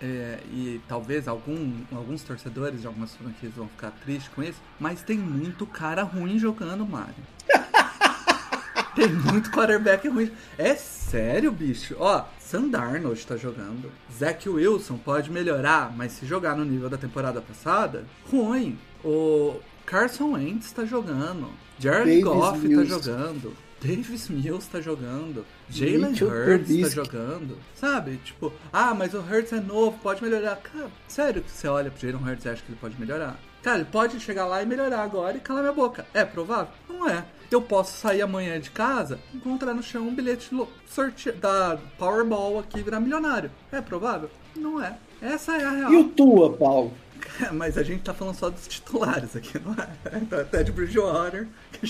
é, 0.03 0.40
e 0.51 0.81
talvez 0.88 1.29
algum, 1.29 1.85
alguns 1.92 2.25
torcedores 2.25 2.81
de 2.81 2.88
algumas 2.88 3.14
franquias 3.14 3.55
vão 3.55 3.68
ficar 3.68 3.92
tristes 4.03 4.33
com 4.35 4.42
isso, 4.42 4.61
mas 4.81 5.01
tem 5.01 5.16
muito 5.16 5.64
cara 5.64 6.03
ruim 6.03 6.37
jogando 6.37 6.85
Mario. 6.85 7.14
tem 8.97 9.09
muito 9.11 9.53
quarterback 9.53 10.09
ruim. 10.09 10.33
É 10.59 10.75
sério, 10.75 11.53
bicho. 11.53 11.94
Ó, 12.01 12.25
Sam 12.40 12.66
Darnold 12.66 13.25
tá 13.25 13.37
jogando. 13.37 13.92
Zach 14.12 14.49
Wilson 14.49 14.99
pode 14.99 15.31
melhorar, 15.31 15.97
mas 15.97 16.11
se 16.11 16.27
jogar 16.27 16.57
no 16.57 16.64
nível 16.64 16.90
da 16.90 16.99
temporada 16.99 17.40
passada, 17.40 18.05
ruim. 18.29 18.77
O 19.05 19.61
Carson 19.87 20.33
Wentz 20.33 20.73
tá 20.73 20.85
jogando. 20.85 21.49
Jared 21.79 22.07
Davis 22.09 22.25
Goff 22.25 22.61
tá 22.61 22.68
Mills. 22.68 22.88
jogando. 22.88 23.57
Davis 23.81 24.29
Mills 24.31 24.70
tá 24.70 24.81
jogando. 24.81 25.44
Jalen 25.68 26.14
Hurts 26.14 26.81
tá 26.81 26.88
jogando. 26.88 27.59
Sabe? 27.75 28.16
Tipo, 28.25 28.51
ah, 28.73 28.94
mas 28.94 29.12
o 29.12 29.18
Hurts 29.18 29.53
é 29.53 29.61
novo, 29.61 29.99
pode 30.03 30.23
melhorar. 30.23 30.57
Cara, 30.57 30.90
sério 31.07 31.42
que 31.42 31.51
você 31.51 31.68
olha 31.68 31.90
pro 31.90 32.01
Jalen 32.01 32.25
Hurts 32.27 32.44
e 32.47 32.49
acha 32.49 32.62
que 32.62 32.70
ele 32.73 32.79
pode 32.81 32.99
melhorar? 32.99 33.38
Cara, 33.62 33.79
ele 33.79 33.88
pode 33.90 34.18
chegar 34.20 34.47
lá 34.47 34.62
e 34.62 34.66
melhorar 34.66 35.03
agora 35.03 35.37
e 35.37 35.40
calar 35.40 35.62
minha 35.62 35.75
boca. 35.75 36.07
É 36.14 36.25
provável? 36.25 36.68
Não 36.88 37.09
é. 37.09 37.25
Eu 37.51 37.61
posso 37.61 37.99
sair 37.99 38.23
amanhã 38.23 38.59
de 38.59 38.70
casa, 38.70 39.18
encontrar 39.35 39.75
no 39.75 39.83
chão 39.83 40.09
um 40.09 40.14
bilhete 40.14 40.51
sorte 40.87 41.31
da 41.33 41.79
Powerball 41.99 42.59
aqui 42.59 42.81
e 42.81 42.83
virar 42.83 43.01
milionário. 43.01 43.51
É 43.70 43.81
provável? 43.81 44.31
Não 44.57 44.83
é. 44.83 44.97
Essa 45.20 45.57
é 45.57 45.64
a 45.64 45.70
real. 45.70 45.92
E 45.92 45.97
o 45.97 46.05
Tua, 46.05 46.53
Paulo? 46.57 46.92
Mas 47.53 47.77
a 47.79 47.83
gente 47.83 48.03
tá 48.03 48.14
falando 48.14 48.37
só 48.37 48.50
dos 48.50 48.66
titulares 48.66 49.35
aqui, 49.37 49.59
não 49.59 49.72
é? 49.72 50.18
Então, 50.18 50.40
Até 50.40 50.62
de 50.62 50.72
Bridgewater. 50.72 51.48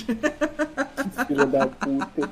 Filho 1.27 1.47
da 1.47 1.67
puta. 1.67 2.31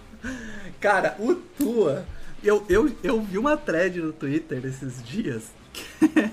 Cara, 0.81 1.17
o 1.19 1.35
Tua. 1.35 2.05
Eu, 2.43 2.65
eu, 2.69 2.93
eu 3.05 3.21
vi 3.21 3.39
uma 3.39 3.57
thread 3.57 4.01
no 4.01 4.13
Twitter 4.13 4.65
esses 4.65 5.03
dias 5.05 5.45
que, 5.73 5.85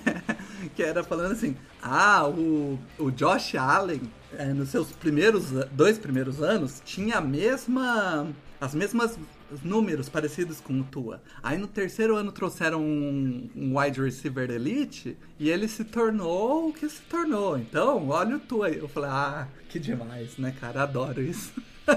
que 0.76 0.84
era 0.84 1.04
falando 1.04 1.34
assim: 1.34 1.56
ah, 1.82 2.28
o, 2.28 2.80
o 2.98 3.12
Josh 3.12 3.56
Allen, 3.56 4.02
é, 4.38 4.45
nos 4.45 4.69
seus 4.69 4.91
primeiros 4.91 5.52
dois 5.72 5.98
primeiros 5.98 6.41
anos, 6.41 6.82
tinha 6.84 7.17
a 7.17 7.22
mesma. 7.22 8.28
as 8.60 8.74
mesmas 8.74 9.17
números 9.63 10.07
parecidos 10.09 10.59
com 10.59 10.79
o 10.79 10.83
Tua. 10.83 11.21
Aí 11.41 11.57
no 11.57 11.67
terceiro 11.67 12.15
ano 12.15 12.31
trouxeram 12.31 12.81
um, 12.81 13.49
um 13.55 13.79
wide 13.79 14.01
receiver 14.01 14.49
elite 14.49 15.17
e 15.39 15.49
ele 15.49 15.67
se 15.67 15.83
tornou 15.83 16.69
o 16.69 16.73
que 16.73 16.88
se 16.89 17.01
tornou. 17.03 17.57
Então, 17.57 18.09
olha 18.09 18.35
o 18.35 18.39
Tua 18.39 18.67
aí. 18.67 18.77
Eu 18.77 18.88
falei, 18.88 19.09
ah, 19.12 19.47
que 19.69 19.79
demais, 19.79 20.38
né, 20.38 20.53
cara? 20.59 20.83
Adoro 20.83 21.21
isso. 21.21 21.51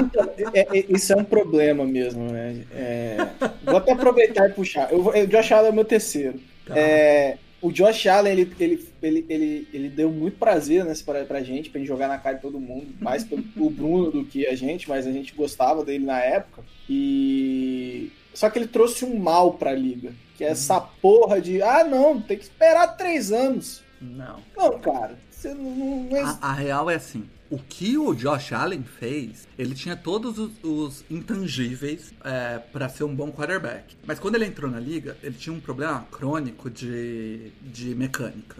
Então, 0.00 0.30
é- 0.54 0.78
é- 0.78 0.86
isso 0.88 1.12
é 1.12 1.16
um 1.16 1.24
problema 1.24 1.84
mesmo, 1.84 2.30
né? 2.30 2.64
É, 2.70 3.16
vou 3.64 3.78
até 3.78 3.90
aproveitar 3.92 4.48
e 4.48 4.52
puxar. 4.52 4.92
Eu, 4.92 5.26
Josh 5.26 5.50
Allen 5.50 5.68
é 5.68 5.70
o 5.70 5.74
meu 5.74 5.84
terceiro. 5.84 6.40
Tá. 6.64 6.78
É, 6.78 7.36
o 7.64 7.72
Josh 7.72 8.06
Allen, 8.06 8.32
ele, 8.34 8.54
ele, 8.60 8.88
ele, 9.00 9.26
ele, 9.26 9.68
ele 9.72 9.88
deu 9.88 10.10
muito 10.10 10.36
prazer 10.36 10.84
né, 10.84 10.92
pra, 11.02 11.24
pra 11.24 11.42
gente, 11.42 11.70
pra 11.70 11.78
gente 11.78 11.88
jogar 11.88 12.08
na 12.08 12.18
cara 12.18 12.36
de 12.36 12.42
todo 12.42 12.60
mundo. 12.60 12.88
Mais 13.00 13.24
pelo 13.24 13.42
o 13.56 13.70
Bruno 13.70 14.10
do 14.10 14.22
que 14.22 14.46
a 14.46 14.54
gente, 14.54 14.86
mas 14.86 15.06
a 15.06 15.12
gente 15.12 15.34
gostava 15.34 15.82
dele 15.82 16.04
na 16.04 16.20
época. 16.20 16.62
E. 16.86 18.12
Só 18.34 18.50
que 18.50 18.58
ele 18.58 18.66
trouxe 18.66 19.06
um 19.06 19.18
mal 19.18 19.54
pra 19.54 19.72
liga. 19.72 20.12
Que 20.36 20.44
é 20.44 20.48
essa 20.48 20.78
porra 20.78 21.40
de. 21.40 21.62
Ah, 21.62 21.84
não, 21.84 22.20
tem 22.20 22.36
que 22.36 22.44
esperar 22.44 22.98
três 22.98 23.32
anos. 23.32 23.82
Não. 23.98 24.40
Não, 24.54 24.78
cara. 24.78 25.16
Você 25.30 25.54
não. 25.54 26.04
não, 26.04 26.18
A, 26.42 26.50
a 26.50 26.52
real 26.52 26.90
é 26.90 26.96
assim. 26.96 27.24
O 27.54 27.58
que 27.60 27.96
o 27.96 28.12
Josh 28.16 28.52
Allen 28.52 28.82
fez, 28.82 29.46
ele 29.56 29.76
tinha 29.76 29.94
todos 29.94 30.40
os, 30.40 30.50
os 30.60 31.04
intangíveis 31.08 32.12
é, 32.24 32.58
para 32.58 32.88
ser 32.88 33.04
um 33.04 33.14
bom 33.14 33.30
quarterback. 33.30 33.94
Mas 34.04 34.18
quando 34.18 34.34
ele 34.34 34.44
entrou 34.44 34.68
na 34.68 34.80
liga, 34.80 35.16
ele 35.22 35.36
tinha 35.36 35.54
um 35.54 35.60
problema 35.60 36.04
crônico 36.10 36.68
de, 36.68 37.52
de 37.62 37.94
mecânica. 37.94 38.56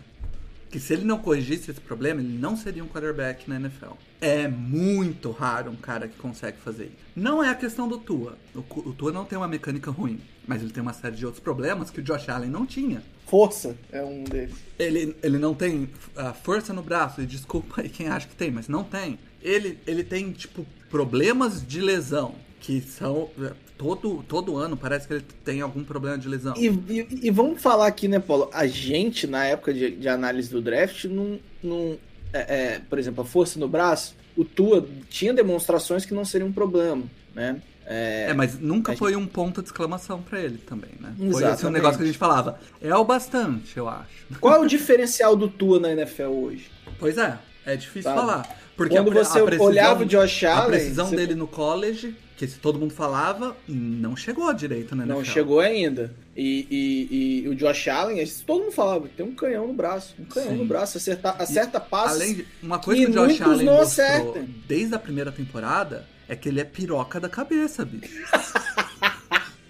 Que 0.74 0.80
se 0.80 0.92
ele 0.92 1.04
não 1.04 1.18
corrigisse 1.18 1.70
esse 1.70 1.80
problema, 1.80 2.20
ele 2.20 2.36
não 2.36 2.56
seria 2.56 2.82
um 2.82 2.88
quarterback 2.88 3.48
na 3.48 3.54
NFL. 3.60 3.92
É 4.20 4.48
muito 4.48 5.30
raro 5.30 5.70
um 5.70 5.76
cara 5.76 6.08
que 6.08 6.16
consegue 6.16 6.58
fazer 6.58 6.86
isso. 6.86 6.96
Não 7.14 7.40
é 7.40 7.48
a 7.48 7.54
questão 7.54 7.86
do 7.86 7.96
Tua. 7.96 8.36
O, 8.52 8.58
o 8.58 8.92
Tua 8.92 9.12
não 9.12 9.24
tem 9.24 9.38
uma 9.38 9.46
mecânica 9.46 9.92
ruim, 9.92 10.20
mas 10.48 10.62
ele 10.62 10.72
tem 10.72 10.82
uma 10.82 10.92
série 10.92 11.14
de 11.14 11.24
outros 11.24 11.40
problemas 11.40 11.90
que 11.90 12.00
o 12.00 12.02
Josh 12.02 12.28
Allen 12.28 12.50
não 12.50 12.66
tinha. 12.66 13.04
Força 13.24 13.76
é 13.92 14.02
um 14.02 14.24
deles. 14.24 14.56
Ele, 14.76 15.14
ele 15.22 15.38
não 15.38 15.54
tem 15.54 15.88
a 16.16 16.32
força 16.32 16.72
no 16.72 16.82
braço, 16.82 17.22
e 17.22 17.26
desculpa 17.26 17.80
aí 17.80 17.88
quem 17.88 18.08
acha 18.08 18.26
que 18.26 18.34
tem, 18.34 18.50
mas 18.50 18.66
não 18.66 18.82
tem. 18.82 19.16
Ele, 19.40 19.78
ele 19.86 20.02
tem, 20.02 20.32
tipo, 20.32 20.66
problemas 20.90 21.64
de 21.64 21.80
lesão, 21.80 22.34
que 22.64 22.80
são. 22.80 23.28
é, 23.42 23.52
Todo, 23.76 24.24
todo 24.28 24.56
ano 24.56 24.76
parece 24.76 25.08
que 25.08 25.14
ele 25.14 25.24
tem 25.44 25.60
algum 25.60 25.82
problema 25.82 26.16
de 26.16 26.28
lesão. 26.28 26.54
E, 26.56 26.68
e- 26.68 27.08
e 27.24 27.30
vamos 27.30 27.60
falar 27.60 27.88
aqui, 27.88 28.06
né, 28.06 28.20
Paulo? 28.20 28.48
A 28.52 28.68
gente, 28.68 29.26
na 29.26 29.44
época 29.46 29.74
de, 29.74 29.90
de 29.96 30.08
análise 30.08 30.48
do 30.48 30.62
draft, 30.62 31.04
não. 31.06 31.40
não 31.60 31.98
é, 32.32 32.38
é, 32.74 32.80
por 32.88 32.98
exemplo, 33.00 33.22
a 33.22 33.26
força 33.26 33.58
no 33.58 33.66
braço, 33.68 34.14
o 34.36 34.44
Tua 34.44 34.86
tinha 35.10 35.34
demonstrações 35.34 36.06
que 36.06 36.14
não 36.14 36.24
seria 36.24 36.46
um 36.46 36.52
problema, 36.52 37.02
né? 37.34 37.60
É, 37.84 38.26
É, 38.30 38.32
mas 38.32 38.58
nunca 38.60 38.92
a 38.92 38.96
foi 38.96 39.14
um 39.16 39.26
ponto 39.26 39.60
de 39.60 39.68
exclamação 39.68 40.22
pra 40.22 40.40
ele 40.40 40.58
também, 40.58 40.90
né? 41.00 41.12
Foi 41.18 41.26
esse 41.26 41.34
um 41.34 41.38
Exatamente. 41.38 41.72
negócio 41.74 41.98
que 41.98 42.04
a 42.04 42.06
gente 42.06 42.18
falava. 42.18 42.60
É 42.80 42.94
o 42.94 43.04
bastante, 43.04 43.76
eu 43.76 43.88
acho. 43.88 44.08
Qual 44.40 44.54
é 44.54 44.58
o 44.60 44.66
diferencial 44.68 45.34
do 45.36 45.48
Tua 45.48 45.80
na 45.80 45.90
NFL 45.92 46.28
hoje? 46.28 46.70
Pois 46.98 47.18
é, 47.18 47.38
é 47.66 47.74
difícil 47.76 48.04
Sabe? 48.04 48.20
falar. 48.20 48.58
Porque 48.76 48.94
Quando 48.96 49.10
a 49.18 49.24
você 49.24 49.38
a 49.40 49.42
precisão- 49.44 49.66
olhava 49.66 50.02
o 50.02 50.06
Josh 50.06 50.44
A 50.44 50.56
Allen, 50.58 50.70
precisão 50.78 51.06
você- 51.06 51.16
dele 51.16 51.34
no 51.34 51.46
college, 51.46 52.16
que 52.52 52.60
todo 52.60 52.78
mundo 52.78 52.92
falava, 52.92 53.56
não 53.66 54.14
chegou 54.14 54.52
direito 54.52 54.94
NFL. 54.94 55.08
Não 55.08 55.24
chegou 55.24 55.60
ainda. 55.60 56.14
E, 56.36 56.66
e- 56.70 57.42
e 57.44 57.48
o 57.48 57.54
Josh 57.54 57.88
Allen, 57.88 58.22
todo 58.46 58.60
mundo 58.64 58.72
falava, 58.72 59.08
tem 59.16 59.24
um 59.24 59.34
canhão 59.34 59.66
no 59.68 59.72
braço. 59.72 60.14
Um 60.18 60.24
canhão 60.24 60.50
Sim. 60.50 60.56
no 60.56 60.64
braço, 60.66 60.98
acerta, 60.98 61.30
acerta 61.30 61.80
passes. 61.80 62.20
Além 62.20 62.34
de, 62.34 62.46
uma 62.62 62.78
coisa 62.78 63.00
que 63.06 63.10
que 63.12 63.18
o 63.18 63.26
Josh 63.28 63.40
Allen 63.40 63.66
mostrou 63.66 64.44
desde 64.68 64.94
a 64.94 64.98
primeira 64.98 65.32
temporada 65.32 66.06
é 66.28 66.36
que 66.36 66.48
ele 66.48 66.60
é 66.60 66.64
piroca 66.64 67.18
da 67.18 67.28
cabeça, 67.28 67.84
bicho. 67.84 68.22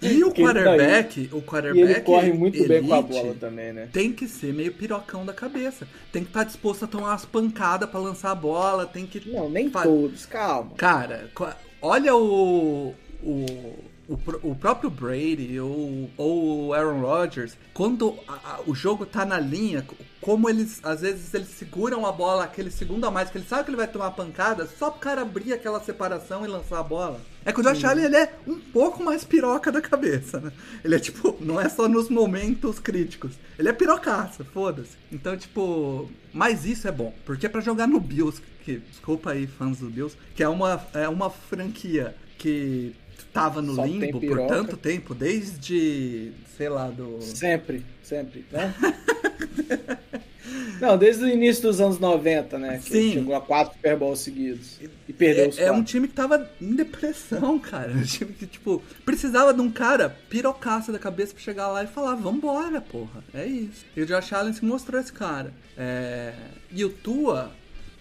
E 0.01 0.23
o 0.23 0.29
tá 0.29 0.35
quarterback, 0.41 1.29
o 1.31 1.37
E 1.37 1.41
quarterback 1.41 1.79
ele 1.91 2.01
corre 2.01 2.31
muito 2.33 2.67
bem 2.67 2.83
com 2.83 2.93
a 2.93 2.97
elite 2.99 3.09
bola 3.11 3.33
também, 3.39 3.73
né? 3.73 3.89
Tem 3.91 4.11
que 4.11 4.27
ser 4.27 4.53
meio 4.53 4.71
pirocão 4.71 5.25
da 5.25 5.33
cabeça. 5.33 5.87
Tem 6.11 6.21
que 6.21 6.29
estar 6.29 6.43
disposto 6.43 6.85
a 6.85 6.87
tomar 6.87 7.09
umas 7.09 7.25
pancadas 7.25 7.89
pra 7.89 7.99
lançar 7.99 8.29
a 8.31 8.35
bola, 8.35 8.85
tem 8.85 9.07
que 9.07 9.27
Não, 9.27 9.49
nem 9.49 9.69
Fa- 9.71 9.81
todos, 9.83 10.25
calma. 10.27 10.71
Cara, 10.77 11.31
olha 11.85 12.15
o. 12.15 12.93
O, 13.23 13.45
o, 14.07 14.19
o 14.51 14.55
próprio 14.55 14.87
Brady 14.89 15.59
ou, 15.59 16.07
ou 16.15 16.67
o 16.67 16.73
Aaron 16.75 17.01
Rodgers, 17.01 17.57
quando 17.73 18.13
a- 18.27 18.33
a- 18.33 18.59
o 18.67 18.75
jogo 18.75 19.03
tá 19.03 19.25
na 19.25 19.39
linha, 19.39 19.81
co- 19.81 19.95
como 20.21 20.47
eles, 20.47 20.79
às 20.83 21.01
vezes, 21.01 21.33
eles 21.33 21.47
seguram 21.49 22.05
a 22.05 22.11
bola 22.11 22.43
aquele 22.43 22.69
segundo 22.69 23.05
a 23.05 23.09
mais, 23.09 23.31
que 23.31 23.39
ele 23.39 23.47
sabe 23.47 23.63
que 23.63 23.69
ele 23.71 23.77
vai 23.77 23.87
tomar 23.87 24.11
pancada, 24.11 24.67
só 24.77 24.91
pro 24.91 24.99
cara 24.99 25.21
abrir 25.23 25.53
aquela 25.53 25.79
separação 25.79 26.45
e 26.45 26.47
lançar 26.47 26.79
a 26.79 26.83
bola. 26.83 27.19
É 27.45 27.53
que 27.53 27.59
o 27.59 27.63
Josh 27.63 27.83
Allen, 27.83 28.05
ele 28.05 28.17
é 28.17 28.33
um 28.47 28.59
pouco 28.59 29.03
mais 29.03 29.23
piroca 29.23 29.71
da 29.71 29.79
cabeça, 29.79 30.39
né? 30.39 30.51
Ele 30.83 30.95
é 30.95 30.99
tipo, 30.99 31.37
não 31.39 31.61
é 31.61 31.69
só 31.69 31.87
nos 31.87 32.09
momentos 32.09 32.79
críticos. 32.79 33.33
Ele 33.57 33.69
é 33.69 33.73
pirocaça, 33.73 34.43
foda-se. 34.43 34.97
Então, 35.11 35.37
tipo, 35.37 36.09
mas 36.33 36.65
isso 36.65 36.87
é 36.87 36.91
bom, 36.91 37.13
porque 37.23 37.45
é 37.45 37.49
pra 37.49 37.61
jogar 37.61 37.87
no 37.87 37.99
Bills, 37.99 38.41
que, 38.63 38.79
desculpa 38.79 39.31
aí, 39.31 39.45
fãs 39.45 39.77
do 39.77 39.91
Bills, 39.91 40.17
que 40.35 40.41
é 40.41 40.49
uma, 40.49 40.83
é 40.95 41.07
uma 41.07 41.29
franquia 41.29 42.15
que 42.39 42.95
tava 43.31 43.61
no 43.61 43.75
Só 43.75 43.85
limbo 43.85 44.19
por 44.19 44.47
tanto 44.47 44.75
tempo, 44.75 45.13
desde, 45.13 46.31
sei 46.57 46.67
lá, 46.67 46.87
do... 46.87 47.21
Sempre, 47.21 47.85
sempre, 48.01 48.43
né? 48.51 48.73
Não, 50.81 50.97
desde 50.97 51.23
o 51.23 51.27
início 51.29 51.63
dos 51.63 51.79
anos 51.81 51.99
90, 51.99 52.57
né? 52.57 52.79
Que 52.83 52.89
Sim. 52.91 53.13
chegou 53.13 53.35
a 53.35 53.41
quatro 53.41 53.73
Super 53.75 53.97
Bowls 53.97 54.19
seguidos. 54.19 54.79
E 55.07 55.13
perdeu 55.13 55.49
os 55.49 55.57
É, 55.57 55.63
é 55.65 55.71
um 55.71 55.75
quatro. 55.75 55.85
time 55.91 56.07
que 56.07 56.13
tava 56.13 56.49
em 56.61 56.75
depressão, 56.75 57.57
cara. 57.59 57.91
Um 57.91 58.03
time 58.03 58.33
que, 58.33 58.45
tipo, 58.47 58.81
precisava 59.05 59.53
de 59.53 59.61
um 59.61 59.71
cara 59.71 60.09
pirocaça 60.29 60.91
da 60.91 60.99
cabeça 60.99 61.33
pra 61.33 61.41
chegar 61.43 61.67
lá 61.69 61.83
e 61.83 61.87
falar, 61.87 62.15
vambora, 62.15 62.81
porra. 62.81 63.23
É 63.33 63.45
isso. 63.45 63.85
E 63.95 64.01
o 64.01 64.05
Josh 64.05 64.33
Allen 64.33 64.53
se 64.53 64.63
mostrou 64.65 64.99
esse 64.99 65.13
cara. 65.13 65.53
É, 65.77 66.33
E 66.71 66.83
o 66.83 66.89
Tua, 66.89 67.51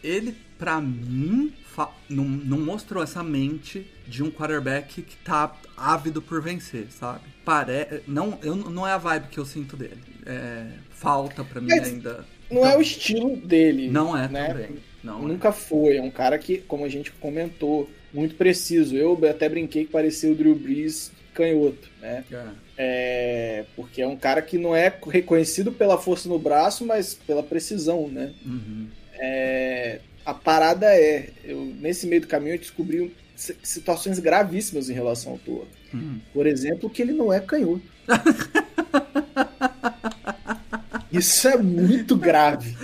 ele, 0.03 0.37
pra 0.59 0.81
mim, 0.81 1.53
não, 2.09 2.25
não 2.25 2.59
mostrou 2.61 3.03
essa 3.03 3.23
mente 3.23 3.87
de 4.07 4.23
um 4.23 4.31
quarterback 4.31 5.03
que 5.03 5.17
tá 5.19 5.55
ávido 5.77 6.21
por 6.23 6.41
vencer, 6.43 6.87
sabe? 6.91 7.21
Pare... 7.45 8.03
Não, 8.07 8.39
eu, 8.43 8.55
não 8.57 8.87
é 8.87 8.93
a 8.93 8.99
vibe 8.99 9.29
que 9.29 9.39
eu 9.39 9.45
sinto 9.45 9.77
dele. 9.77 9.99
É, 10.25 10.67
Falta 10.91 11.43
pra 11.45 11.61
mim 11.61 11.69
Mas- 11.69 11.89
ainda. 11.89 12.25
Não 12.51 12.67
é 12.67 12.77
o 12.77 12.81
estilo 12.81 13.37
dele. 13.37 13.89
Não 13.91 14.17
é 14.17 14.29
né? 14.29 14.49
também. 14.49 14.69
Não 15.03 15.19
é. 15.25 15.29
Nunca 15.29 15.53
foi. 15.53 15.97
É 15.97 16.03
um 16.03 16.11
cara 16.11 16.39
que, 16.39 16.59
como 16.59 16.85
a 16.85 16.89
gente 16.89 17.11
comentou, 17.13 17.89
muito 18.13 18.35
preciso. 18.35 18.97
Eu 18.97 19.19
até 19.29 19.49
brinquei 19.49 19.85
que 19.85 19.91
parecia 19.93 20.31
o 20.31 20.35
Drew 20.35 20.55
Brees 20.55 21.11
canhoto, 21.35 21.91
né? 22.01 22.25
É. 22.31 22.45
É, 22.77 23.65
porque 23.77 24.03
é 24.03 24.07
um 24.07 24.17
cara 24.17 24.41
que 24.43 24.59
não 24.59 24.75
é 24.75 24.93
reconhecido 25.09 25.73
pela 25.73 25.99
força 25.99 26.29
no 26.29 26.39
braço, 26.39 26.85
mas 26.87 27.15
pela 27.15 27.43
precisão, 27.43 28.09
né? 28.09 28.33
Uhum. 28.45 28.87
É, 29.15 30.01
a 30.25 30.33
parada 30.35 30.87
é, 30.87 31.29
eu, 31.45 31.65
nesse 31.81 32.07
meio 32.07 32.23
do 32.23 32.27
caminho 32.29 32.55
eu 32.55 32.59
descobri 32.59 33.15
si- 33.37 33.57
situações 33.63 34.19
gravíssimas 34.19 34.89
em 34.89 34.95
relação 34.95 35.33
ao 35.33 35.39
Tua. 35.39 35.65
Uhum. 35.93 36.19
Por 36.33 36.47
exemplo, 36.47 36.91
que 36.91 37.03
ele 37.03 37.13
não 37.13 37.33
é 37.33 37.41
canhoto. 37.41 37.83
Isso 41.19 41.49
é 41.49 41.57
muito 41.57 42.17
grave. 42.17 42.77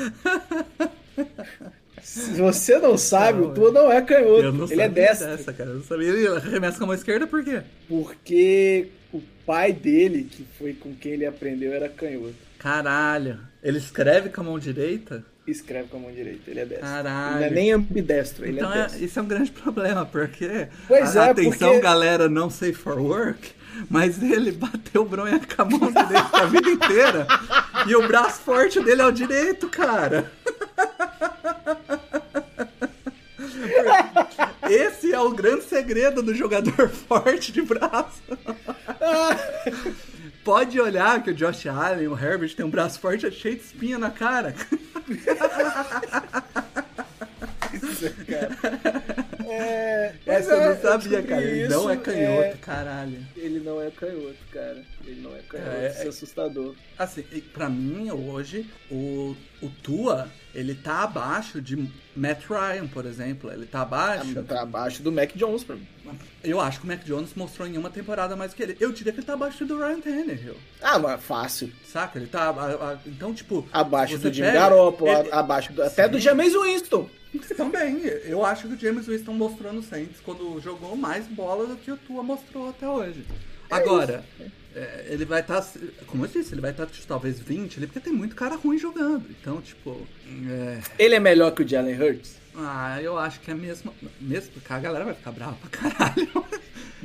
Se 2.03 2.33
você 2.41 2.79
não 2.79 2.97
sabe, 2.97 3.41
Não, 3.41 3.49
o 3.51 3.55
Tua 3.55 3.71
não 3.73 3.93
é 3.93 4.01
canhoto. 4.01 4.53
Não 4.53 4.71
ele 4.71 4.83
é 4.83 4.89
destro. 4.89 5.29
dessa, 5.29 5.53
cara. 5.53 5.71
Eu 5.71 5.77
não 5.77 5.83
sabia. 5.85 6.09
Ele 6.09 6.27
arremessa 6.29 6.79
com 6.79 6.85
a 6.85 6.87
mão 6.89 6.97
esquerda 6.97 7.27
por 7.27 7.45
quê? 7.45 7.63
Porque 7.89 8.89
o 9.13 9.21
pai 9.47 9.73
dele, 9.73 10.25
que 10.31 10.45
foi 10.59 10.73
com 10.73 10.95
quem 10.95 11.13
ele 11.13 11.27
aprendeu, 11.27 11.73
era 11.73 11.89
canhoto. 11.89 12.35
Caralho. 12.59 13.39
Ele 13.63 13.79
escreve 13.79 14.31
com 14.31 14.41
a 14.41 14.45
mão 14.45 14.59
direita? 14.59 15.23
Escreve 15.47 15.89
com 15.89 15.97
a 15.99 16.01
mão 16.01 16.13
direita, 16.13 16.51
ele 16.51 16.61
é 16.61 16.65
destro. 16.65 16.87
Caralho. 16.87 17.37
Ele 17.37 17.41
não 17.41 17.47
é 17.47 17.51
nem 17.51 17.73
ambidestro, 17.73 18.45
ele 18.47 18.59
então 18.59 18.73
é 18.73 18.79
é- 18.79 18.83
destro. 18.85 19.05
isso 19.05 19.19
é 19.19 19.23
um 19.23 19.27
grande 19.29 19.51
problema, 19.51 20.07
porque. 20.07 20.69
Pois 20.89 21.17
a- 21.17 21.27
é, 21.27 21.31
atenção, 21.31 21.69
porque- 21.73 21.81
galera, 21.83 22.29
não 22.29 22.49
safe 22.51 22.73
for 22.75 22.99
work. 22.99 23.53
Mas 23.89 24.23
ele 24.23 24.53
bateu 24.53 25.05
bronha 25.05 25.41
com 25.41 25.63
a 25.63 25.65
mão 25.65 25.93
direita 25.93 26.31
a 26.33 26.45
vida 26.47 26.71
inteira. 26.71 27.27
E 27.87 27.97
o 27.97 28.07
braço 28.07 28.41
forte 28.43 28.81
dele 28.81 29.03
é 29.03 29.07
o 29.07 29.13
direito, 29.13 29.69
cara. 29.69 30.31
Esse 34.69 35.13
é 35.13 35.21
o 35.21 35.31
grande 35.31 35.65
segredo 35.65 36.23
do 36.23 36.35
jogador 36.35 36.89
forte 37.09 37.51
de 37.53 37.63
braço. 37.63 38.23
Pode 40.45 40.81
olhar 40.81 41.23
que 41.23 41.31
o 41.31 41.35
Josh 41.35 41.67
Allen, 41.67 42.09
o 42.09 42.19
Herbert 42.19 42.55
tem 42.55 42.65
um 42.65 42.71
braço 42.71 43.01
forte 43.01 43.31
cheio 43.31 43.57
de 43.57 43.63
espinha 43.63 43.99
na 43.99 44.11
cara. 44.11 44.55
É, 49.53 50.15
Essa 50.27 50.51
eu 50.53 50.61
é, 50.61 50.69
não 50.75 50.81
sabia, 50.81 50.99
descobri 50.99 51.23
cara. 51.29 51.43
Ele 51.43 51.69
não 51.69 51.91
é 51.91 51.97
canhoto, 51.97 52.43
é, 52.43 52.55
caralho. 52.61 53.19
ele 53.37 53.61
não 53.61 53.81
é 53.83 53.91
canhoto, 53.91 54.37
cara. 54.53 54.83
Ele 55.07 55.21
não 55.21 55.35
é 55.37 55.41
canhoto. 55.49 55.71
É, 55.71 55.89
Isso 55.91 55.99
é 56.03 56.05
é- 56.05 56.09
assustador. 56.09 56.75
Assim, 56.99 57.23
pra 57.53 57.69
mim, 57.69 58.11
hoje, 58.11 58.67
o, 58.91 59.35
o 59.63 59.69
Tua, 59.83 60.29
ele 60.55 60.75
tá 60.75 61.03
abaixo 61.05 61.61
de 61.63 61.77
Matt 62.15 62.45
Ryan, 62.49 62.87
por 62.87 63.07
exemplo. 63.07 63.51
Ele 63.53 63.67
tá 63.67 63.81
abaixo. 63.83 64.43
Tá 64.43 64.63
abaixo 64.63 65.03
do 65.03 65.11
Mac 65.11 65.31
Jones 65.35 65.65
pra 65.65 65.77
mim. 65.77 65.87
Eu 66.43 66.61
acho 66.61 66.81
que 66.81 66.87
o 66.87 66.89
Mac 66.89 67.05
Jones 67.05 67.31
mostrou 67.35 67.67
em 67.69 67.77
uma 67.79 67.89
temporada 67.91 68.35
mais 68.37 68.53
que 68.53 68.63
ele. 68.63 68.77
Eu 68.81 68.93
diria 68.93 69.13
que 69.13 69.21
ele 69.21 69.27
tá 69.27 69.35
abaixo 69.35 69.65
do 69.65 69.79
Ryan 69.79 70.01
Tannehill. 70.01 70.57
Ah, 70.83 70.99
mas 70.99 71.23
fácil. 71.23 71.71
Saca? 71.85 72.19
Ele 72.19 72.27
tá. 72.27 72.51
a- 72.51 72.93
a- 72.93 72.99
então, 73.07 73.33
tipo. 73.33 73.67
Abaixo 73.73 74.19
do 74.19 74.33
Jimmy 74.33 74.49
pega- 74.49 74.61
Garoppolo, 74.61 75.11
ele- 75.11 75.29
abaixo 75.33 75.73
do- 75.73 75.83
até 75.83 76.09
do. 76.09 76.19
James 76.19 76.53
Winston. 76.55 77.09
Também. 77.57 78.01
Eu 78.25 78.45
acho 78.45 78.67
que 78.69 78.75
o 78.75 78.79
James 78.79 79.07
Winston 79.07 79.33
mostrou 79.35 79.73
no 79.73 79.83
Saints 79.83 80.21
quando 80.25 80.61
jogou 80.61 80.97
mais 80.97 81.27
bola 81.27 81.67
do 81.67 81.77
que 81.77 81.91
o 81.91 81.97
Tua 81.97 82.23
mostrou 82.23 82.69
até 82.71 82.89
hoje. 82.89 83.25
Agora, 83.71 84.25
é, 84.75 85.07
ele 85.11 85.25
vai 85.25 85.41
estar. 85.41 85.65
como 86.07 86.25
eu 86.25 86.29
disse, 86.29 86.53
ele 86.55 86.61
vai 86.61 86.73
estar 86.73 86.89
talvez 87.07 87.39
20 87.39 87.77
ali, 87.79 87.87
porque 87.87 88.01
tem 88.01 88.13
muito 88.13 88.35
cara 88.35 88.57
ruim 88.57 88.79
jogando. 88.79 89.25
Então, 89.31 89.61
tipo. 89.61 90.07
é, 90.49 90.81
Ele 90.99 91.15
é 91.15 91.21
melhor 91.21 91.53
que 91.53 91.63
o 91.63 91.69
Jalen 91.69 92.01
Hurts? 92.01 92.41
ah, 92.57 93.01
eu 93.01 93.17
acho 93.17 93.39
que 93.41 93.51
é 93.51 93.55
mesmo. 93.55 93.95
Mesmo 94.21 94.53
porque 94.55 94.73
a 94.73 94.79
galera 94.81 95.05
vai 95.05 95.15
ficar 95.15 95.31
brava 95.31 95.57
pra 95.57 95.71
caralho. 95.91 96.29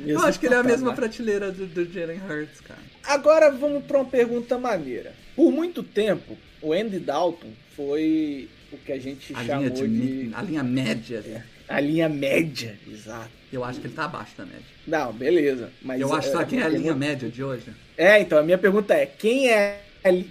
eu 0.00 0.06
Mesmo 0.06 0.24
acho 0.24 0.40
que 0.40 0.46
ele 0.46 0.54
é 0.54 0.58
a 0.58 0.62
mesma 0.64 0.90
patamar. 0.90 1.08
prateleira 1.10 1.52
do, 1.52 1.66
do 1.66 1.84
Jalen 1.92 2.20
Hurts, 2.28 2.60
cara. 2.60 2.80
Agora 3.04 3.50
vamos 3.52 3.84
pra 3.84 3.98
uma 3.98 4.04
pergunta 4.10 4.58
maneira. 4.58 5.14
Por 5.36 5.52
muito 5.52 5.84
tempo, 5.84 6.36
o 6.60 6.72
Andy 6.72 6.98
Dalton 6.98 7.52
foi 7.76 8.48
o 8.72 8.76
que 8.78 8.92
a 8.92 8.98
gente 8.98 9.32
A 9.34 9.44
chamou 9.44 9.68
de, 9.70 9.88
de... 10.28 10.34
a 10.34 10.42
linha 10.42 10.62
média 10.62 11.18
ali. 11.18 11.42
a 11.68 11.80
linha 11.80 12.08
média. 12.08 12.78
Exato. 12.90 13.30
Eu 13.52 13.64
acho 13.64 13.80
que 13.80 13.86
ele 13.86 13.94
tá 13.94 14.04
abaixo 14.06 14.32
da 14.36 14.44
média. 14.44 14.64
Não, 14.86 15.12
beleza. 15.12 15.70
Mas 15.82 16.00
eu 16.00 16.12
acho, 16.12 16.30
sabe 16.32 16.50
quem 16.50 16.60
é 16.60 16.62
a 16.64 16.68
linha 16.68 16.82
pergunta- 16.82 17.06
média 17.06 17.28
de 17.28 17.42
hoje? 17.44 17.64
É, 17.96 18.20
então 18.20 18.38
a 18.38 18.42
minha 18.42 18.58
pergunta 18.58 18.92
é: 18.94 19.06
quem 19.06 19.50
é. 19.50 19.82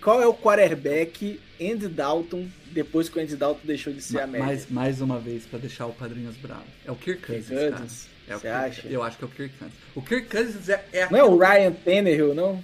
Qual 0.02 0.22
é 0.22 0.26
o 0.28 0.34
quarterback 0.34 1.38
Andy 1.62 1.90
Dalton 1.90 2.48
depois 2.72 3.10
que 3.10 3.20
o 3.20 3.22
Andy 3.22 3.36
Dalton 3.36 3.60
deixou 3.66 3.92
de 3.92 4.02
ser 4.02 4.20
a 4.20 4.22
Ma- 4.22 4.28
média? 4.28 4.46
mais, 4.48 4.70
mais 4.70 5.02
uma 5.02 5.20
vez, 5.20 5.46
pra 5.46 5.60
deixar 5.60 5.86
o 5.88 5.92
Padrinhos 5.94 6.36
bravos. 6.38 6.64
É 6.86 6.92
o 6.92 6.96
Kirk 6.96 7.22
Cousins, 7.26 7.48
Kirk. 7.48 7.72
Cousins, 7.72 8.08
É 8.28 8.36
o 8.36 8.40
você 8.40 8.48
acha? 8.48 8.88
Eu 8.88 9.04
acho 9.04 9.18
que 9.18 9.24
é 9.24 9.28
o 9.28 9.30
Kirk 9.32 9.54
Cousins. 9.58 9.78
O 9.96 10.02
Kirk 10.02 10.30
Cousins 10.30 10.70
é, 10.70 10.86
é 10.94 11.10
Não 11.10 11.20
é 11.20 11.24
o 11.26 11.38
Ryan 11.38 11.72
Tannehill, 11.74 12.34
não? 12.34 12.64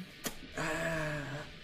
Ah, 0.58 0.91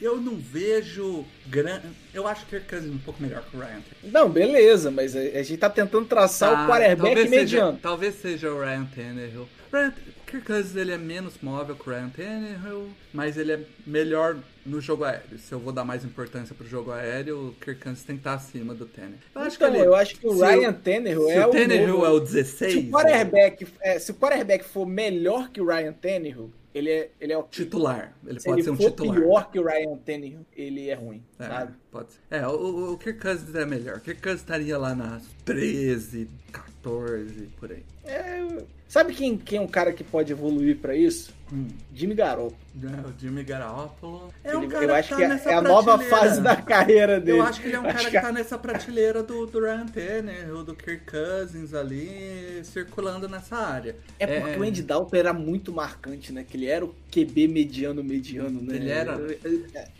eu 0.02 0.18
não 0.18 0.36
vejo 0.38 1.26
grande. 1.48 1.88
Eu 2.14 2.28
acho 2.28 2.44
o 2.44 2.48
Kirk 2.48 2.68
Cousins 2.70 2.94
um 2.94 2.98
pouco 3.00 3.22
melhor 3.22 3.44
que 3.50 3.56
o 3.56 3.60
Ryan. 3.60 3.82
Não, 4.04 4.30
beleza, 4.30 4.90
mas 4.92 5.16
a, 5.16 5.20
a 5.20 5.44
gente 5.44 5.58
tá 5.58 5.70
tentando 5.70 6.06
traçar 6.08 6.52
Tá, 6.54 6.64
o 6.64 6.68
quarterback 6.68 7.02
talvez 7.16 7.30
seja, 7.30 7.40
mediano. 7.58 7.80
talvez 7.82 8.16
seja 8.16 8.52
o 8.52 8.60
Ryan 8.60 8.86
Tannehill. 8.86 9.48
Ryan, 9.72 9.94
Kirk 10.26 10.46
Cousins 10.46 10.76
ele 10.76 10.92
é 10.92 10.98
menos 10.98 11.34
móvel 11.42 11.76
que 11.76 11.90
o 11.90 11.94
Ryan 11.94 12.10
Tannehill, 12.10 12.90
mas 13.14 13.38
ele 13.38 13.52
é 13.54 13.60
melhor 13.86 14.38
no 14.66 14.82
jogo 14.82 15.04
aéreo. 15.06 15.38
Se 15.40 15.54
eu 15.54 15.60
vou 15.60 15.72
dar 15.72 15.84
mais 15.86 16.04
importância 16.04 16.54
pro 16.56 16.68
jogo 16.68 16.92
aéreo, 16.92 17.50
o 17.50 17.54
Kirk 17.64 17.82
Cousins 17.82 18.04
tem 18.04 18.16
que 18.16 18.22
estar 18.22 18.34
acima 18.34 18.74
do 18.74 18.86
Tannehill. 18.86 19.18
Eu 19.36 19.42
acho 19.42 19.56
então, 19.56 19.72
que 19.72 19.78
ele, 19.78 19.86
eu 19.88 19.96
acho 19.96 20.16
que 20.18 20.28
o 20.28 20.34
se 20.36 20.46
Ryan 20.46 20.70
o- 20.70 20.74
Tannehill 20.74 21.26
se 21.28 21.32
é 21.32 21.46
o 21.46 21.50
o. 21.50 21.52
Tannehill 21.52 21.88
novo- 21.88 22.06
é 22.06 22.10
o 22.10 22.20
16, 22.20 22.74
Se 22.74 22.80
o 22.80 22.90
quarterback, 22.92 23.68
é, 23.82 24.00
se 24.00 24.12
o 24.12 24.16
quarterback 24.16 24.66
for 24.66 24.86
melhor 24.86 25.50
que 25.50 25.62
o 25.62 25.66
Ryan 25.68 25.94
Tannehill, 25.94 26.52
ele 26.74 26.90
é, 26.92 27.12
ele 27.20 27.34
é 27.34 27.38
ok. 27.38 27.64
titular. 27.66 28.16
Ele 28.26 28.40
Se 28.40 28.46
pode 28.46 28.60
ele 28.60 28.64
ser 28.66 28.72
um 28.72 28.76
for 28.78 28.90
titular. 28.92 29.16
pior 29.20 29.52
que 29.52 29.60
o 29.60 29.64
Ryan 29.66 29.98
Tannehill, 29.98 30.46
ele 30.56 30.90
é 30.90 30.94
ruim, 30.94 31.24
É, 31.40 31.48
sabe? 31.48 31.74
pode 31.92 32.12
ser. 32.12 32.20
É, 32.30 32.48
o, 32.48 32.94
o 32.94 32.98
Kirk 32.98 33.20
Cousins 33.20 33.56
é 33.56 33.66
melhor. 33.66 33.98
O 33.98 34.02
Kirk 34.02 34.22
Cousins 34.22 34.42
estaria 34.42 34.78
lá 34.78 34.94
nas 34.96 35.24
13, 35.46 36.30
14, 36.52 37.50
por 37.60 37.72
aí. 37.72 37.84
É, 38.06 38.64
sabe 38.88 39.14
quem, 39.14 39.38
quem 39.38 39.58
é 39.58 39.62
um 39.62 39.68
cara 39.68 39.92
que 39.92 40.04
pode 40.04 40.32
evoluir 40.32 40.78
pra 40.78 40.96
isso? 40.96 41.34
Hum. 41.52 41.68
Jimmy 41.94 42.14
Garoppolo. 42.16 42.56
É, 42.84 43.08
O 43.08 43.14
Jimmy 43.20 43.44
Garoppolo 43.44 44.32
é 44.44 44.56
um 44.58 44.68
cara 44.68 44.86
eu 44.86 44.94
acho 44.96 45.10
tá 45.10 45.16
que 45.16 45.24
é, 45.24 45.28
nessa 45.28 45.50
é 45.52 45.54
a 45.56 45.62
nova 45.62 45.98
fase 46.00 46.42
da 46.42 46.56
carreira 46.56 47.20
dele. 47.20 47.40
Eu 47.40 47.44
acho 47.44 47.60
que 47.62 47.68
ele 47.68 47.76
é 47.76 47.80
um 47.80 47.84
cara 47.88 47.98
Acho 47.98 48.12
que 48.12 48.22
tá 48.22 48.32
nessa 48.32 48.58
prateleira 48.58 49.24
do, 49.24 49.46
do 49.46 49.60
Ryan 49.60 49.86
Tannehill, 49.88 50.64
do 50.64 50.76
Kirk 50.76 51.06
Cousins 51.10 51.74
ali, 51.74 52.62
circulando 52.64 53.28
nessa 53.28 53.58
área. 53.58 53.96
É 54.20 54.40
porque 54.40 54.60
o 54.60 54.64
Andy 54.64 54.84
Dalton 54.84 55.16
era 55.16 55.34
muito 55.34 55.72
marcante, 55.74 56.32
né? 56.32 56.46
Que 56.48 56.58
ele 56.58 56.68
era 56.68 56.86
o 56.86 56.94
QB 57.12 57.48
mediano 57.48 58.04
mediano, 58.04 58.62
né? 58.62 58.76
Ele 58.76 58.90
era. 58.90 59.18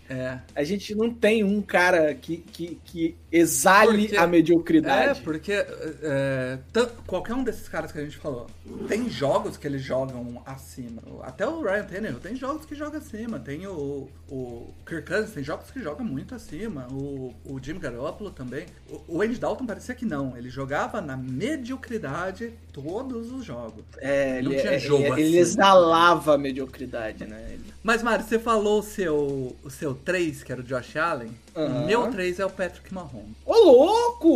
É. 0.10 0.40
A 0.56 0.64
gente 0.64 0.96
não 0.96 1.14
tem 1.14 1.44
um 1.44 1.62
cara 1.62 2.14
que, 2.14 2.38
que, 2.38 2.80
que 2.86 3.16
exale 3.30 4.04
Porque- 4.04 4.18
a 4.18 4.24
É, 4.24 4.28
mediocridade. 4.28 5.22
porque 5.22 5.52
é, 5.52 6.58
tan- 6.72 6.90
qualquer 7.06 7.34
um 7.34 7.44
desses 7.44 7.68
caras 7.68 7.92
que 7.92 8.00
a 8.00 8.04
gente 8.04 8.16
falou, 8.18 8.48
tem 8.88 9.10
jogos 9.10 9.58
que 9.58 9.68
eles 9.68 9.82
jogam 9.82 10.42
acima. 10.46 11.02
Até 11.24 11.46
o 11.46 11.62
Ryan 11.62 11.84
Tannehill 11.84 12.20
tem 12.22 12.36
jogos 12.38 12.66
que 12.68 12.76
joga 12.76 12.98
acima. 13.00 13.40
Tem 13.40 13.66
o, 13.68 14.08
o 14.30 14.74
Kirk 14.86 15.08
Cousins, 15.08 15.32
tem 15.34 15.44
jogos 15.44 15.72
que 15.72 15.82
joga 15.82 16.04
muito 16.04 16.36
acima. 16.36 16.88
O, 16.92 17.34
o 17.46 17.60
Jimmy 17.62 17.80
Garoppolo 17.80 18.30
também. 18.30 18.66
O, 18.90 19.18
o 19.18 19.22
Andy 19.22 19.40
Dalton 19.40 19.66
parecia 19.66 19.96
que 19.96 20.06
não. 20.06 20.36
Ele 20.38 20.50
jogava 20.50 21.02
na 21.02 21.16
mediocridade 21.18 22.54
todos 22.74 23.32
os 23.32 23.44
jogos. 23.46 23.84
É, 23.98 24.42
Não 24.42 24.52
ele, 24.52 24.62
tinha 24.62 24.74
é- 24.74 24.80
jogo 24.80 25.04
ele, 25.04 25.12
assim. 25.14 25.22
ele 25.24 25.38
exalava 25.38 26.36
a 26.36 26.38
mediocridade, 26.38 27.26
né? 27.26 27.50
Ele- 27.54 27.74
Mas, 27.84 28.04
Mário, 28.04 28.26
você 28.26 28.38
falou 28.38 28.80
o 28.80 28.84
seu, 28.84 29.56
o 29.64 29.70
seu 29.70 29.94
3, 29.96 30.44
que 30.44 30.52
era 30.52 30.62
o 30.62 30.64
Josh 30.64 30.96
Allen. 30.98 31.32
O 31.66 31.86
meu 31.86 32.12
3 32.12 32.40
é 32.40 32.46
o 32.46 32.50
Patrick 32.50 32.94
Mahomes. 32.94 33.36
Ô, 33.46 33.54
louco! 33.54 34.30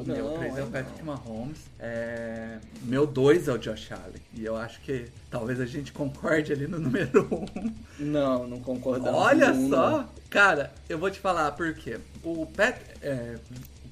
O 0.00 0.04
meu 0.06 0.24
Não, 0.30 0.38
3 0.38 0.56
é 0.56 0.62
o 0.62 0.64
não. 0.64 0.72
Patrick 0.72 1.02
Mahomes. 1.04 1.58
É... 1.78 2.58
Meu 2.82 3.06
2 3.06 3.48
é 3.48 3.52
o 3.52 3.58
Josh 3.58 3.92
Allen. 3.92 4.22
E 4.32 4.44
eu 4.44 4.56
acho 4.56 4.80
que 4.80 5.06
talvez 5.30 5.60
a 5.60 5.66
gente 5.66 5.92
concorde 5.92 6.52
ali 6.52 6.66
no 6.66 6.78
número 6.80 7.28
1. 7.54 7.74
Não, 8.04 8.46
não 8.46 8.60
concordamos. 8.60 9.18
Olha 9.20 9.52
Não, 9.52 9.68
só! 9.68 9.90
não. 9.98 10.08
Cara, 10.30 10.72
eu 10.88 10.98
vou 10.98 11.10
te 11.10 11.20
falar 11.20 11.52
por 11.52 11.74
quê. 11.74 11.98
O, 12.22 12.46
Pat, 12.46 12.76
é, 13.02 13.36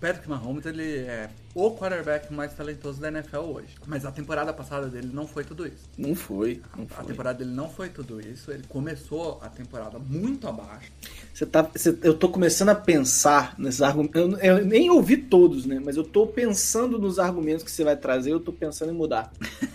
Patrick 0.02 0.28
Mahomes, 0.28 0.66
ele 0.66 0.96
é 0.98 1.30
o 1.54 1.70
quarterback 1.76 2.32
mais 2.32 2.52
talentoso 2.54 3.00
da 3.00 3.06
NFL 3.06 3.36
hoje. 3.38 3.68
Mas 3.86 4.04
a 4.04 4.10
temporada 4.10 4.52
passada 4.52 4.88
dele 4.88 5.08
não 5.12 5.28
foi 5.28 5.44
tudo 5.44 5.64
isso. 5.64 5.88
Não 5.96 6.12
foi, 6.12 6.60
não 6.76 6.84
A 6.84 6.88
foi. 6.88 7.04
temporada 7.04 7.38
dele 7.38 7.52
não 7.54 7.70
foi 7.70 7.88
tudo 7.88 8.20
isso. 8.20 8.50
Ele 8.50 8.64
começou 8.68 9.38
a 9.40 9.48
temporada 9.48 10.00
muito 10.00 10.48
abaixo. 10.48 10.90
Você 11.32 11.46
tá, 11.46 11.62
você- 11.62 11.96
eu 12.02 12.14
tô 12.14 12.28
começando 12.28 12.70
a 12.70 12.74
pensar 12.74 13.54
nesses 13.56 13.80
argumentos. 13.80 14.40
Eu, 14.42 14.58
eu 14.58 14.66
nem 14.66 14.90
ouvi 14.90 15.16
todos, 15.16 15.66
né? 15.66 15.80
Mas 15.82 15.96
eu 15.96 16.02
tô 16.02 16.26
pensando 16.26 16.98
nos 16.98 17.20
argumentos 17.20 17.62
que 17.62 17.70
você 17.70 17.84
vai 17.84 17.96
trazer, 17.96 18.32
eu 18.32 18.40
tô 18.40 18.52
pensando 18.52 18.90
em 18.90 18.96
mudar. 18.96 19.32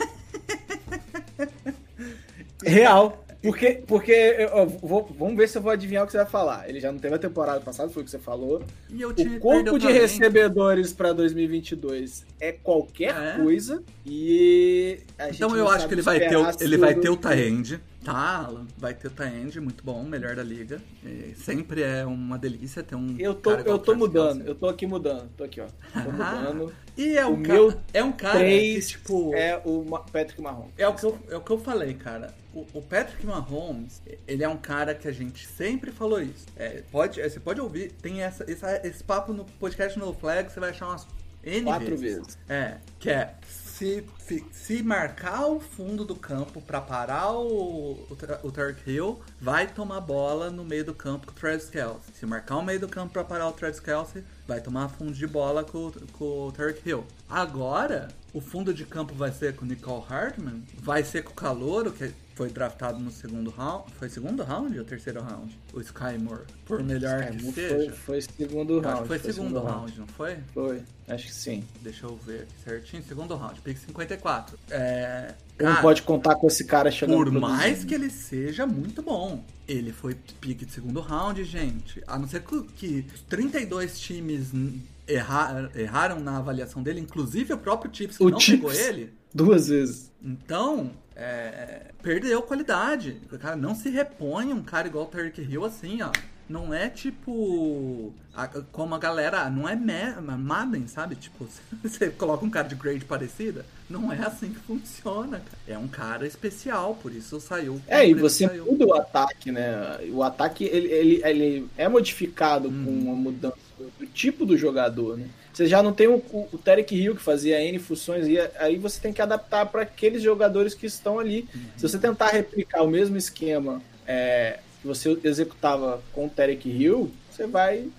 Real. 2.65 3.23
Porque, 3.47 3.81
porque 3.87 4.11
eu, 4.11 4.67
vou, 4.67 5.09
vamos 5.17 5.37
ver 5.37 5.47
se 5.47 5.57
eu 5.57 5.61
vou 5.61 5.71
adivinhar 5.71 6.03
o 6.03 6.05
que 6.05 6.11
você 6.11 6.17
vai 6.17 6.27
falar. 6.27 6.67
Ele 6.69 6.79
já 6.79 6.91
não 6.91 6.99
teve 6.99 7.15
a 7.15 7.17
temporada 7.17 7.59
passada, 7.61 7.89
foi 7.89 8.01
o 8.01 8.05
que 8.05 8.11
você 8.11 8.19
falou. 8.19 8.61
E 8.89 9.01
eu 9.01 9.09
O 9.09 9.13
tinha 9.13 9.39
corpo 9.39 9.79
de 9.79 9.87
recebedores 9.91 10.91
pra 10.91 11.13
2022 11.13 12.25
é 12.39 12.51
qualquer 12.51 13.15
É. 13.15 13.41
coisa 13.41 13.81
e 14.05 14.99
a 15.17 15.25
gente 15.27 15.35
Então 15.37 15.55
eu 15.55 15.69
acho 15.69 15.87
que 15.87 15.93
ele 15.93 16.01
vai 16.01 16.19
ter, 16.19 16.35
o- 16.37 16.47
ele 16.59 16.77
vai 16.77 16.95
ter 16.95 17.09
o 17.09 17.15
Tyrande, 17.17 17.79
tá? 18.11 18.49
Vai 18.77 18.93
ter 18.93 19.07
o 19.07 19.11
Tyrande, 19.11 19.59
muito 19.59 19.83
bom, 19.83 20.03
melhor 20.03 20.35
da 20.35 20.43
liga. 20.43 20.81
E 21.03 21.33
sempre 21.35 21.83
é 21.83 22.05
uma 22.05 22.37
delícia 22.37 22.81
ter 22.81 22.95
um 22.95 23.15
Eu 23.19 23.35
tô, 23.35 23.51
eu 23.51 23.77
tô 23.77 23.91
o 23.93 23.97
mudando, 23.97 24.35
Kelce. 24.37 24.47
eu 24.47 24.55
tô 24.55 24.67
aqui 24.69 24.87
mudando, 24.87 25.29
tô 25.35 25.43
aqui, 25.43 25.59
ó. 25.61 25.67
Tô 26.01 26.11
mudando. 26.11 26.73
E 26.97 27.17
é 27.17 27.25
O 27.25 27.31
um, 27.33 27.37
meu 27.37 27.71
ca... 27.73 27.77
é 27.93 28.03
um 28.03 28.11
cara 28.13 28.39
que, 28.39 28.79
tipo... 28.81 29.33
é 29.35 29.61
o 29.65 29.83
Patrick 30.11 30.41
Mahomes. 30.41 30.71
É 30.77 30.87
o, 30.87 30.93
que 30.93 31.03
eu, 31.05 31.19
é 31.29 31.35
o 31.35 31.41
que 31.41 31.51
eu 31.51 31.59
falei, 31.59 31.93
cara. 31.95 32.33
O, 32.53 32.65
o 32.73 32.81
Patrick 32.81 33.25
Mahomes, 33.25 34.01
ele 34.27 34.43
é 34.43 34.47
um 34.49 34.57
cara 34.57 34.95
que 34.95 35.07
a 35.07 35.11
gente 35.11 35.45
sempre 35.45 35.91
falou 35.91 36.21
isso. 36.21 36.45
É, 36.55 36.81
pode, 36.91 37.19
é, 37.21 37.27
você 37.29 37.39
pode 37.39 37.59
ouvir, 37.61 37.91
tem 38.01 38.21
essa, 38.23 38.49
essa- 38.49 38.81
esse 38.87 39.03
papo 39.03 39.33
no 39.33 39.43
podcast 39.59 39.99
No 39.99 40.13
Flag, 40.13 40.51
você 40.51 40.59
vai 40.59 40.69
achar 40.69 40.87
umas 40.87 41.05
N 41.43 41.63
Quatro 41.65 41.95
vezes. 41.97 42.17
vezes. 42.17 42.37
É, 42.49 42.77
que 42.99 43.09
é 43.09 43.35
se, 43.77 44.03
se, 44.19 44.45
se 44.51 44.81
marcar 44.83 45.45
o 45.47 45.59
fundo 45.59 46.03
do 46.03 46.15
campo 46.15 46.61
pra 46.61 46.81
parar 46.81 47.31
o, 47.33 47.93
o, 47.93 48.17
o 48.43 48.51
Tarek 48.51 48.89
Hill, 48.89 49.19
vai 49.39 49.67
tomar 49.67 50.01
bola 50.01 50.49
no 50.49 50.63
meio 50.63 50.83
do 50.83 50.93
campo 50.93 51.27
com 51.27 51.31
o 51.31 51.35
Travis 51.35 51.69
Kelce. 51.69 52.11
Se 52.13 52.25
marcar 52.25 52.57
o 52.57 52.63
meio 52.63 52.79
do 52.79 52.87
campo 52.87 53.13
pra 53.13 53.23
parar 53.23 53.47
o 53.47 53.51
Travis 53.51 53.79
Kelce, 53.79 54.23
vai 54.47 54.59
tomar 54.61 54.89
fundo 54.89 55.11
de 55.13 55.27
bola 55.27 55.63
com, 55.63 55.91
com 56.13 56.47
o 56.47 56.51
Tarek 56.51 56.81
Hill. 56.87 57.05
Agora, 57.29 58.07
o 58.33 58.41
fundo 58.41 58.73
de 58.73 58.83
campo 58.85 59.13
vai 59.13 59.31
ser 59.31 59.55
com 59.55 59.65
o 59.65 59.67
Nicole 59.67 60.03
Hartman, 60.09 60.63
vai 60.79 61.03
ser 61.03 61.23
com 61.23 61.31
o 61.31 61.35
Calouro, 61.35 61.91
que 61.91 62.11
foi 62.35 62.49
draftado 62.49 62.99
no 62.99 63.09
segundo 63.11 63.49
round. 63.49 63.91
Foi 63.93 64.09
segundo 64.09 64.43
round 64.43 64.77
ou 64.77 64.85
terceiro 64.85 65.21
round? 65.21 65.57
O 65.73 65.81
Sky 65.81 66.17
Moore. 66.19 66.43
Por 66.65 66.83
melhor 66.83 67.21
É, 67.23 67.31
que 67.31 67.39
foi, 67.39 67.51
seja. 67.53 67.91
foi 67.93 68.21
segundo 68.21 68.73
Eu 68.73 68.79
acho 68.79 68.87
round. 68.89 69.01
que 69.03 69.07
foi 69.07 69.33
segundo 69.33 69.59
round, 69.59 69.99
não 69.99 70.07
foi? 70.07 70.37
Foi, 70.53 70.83
acho 71.07 71.25
que 71.27 71.33
sim. 71.33 71.63
Deixa 71.81 72.05
eu 72.05 72.15
ver 72.25 72.41
aqui 72.41 72.53
certinho. 72.63 73.03
Segundo 73.07 73.35
round, 73.35 73.59
pick 73.61 73.77
54. 73.77 74.57
É. 74.69 75.33
Não 75.59 75.65
Cara, 75.71 75.81
pode 75.81 76.01
contar 76.03 76.35
com 76.35 76.47
esse 76.47 76.65
cara 76.65 76.91
chegando 76.91 77.15
por 77.17 77.31
produzindo. 77.31 77.47
mais 77.53 77.83
que 77.83 77.93
ele 77.95 78.09
seja 78.09 78.65
muito 78.67 79.01
bom, 79.01 79.43
ele 79.67 79.91
foi 79.91 80.15
pick 80.39 80.65
de 80.65 80.71
segundo 80.71 80.99
round, 80.99 81.43
gente. 81.43 82.03
A 82.05 82.17
não 82.19 82.27
ser 82.27 82.41
que, 82.43 82.61
que 82.75 83.05
32 83.27 83.99
times 83.99 84.53
n- 84.53 84.81
erra- 85.07 85.71
erraram 85.75 86.19
na 86.19 86.37
avaliação 86.37 86.83
dele, 86.83 86.99
inclusive 86.99 87.53
o 87.53 87.57
próprio 87.57 87.89
Chiefs 87.93 88.17
que 88.17 88.23
O 88.23 88.29
não 88.29 88.39
Chiefs. 88.39 88.61
pegou 88.77 88.87
ele. 88.87 89.13
Duas 89.33 89.67
vezes. 89.67 90.11
Então, 90.23 90.91
é, 91.15 91.91
perdeu 92.01 92.41
qualidade. 92.43 93.19
Cara, 93.39 93.55
não 93.55 93.73
se 93.75 93.89
repõe 93.89 94.53
um 94.53 94.61
cara 94.63 94.87
igual 94.87 95.05
o 95.05 95.07
Tarek 95.07 95.41
Hill 95.41 95.65
assim, 95.65 96.01
ó. 96.01 96.11
Não 96.49 96.73
é 96.73 96.89
tipo. 96.89 98.13
a- 98.35 98.47
como 98.71 98.95
a 98.95 98.99
galera. 98.99 99.49
Não 99.49 99.67
é 99.67 99.75
Ma- 99.75 100.37
Madden, 100.37 100.87
sabe? 100.87 101.15
Tipo, 101.15 101.47
você 101.83 102.09
coloca 102.09 102.45
um 102.45 102.49
cara 102.49 102.67
de 102.67 102.75
grade 102.75 103.03
parecida. 103.05 103.65
Não 103.89 104.11
é 104.11 104.19
assim 104.19 104.49
que 104.49 104.59
funciona, 104.59 105.39
cara. 105.39 105.57
É 105.67 105.77
um 105.77 105.87
cara 105.87 106.25
especial, 106.27 106.95
por 107.01 107.11
isso 107.13 107.39
saiu. 107.39 107.81
É, 107.87 108.07
e 108.07 108.13
você 108.13 108.47
saiu. 108.47 108.65
muda 108.65 108.85
o 108.85 108.93
ataque, 108.93 109.51
né? 109.51 109.99
O 110.11 110.23
ataque, 110.23 110.65
ele, 110.65 110.87
ele, 110.91 111.21
ele 111.23 111.69
é 111.77 111.87
modificado 111.87 112.69
Uhum. 112.69 112.85
com 112.85 112.91
uma 112.91 113.15
mudança 113.15 113.55
do, 113.77 113.91
do 113.99 114.05
tipo 114.07 114.45
do 114.45 114.57
jogador, 114.57 115.17
né? 115.17 115.27
Você 115.53 115.65
já 115.65 115.81
não 115.81 115.91
tem 115.91 116.07
o, 116.07 116.17
o, 116.17 116.47
o 116.53 116.57
Tarek 116.57 116.95
Hill 116.95 117.15
que 117.15 117.21
fazia 117.21 117.59
N 117.61 117.79
funções, 117.79 118.27
e 118.27 118.37
aí 118.59 118.77
você 118.77 118.99
tem 119.01 119.11
que 119.11 119.21
adaptar 119.21 119.65
para 119.65 119.81
aqueles 119.81 120.21
jogadores 120.21 120.75
que 120.75 120.85
estão 120.85 121.17
ali. 121.17 121.47
Uhum. 121.53 121.61
Se 121.75 121.81
você 121.89 121.97
tentar 121.97 122.27
replicar 122.29 122.83
o 122.83 122.87
mesmo 122.87 123.17
esquema 123.17 123.81
é, 124.05 124.59
que 124.87 124.97
você 124.97 125.19
executava 125.23 126.01
com 126.13 126.27
o 126.27 126.29
Tarek 126.29 126.69
Hill, 126.69 127.11
você 127.29 127.45
vai 127.45 127.89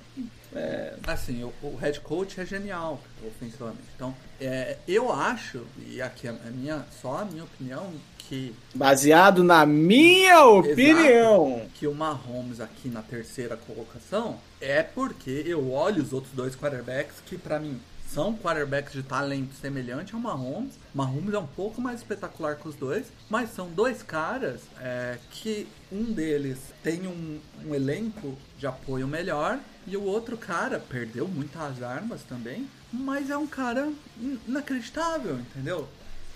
Assim, 1.06 1.44
o, 1.44 1.52
o 1.62 1.76
head 1.76 2.00
coach 2.00 2.40
é 2.40 2.46
genial 2.46 3.00
ofensivamente. 3.26 3.84
Então, 3.94 4.14
é, 4.40 4.78
eu 4.88 5.12
acho, 5.12 5.60
e 5.86 6.00
aqui 6.00 6.26
é 6.26 6.30
a 6.30 6.50
minha, 6.50 6.86
só 7.02 7.18
a 7.18 7.24
minha 7.26 7.44
opinião, 7.44 7.92
que 8.16 8.54
baseado 8.74 9.44
na 9.44 9.66
minha 9.66 10.42
opinião. 10.44 11.66
que 11.74 11.86
o 11.86 11.94
Mahomes 11.94 12.60
aqui 12.60 12.88
na 12.88 13.02
terceira 13.02 13.56
colocação 13.56 14.38
é 14.60 14.82
porque 14.82 15.44
eu 15.46 15.70
olho 15.70 16.02
os 16.02 16.12
outros 16.12 16.32
dois 16.32 16.56
quarterbacks 16.56 17.16
que 17.26 17.36
pra 17.36 17.58
mim 17.58 17.78
são 18.12 18.34
quarterbacks 18.36 18.92
de 18.92 19.02
talento 19.02 19.54
semelhante 19.60 20.14
ao 20.14 20.20
Mahomes. 20.20 20.74
Mahomes 20.94 21.34
é 21.34 21.38
um 21.38 21.46
pouco 21.46 21.80
mais 21.80 21.98
espetacular 22.00 22.56
que 22.56 22.66
os 22.66 22.74
dois, 22.74 23.06
mas 23.28 23.50
são 23.50 23.68
dois 23.68 24.02
caras 24.02 24.62
é, 24.80 25.18
que 25.30 25.68
um 25.92 26.04
deles 26.04 26.58
tem 26.82 27.06
um, 27.06 27.38
um 27.66 27.74
elenco 27.74 28.36
de 28.58 28.66
apoio 28.66 29.06
melhor 29.06 29.58
e 29.86 29.96
o 29.96 30.02
outro 30.02 30.36
cara 30.36 30.78
perdeu 30.80 31.28
muitas 31.28 31.82
armas 31.82 32.22
também, 32.22 32.68
mas 32.92 33.30
é 33.30 33.36
um 33.36 33.46
cara 33.46 33.92
in- 34.20 34.38
inacreditável, 34.48 35.38
entendeu? 35.38 35.88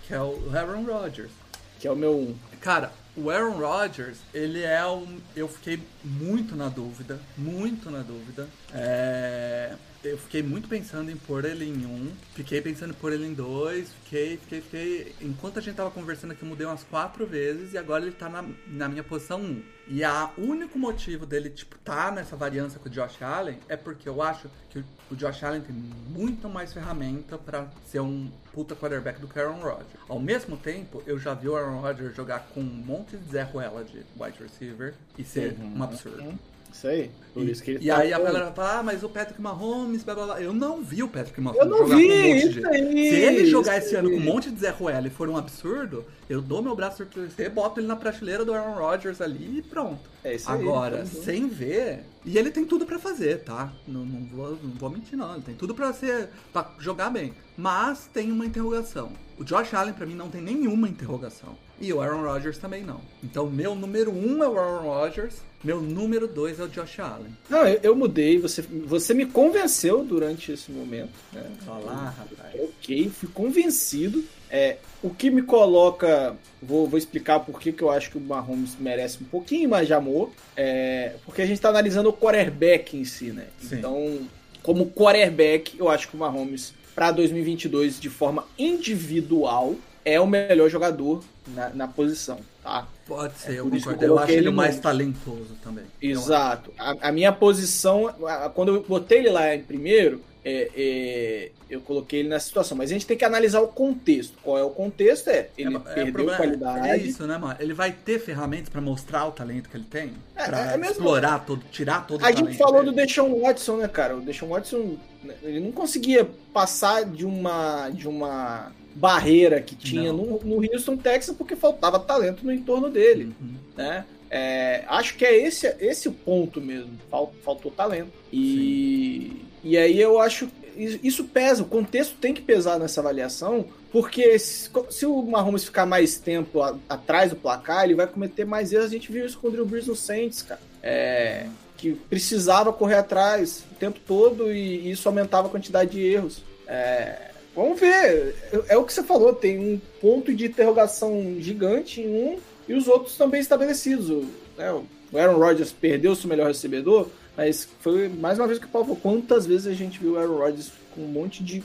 Que 0.07 0.15
é 0.15 0.21
o 0.21 0.51
Aaron 0.55 0.85
Rodgers. 0.85 1.31
Que 1.79 1.89
é 1.89 1.91
o 1.91 1.97
meu 1.97 2.13
um. 2.17 2.37
Cara, 2.61 2.93
o 3.17 3.29
Aaron 3.29 3.59
Rodgers, 3.59 4.19
ele 4.33 4.63
é 4.63 4.87
um. 4.87 5.19
Eu 5.35 5.49
fiquei 5.49 5.83
muito 6.05 6.55
na 6.55 6.69
dúvida, 6.69 7.19
muito 7.37 7.91
na 7.91 8.03
dúvida. 8.03 8.49
É, 8.73 9.75
Eu 10.05 10.19
fiquei 10.19 10.43
muito 10.43 10.67
pensando 10.69 11.13
em 11.13 11.17
pôr 11.17 11.45
ele 11.45 11.65
em 11.65 11.87
um, 11.87 12.11
fiquei 12.35 12.61
pensando 12.61 12.91
em 12.91 12.95
pôr 12.95 13.13
ele 13.13 13.25
em 13.25 13.33
dois, 13.35 13.89
fiquei, 14.03 14.37
fiquei, 14.37 14.61
fiquei. 14.61 15.15
Enquanto 15.21 15.61
a 15.61 15.63
gente 15.63 15.77
tava 15.77 15.93
conversando 15.93 16.33
aqui, 16.33 16.43
eu 16.43 16.49
mudei 16.49 16.67
umas 16.67 16.83
quatro 16.83 17.25
vezes 17.25 17.73
e 17.73 17.79
agora 17.79 18.03
ele 18.03 18.11
tá 18.13 18.29
na, 18.29 18.45
na 18.67 18.89
minha 18.89 19.05
posição 19.05 19.41
um. 19.41 19.63
E 19.87 20.03
o 20.05 20.41
único 20.43 20.77
motivo 20.77 21.25
dele, 21.25 21.51
tipo, 21.51 21.79
tá 21.85 22.11
nessa 22.11 22.35
variância 22.35 22.81
com 22.81 22.89
o 22.89 22.91
Josh 22.91 23.23
Allen 23.23 23.59
é 23.69 23.77
porque 23.77 24.09
eu 24.09 24.21
acho 24.21 24.51
que 24.71 24.81
o- 24.81 24.85
o 25.13 25.15
Josh 25.15 25.45
Allen 25.45 25.61
tem 25.61 25.75
muito 25.75 26.49
mais 26.49 26.73
ferramenta 26.73 27.39
pra 27.39 27.69
ser 27.87 28.01
um 28.01 28.29
puta 28.53 28.75
quarterback 28.75 29.21
do 29.21 29.29
que 29.29 29.39
Aaron 29.39 29.61
Rodgers. 29.61 29.87
Ao 30.09 30.19
mesmo 30.19 30.57
tempo, 30.57 31.01
eu 31.07 31.17
já 31.17 31.33
vi 31.33 31.49
o 31.49 31.55
Aaron 31.55 31.81
Rodgers 31.81 32.17
jogar 32.17 32.41
com 32.53 32.61
um 32.61 32.65
monte 32.65 33.17
de 33.17 33.31
Zé 33.31 33.43
Ruela 33.45 33.85
de 33.85 33.99
wide 34.19 34.43
receiver 34.43 34.95
e 35.17 35.23
ser 35.23 35.57
um 35.61 35.81
absurdo. 35.85 36.39
Isso 36.73 36.87
aí. 36.89 37.11
Por 37.35 37.49
isso 37.49 37.63
que 37.63 37.71
ele 37.73 37.85
E 37.85 37.89
tá 37.89 37.99
aí 37.99 38.13
a 38.13 38.19
galera 38.19 38.53
fala, 38.53 38.79
ah, 38.79 38.83
mas 38.83 39.03
o 39.03 39.09
Patrick 39.09 39.41
Mahomes, 39.41 40.03
blá 40.05 40.15
blá 40.15 40.25
blá. 40.27 40.41
Eu 40.43 40.53
não 40.53 40.83
vi 40.83 41.03
o 41.03 41.09
Patrick 41.09 41.41
Mahomes 41.41 41.61
Eu 41.63 41.67
não 41.69 41.79
jogar 41.79 41.97
vi, 41.97 42.09
com 42.09 42.15
um 42.15 42.35
monte 42.35 42.49
de 42.51 42.67
aí, 42.67 43.11
Se 43.11 43.15
ele 43.17 43.47
jogar 43.47 43.79
esse 43.79 43.95
ano 43.95 44.09
aí. 44.09 44.15
com 44.15 44.21
um 44.21 44.25
monte 44.25 44.51
de 44.51 44.61
Zé 44.61 44.71
Ruela 44.71 45.07
e 45.07 45.11
for 45.11 45.29
um 45.29 45.37
absurdo, 45.37 46.05
eu 46.33 46.41
dou 46.41 46.63
meu 46.63 46.75
braço 46.75 46.97
pra 46.97 47.07
torcer, 47.07 47.51
boto 47.51 47.79
ele 47.79 47.87
na 47.87 47.97
prateleira 47.97 48.45
do 48.45 48.55
Aaron 48.55 48.75
Rodgers 48.75 49.21
ali 49.21 49.59
e 49.59 49.63
pronto. 49.63 50.11
É 50.25 50.35
isso 50.35 50.51
aí, 50.51 50.61
Agora, 50.61 50.99
tá 50.99 51.05
bom. 51.05 51.23
sem 51.23 51.49
ver. 51.49 52.05
E 52.25 52.39
ele 52.39 52.51
tem 52.51 52.65
tudo 52.65 52.87
pra 52.87 52.99
fazer, 52.99 53.43
tá? 53.43 53.73
Não, 53.87 54.05
não, 54.05 54.25
vou, 54.27 54.51
não 54.63 54.71
vou 54.71 54.89
mentir, 54.89 55.19
não. 55.19 55.35
Ele 55.35 55.43
tem 55.43 55.55
tudo 55.55 55.75
pra 55.75 55.93
ser. 55.93 56.31
para 56.53 56.71
jogar 56.79 57.11
bem. 57.11 57.35
Mas 57.57 58.09
tem 58.13 58.31
uma 58.31 58.47
interrogação. 58.47 59.13
O 59.39 59.45
Josh 59.45 59.75
Allen, 59.75 59.93
pra 59.93 60.07
mim, 60.07 60.15
não 60.15 60.31
tem 60.31 60.41
nenhuma 60.41 60.89
interrogação. 60.89 61.57
E 61.81 61.93
o 61.93 62.01
Aaron 62.01 62.23
Rodgers 62.23 62.59
também 62.59 62.85
não. 62.85 63.01
Então, 63.23 63.51
meu 63.51 63.75
número 63.75 64.13
um 64.13 64.43
é 64.43 64.49
o 64.49 64.59
Aaron 64.59 64.85
Rodgers. 64.85 65.43
Meu 65.65 65.81
número 65.81 66.27
dois 66.29 66.61
é 66.61 66.65
o 66.65 66.69
Josh 66.69 67.01
Allen. 67.01 67.37
Não, 67.51 67.67
eu, 67.67 67.81
eu 67.83 67.97
mudei, 67.97 68.39
você, 68.39 68.63
você 68.63 69.13
me 69.13 69.27
convenceu 69.27 70.05
durante 70.05 70.53
esse 70.53 70.71
momento. 70.71 71.13
Né? 71.33 71.45
Rapaz. 71.67 72.15
Ok, 72.55 73.11
fui 73.11 73.29
convencido. 73.29 74.25
É, 74.53 74.77
o 75.03 75.09
que 75.11 75.31
me 75.31 75.41
coloca. 75.43 76.37
Vou, 76.63 76.87
vou 76.87 76.99
explicar 76.99 77.41
por 77.41 77.59
que 77.59 77.75
eu 77.83 77.91
acho 77.91 78.11
que 78.11 78.19
o 78.19 78.21
Mahomes 78.21 78.77
merece 78.79 79.19
um 79.23 79.27
pouquinho 79.27 79.69
mais 79.71 79.87
de 79.87 79.95
amor. 79.95 80.31
É, 80.55 81.15
porque 81.25 81.41
a 81.43 81.47
gente 81.47 81.57
está 81.57 81.71
analisando 81.71 82.11
o 82.11 82.13
quarterback 82.13 82.97
em 82.97 83.05
si, 83.05 83.31
né? 83.33 83.47
Sim. 83.61 83.77
Então, 83.79 84.19
como 84.63 84.87
quarterback, 84.91 85.77
eu 85.79 85.89
acho 85.89 86.07
que 86.09 86.15
o 86.15 86.19
Mahomes, 86.19 86.75
para 86.95 87.11
2022, 87.11 87.99
de 87.99 88.11
forma 88.11 88.45
individual, 88.59 89.75
é 90.05 90.21
o 90.21 90.27
melhor 90.27 90.69
jogador 90.69 91.23
na, 91.49 91.71
na 91.71 91.89
posição, 91.89 92.39
tá? 92.63 92.87
Pode 93.07 93.39
ser, 93.39 93.55
eu 93.57 93.69
isso 93.69 93.89
que 93.89 93.95
concordo. 93.95 94.05
eu 94.05 94.09
Eu, 94.11 94.19
acho 94.19 94.33
ele 94.33 94.49
o 94.49 94.53
mais 94.53 94.79
talentoso 94.79 95.57
também. 95.63 95.85
Exato. 96.01 96.73
A, 96.79 97.09
a 97.09 97.13
minha 97.13 97.33
posição, 97.33 98.09
a- 98.27 98.49
quando 98.51 98.75
eu 98.77 98.83
botei 98.83 99.19
ele 99.19 99.31
lá 99.31 99.55
em 99.55 99.63
primeiro, 99.63 100.21
é, 100.45 100.71
é, 100.77 101.51
eu 101.71 101.81
coloquei 101.81 102.21
ele 102.21 102.29
nessa 102.29 102.47
situação. 102.47 102.77
Mas 102.77 102.91
a 102.91 102.95
gente 102.95 103.07
tem 103.07 103.17
que 103.17 103.25
analisar 103.25 103.61
o 103.61 103.69
contexto. 103.69 104.37
Qual 104.43 104.59
é 104.59 104.63
o 104.65 104.71
contexto? 104.71 105.29
É, 105.31 105.49
ele 105.57 105.71
É, 105.71 105.75
é, 105.75 105.77
o 105.79 105.81
perdeu 105.81 106.13
problema 106.13 106.37
qualidade. 106.37 106.89
É 106.89 106.97
isso, 106.97 107.27
né, 107.27 107.39
mano? 107.39 107.57
Ele 107.61 107.73
vai 107.75 107.93
ter 107.93 108.19
ferramentas 108.19 108.69
pra 108.69 108.81
mostrar 108.81 109.27
o 109.27 109.33
talento 109.33 109.69
que 109.69 109.77
ele 109.77 109.87
tem? 109.89 110.13
É, 110.35 110.45
pra 110.47 110.73
é 110.73 110.77
mesmo. 110.77 110.93
explorar 110.93 111.45
todo, 111.47 111.63
tirar 111.71 112.07
todo 112.07 112.21
o 112.21 112.25
A 112.25 112.31
talento 112.33 112.47
gente 112.49 112.59
falou 112.59 112.83
dele? 112.83 112.87
do 112.91 112.97
Deshaun 112.97 113.41
Watson, 113.41 113.77
né, 113.77 113.89
cara? 113.89 114.17
O 114.17 114.21
Deshaun 114.21 114.49
Watson, 114.49 114.97
ele 115.43 115.61
não 115.61 115.73
conseguia 115.73 116.29
passar 116.53 117.05
de 117.05 117.25
uma, 117.25 117.89
de 117.91 118.09
uma 118.09 118.73
barreira 118.95 119.61
que 119.63 119.75
tinha 119.75 120.13
Não. 120.13 120.39
no, 120.43 120.45
no 120.61 120.73
Houston, 120.73 120.97
Texas, 120.97 121.35
porque 121.37 121.57
faltava 121.57 121.99
talento 121.99 122.45
no 122.45 122.53
entorno 122.53 122.91
dele. 122.91 123.35
Uhum. 123.41 123.55
né? 123.77 124.05
É, 124.35 124.85
acho 124.89 125.15
que 125.17 125.25
é 125.27 125.47
esse, 125.47 125.67
esse 125.79 126.09
o 126.09 126.13
ponto 126.13 126.59
mesmo. 126.61 126.91
Fal- 127.11 127.33
faltou 127.45 127.71
talento. 127.71 128.11
E, 128.33 129.43
e 129.65 129.77
aí 129.77 130.01
eu 130.01 130.21
acho. 130.21 130.49
isso 130.77 131.25
pesa, 131.25 131.63
o 131.63 131.67
contexto 131.67 132.17
tem 132.17 132.35
que 132.35 132.43
pesar 132.43 132.79
nessa 132.79 133.01
avaliação, 133.01 133.67
porque 133.91 134.39
se, 134.39 134.71
se 134.91 135.07
o 135.07 135.23
Mahomes 135.23 135.65
ficar 135.65 135.87
mais 135.87 136.19
tempo 136.19 136.63
a, 136.63 136.77
atrás 136.89 137.31
do 137.31 137.37
placar, 137.37 137.85
ele 137.85 137.95
vai 137.95 138.07
cometer 138.07 138.45
mais 138.45 138.73
erros. 138.73 138.87
A 138.87 138.91
gente 138.91 139.13
viu 139.13 139.25
isso 139.25 139.39
com 139.39 139.49
o 139.49 139.51
Drew 139.51 139.67
Brees 139.67 139.87
no 139.87 139.95
Saints, 139.95 140.43
cara. 140.43 140.61
É, 140.83 141.47
que 141.77 141.93
precisava 141.93 142.73
correr 142.73 142.95
atrás 142.95 143.65
o 143.73 143.75
tempo 143.75 143.99
todo 144.07 144.53
e 144.53 144.91
isso 144.91 145.09
aumentava 145.09 145.49
a 145.49 145.51
quantidade 145.51 145.91
de 145.91 146.01
erros. 146.01 146.43
É, 146.67 147.31
vamos 147.57 147.79
ver. 147.79 148.37
É, 148.53 148.75
é 148.75 148.77
o 148.77 148.85
que 148.85 148.93
você 148.93 149.03
falou, 149.03 149.35
tem 149.35 149.59
um 149.59 149.81
ponto 150.01 150.33
de 150.33 150.47
interrogação 150.47 151.37
gigante 151.41 152.01
em 152.01 152.09
um 152.09 152.39
e 152.69 152.75
os 152.75 152.87
outros 152.87 153.17
também 153.17 153.41
estabelecidos. 153.41 154.27
Né? 154.57 154.73
O 155.13 155.19
Aaron 155.19 155.39
Rodgers 155.39 155.73
perdeu 155.73 156.15
seu 156.15 156.29
melhor 156.29 156.47
recebedor, 156.47 157.09
mas 157.37 157.69
foi 157.81 158.09
mais 158.09 158.39
uma 158.39 158.47
vez 158.47 158.59
que 158.59 158.67
provou 158.67 158.97
quantas 158.97 159.47
vezes 159.47 159.67
a 159.67 159.73
gente 159.73 159.99
viu 159.99 160.13
o 160.13 160.19
Aaron 160.19 160.39
Rodgers 160.39 160.73
com 160.95 161.03
um 161.03 161.09
monte 161.09 161.43
de 161.43 161.63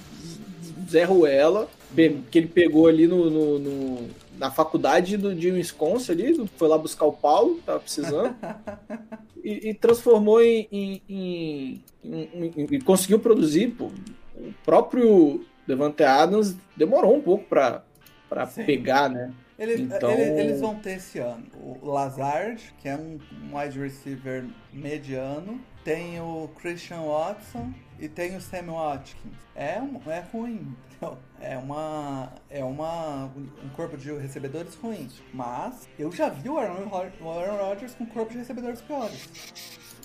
Zé 0.90 1.04
Ruela, 1.04 1.68
que 2.32 2.38
ele 2.38 2.48
pegou 2.48 2.88
ali 2.88 3.08
no, 3.08 3.30
no, 3.30 3.60
no 3.60 4.10
na 4.38 4.52
faculdade 4.52 5.18
do, 5.18 5.34
de 5.34 5.52
Wisconsin 5.52 6.12
ali, 6.12 6.50
foi 6.56 6.68
lá 6.68 6.78
buscar 6.78 7.06
o 7.06 7.14
Paulo, 7.14 7.60
tava 7.66 7.80
precisando, 7.80 8.36
e, 9.44 9.70
e, 9.70 9.74
transformou 9.74 10.42
em, 10.42 10.68
em, 10.72 11.02
em, 11.10 11.84
em, 12.04 12.68
e 12.72 12.82
conseguiu 12.82 13.20
produzir, 13.20 13.70
pô, 13.70 13.86
o 14.36 14.54
próprio 14.64 15.44
Devante 15.66 16.04
Adams 16.04 16.56
demorou 16.76 17.16
um 17.16 17.22
pouco 17.22 17.46
para 17.46 17.84
pegar, 18.66 19.10
né? 19.10 19.34
Eles, 19.58 19.80
então... 19.80 20.12
eles, 20.12 20.28
eles, 20.40 20.62
vão 20.62 20.76
ter 20.76 20.98
esse 20.98 21.18
ano 21.18 21.46
o 21.56 21.90
Lazard, 21.90 22.74
que 22.80 22.88
é 22.88 22.96
um 22.96 23.20
wide 23.52 23.80
receiver 23.80 24.46
mediano, 24.72 25.60
tem 25.84 26.20
o 26.20 26.50
Christian 26.60 27.02
Watson 27.02 27.74
e 28.00 28.08
tem 28.08 28.36
o 28.36 28.42
Sam 28.42 28.72
Watkins. 28.72 29.34
É, 29.56 29.80
é 30.08 30.24
ruim. 30.32 30.76
É 31.40 31.58
uma. 31.58 32.34
É 32.50 32.64
uma. 32.64 33.26
um 33.26 33.70
corpo 33.76 33.98
de 33.98 34.12
recebedores 34.14 34.76
ruim. 34.76 35.08
Mas 35.34 35.88
eu 35.98 36.12
já 36.12 36.30
vi 36.30 36.50
o 36.50 36.58
Aaron, 36.58 36.90
o 37.22 37.30
Aaron 37.30 37.58
Rodgers 37.58 37.94
com 37.96 38.04
um 38.04 38.08
corpo 38.08 38.32
de 38.32 38.40
recebedores 38.40 38.82
piores. 38.82 39.28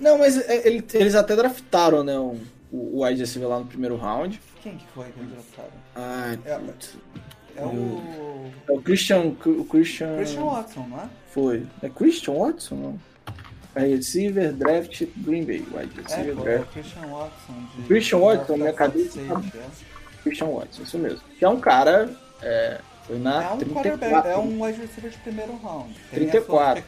Não, 0.01 0.19
mas 0.19 0.39
é, 0.39 0.67
ele, 0.67 0.85
eles 0.93 1.15
até 1.15 1.35
draftaram, 1.35 2.05
né? 2.05 2.19
O, 2.19 2.39
o 2.71 3.05
wide 3.05 3.21
receiver 3.21 3.49
lá 3.49 3.59
no 3.59 3.67
primeiro 3.67 3.97
round. 3.97 4.41
Quem 4.63 4.77
que 4.77 4.87
foi 4.89 5.11
que 5.11 5.21
eles 5.21 5.33
draftaram? 5.33 5.73
Ah, 5.97 6.37
é, 6.45 6.61
é 7.57 7.65
o. 7.65 8.51
É 8.69 8.73
o 8.73 8.81
Christian. 8.81 9.35
O 9.45 9.65
Christian. 9.65 10.17
Christian 10.17 10.45
Watson, 10.45 10.87
não 10.89 11.01
é? 11.01 11.09
Foi. 11.31 11.67
É 11.83 11.89
Christian 11.89 12.35
Watson? 12.35 12.75
Não. 12.75 13.01
Wide 13.75 13.97
receiver, 13.97 14.53
draft, 14.53 15.03
Green 15.17 15.45
Bay. 15.45 15.65
Wide 15.73 15.93
é, 15.99 16.03
receiver, 16.03 16.39
é, 16.39 16.43
draft. 16.43 16.73
Christian 16.73 17.07
Watson. 17.07 17.53
De... 17.77 17.83
Christian 17.85 18.19
Watson, 18.19 18.57
minha 18.57 18.73
cabeça. 18.73 19.21
É. 19.21 20.23
Christian 20.23 20.49
Watson, 20.49 20.83
isso 20.83 20.99
mesmo. 20.99 21.21
Que 21.39 21.45
é 21.45 21.49
um 21.49 21.61
cara. 21.61 22.11
É, 22.43 22.81
foi 23.05 23.19
na 23.19 23.43
é 23.43 23.53
um 23.53 23.59
34. 23.59 24.31
É 24.31 24.39
um 24.39 24.63
wide 24.63 24.81
receiver 24.81 25.11
de 25.11 25.19
primeiro 25.19 25.57
round. 25.57 25.95
Tem 26.11 26.29
34. 26.29 26.85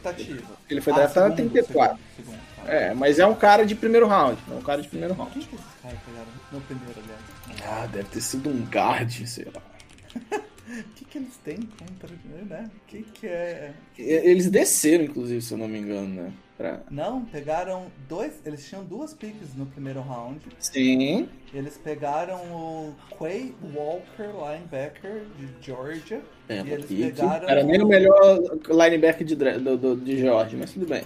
Ele 0.69 0.81
foi 0.81 0.93
ah, 0.93 0.95
draftado 0.95 1.29
na 1.29 1.35
34. 1.35 1.97
Segundo, 2.15 2.39
segundo, 2.55 2.69
é, 2.69 2.93
mas 2.93 3.19
é 3.19 3.25
um 3.25 3.35
cara 3.35 3.65
de 3.65 3.75
primeiro 3.75 4.07
round. 4.07 4.39
É 4.49 4.53
um 4.53 4.61
cara 4.61 4.81
de 4.81 4.87
primeiro 4.87 5.13
round. 5.13 5.31
Quem 5.31 5.41
que 5.41 5.55
esses 5.55 5.67
caras 5.81 5.99
pegaram 6.05 6.27
no 6.51 6.61
primeiro, 6.61 6.93
aliás? 7.03 7.21
Ah, 7.67 7.87
deve 7.87 8.09
ter 8.09 8.21
sido 8.21 8.49
um 8.49 8.65
guard, 8.65 9.11
sei 9.25 9.47
lá. 9.53 10.41
O 10.67 10.83
que, 10.95 11.05
que 11.05 11.17
eles 11.17 11.37
têm 11.43 11.57
contra, 11.57 12.09
né? 12.25 12.69
O 12.75 12.87
que, 12.87 13.03
que 13.03 13.27
é. 13.27 13.73
Eles 13.97 14.49
desceram, 14.49 15.03
inclusive, 15.03 15.41
se 15.41 15.53
eu 15.53 15.57
não 15.57 15.67
me 15.67 15.79
engano, 15.79 16.23
né? 16.23 16.33
Pra... 16.57 16.79
Não, 16.89 17.25
pegaram 17.25 17.91
dois. 18.07 18.33
Eles 18.45 18.67
tinham 18.67 18.83
duas 18.83 19.13
picks 19.13 19.53
no 19.55 19.65
primeiro 19.65 20.01
round. 20.01 20.39
Sim. 20.59 21.27
Eles 21.53 21.77
pegaram 21.77 22.37
o 22.51 22.95
Quay 23.17 23.53
Walker, 23.73 24.31
linebacker 24.31 25.23
de 25.37 25.65
Georgia. 25.65 26.21
É, 26.47 26.61
e 26.61 26.71
eles 26.71 26.85
pegaram. 26.85 27.49
Era 27.49 27.63
nem 27.63 27.81
o 27.81 27.85
melhor 27.85 28.39
linebacker 28.67 29.25
de, 29.25 29.35
do, 29.35 29.77
do, 29.77 29.95
de 29.97 30.17
Georgia, 30.17 30.57
mas 30.57 30.71
tudo 30.71 30.87
bem. 30.87 31.03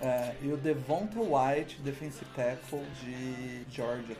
É, 0.00 0.34
e 0.42 0.52
o 0.52 0.56
Devonta 0.56 1.18
White, 1.18 1.80
defensive 1.82 2.26
tackle 2.36 2.82
de 3.02 3.64
Georgia. 3.74 4.16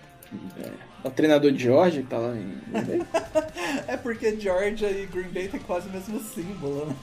É. 0.59 0.71
O 1.05 1.11
treinador 1.11 1.53
de 1.53 1.63
Georgia 1.63 2.03
que 2.03 2.09
tá 2.09 2.17
lá 2.17 2.35
em 2.35 2.59
Green 2.67 2.85
Bay? 2.85 3.03
é 3.87 3.97
porque 3.97 4.41
Georgia 4.41 4.91
e 4.91 5.05
Green 5.07 5.29
Bay 5.29 5.49
tem 5.49 5.61
quase 5.61 5.89
o 5.89 5.93
mesmo 5.93 6.19
símbolo, 6.21 6.87
né? 6.87 6.97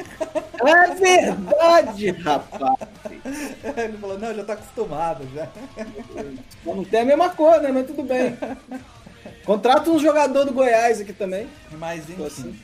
É 0.59 0.95
verdade, 0.95 2.09
rapaz! 2.11 2.77
Ele 3.77 3.97
falou, 3.99 4.17
não, 4.17 4.33
já 4.33 4.43
tá 4.43 4.53
acostumado 4.53 5.27
já. 5.33 5.47
Não 6.65 6.83
tem 6.83 7.01
a 7.01 7.05
mesma 7.05 7.29
cor, 7.29 7.61
né? 7.61 7.71
Mas 7.71 7.87
tudo 7.87 8.03
bem. 8.03 8.37
Contrata 9.45 9.89
um 9.89 9.99
jogador 9.99 10.45
do 10.45 10.53
Goiás 10.53 11.01
aqui 11.01 11.13
também. 11.13 11.47
Mas 11.71 12.09
enfim, 12.09 12.25
assim. 12.25 12.59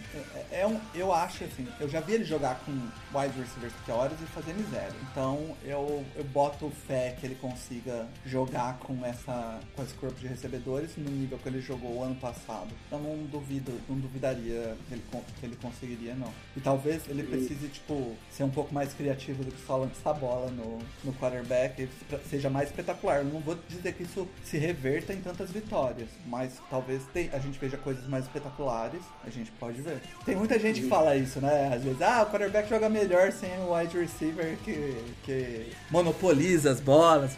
É, 0.52 0.66
um, 0.66 0.80
eu 0.94 1.14
acho 1.14 1.44
assim, 1.44 1.68
eu 1.80 1.90
já 1.90 2.00
vi 2.00 2.14
ele 2.14 2.24
jogar 2.24 2.60
com 2.66 2.72
wide 3.18 3.40
receivers 3.40 3.74
piores 3.86 4.18
e 4.22 4.26
fazer 4.28 4.54
miséria. 4.54 4.96
Então 5.12 5.56
eu, 5.64 6.06
eu 6.16 6.24
boto 6.26 6.70
fé 6.88 7.16
que 7.20 7.26
ele 7.26 7.36
consiga 7.36 8.08
jogar 8.26 8.78
com 8.80 9.06
essa 9.06 9.60
com 9.76 9.84
esse 9.84 9.94
corpo 9.96 10.20
de 10.20 10.28
recebedores 10.28 10.92
no 10.98 11.10
nível 11.10 11.38
que 11.38 11.50
ele 11.50 11.62
jogou 11.62 12.04
ano 12.04 12.16
passado. 12.16 12.70
Eu 12.92 13.00
não 13.00 13.24
duvido, 13.26 13.72
não 13.90 13.98
duvidaria 13.98 14.76
que 14.88 14.94
ele, 14.94 15.04
que 15.40 15.46
ele 15.46 15.56
conseguiria, 15.62 16.16
não. 16.16 16.32
E 16.56 16.62
talvez 16.62 17.04
ele 17.08 17.24
precise, 17.24 17.68
tipo, 17.68 18.16
ser 18.32 18.44
um 18.44 18.50
pouco 18.50 18.74
mais 18.74 18.94
criativo 18.94 19.44
do 19.44 19.52
que 19.52 19.66
só 19.66 19.78
lançar 19.78 20.14
bola 20.14 20.50
no, 20.52 20.80
no 21.04 21.14
quarterback, 21.14 21.90
seja 22.30 22.50
mais 22.50 22.70
espetacular. 22.70 23.18
Eu 23.18 23.26
não 23.26 23.40
vou 23.40 23.58
dizer 23.68 23.94
que 23.94 24.04
isso 24.04 24.28
se 24.44 24.58
reverta 24.58 25.14
em 25.14 25.22
tantas 25.22 25.52
vitórias, 25.52 26.10
mas 26.26 26.60
talvez 26.70 27.04
a 27.34 27.40
gente 27.40 27.60
veja 27.60 27.78
coisas 27.78 28.08
mais 28.08 28.26
espetaculares, 28.26 29.02
a 29.24 29.30
gente 29.30 29.52
pode 29.54 29.82
ver. 29.82 30.02
Tem 30.26 30.37
muita 30.38 30.60
gente 30.60 30.82
que 30.82 30.88
fala 30.88 31.16
isso, 31.16 31.40
né? 31.42 31.74
Às 31.74 31.84
vezes, 31.84 32.02
ah, 32.02 32.24
o 32.24 32.32
quarterback 32.32 32.70
joga 32.70 32.90
melhor 32.90 33.32
sem 33.32 33.50
o 33.60 33.74
wide 33.74 33.98
receiver 33.98 34.58
que, 34.64 34.96
que 35.24 35.72
monopoliza 35.90 36.72
as 36.72 36.80
bolas. 36.80 37.32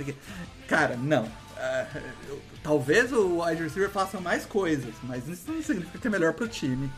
Cara, 0.67 0.95
não. 0.95 1.23
Uh, 1.23 2.39
talvez 2.63 3.11
o 3.11 3.43
wide 3.43 3.63
receiver 3.63 3.89
faça 3.89 4.19
mais 4.19 4.45
coisas, 4.45 4.93
mas 5.03 5.27
isso 5.27 5.51
não 5.51 5.61
significa 5.61 5.97
que 5.99 6.07
é 6.07 6.09
melhor 6.09 6.33
pro 6.33 6.47
time. 6.47 6.89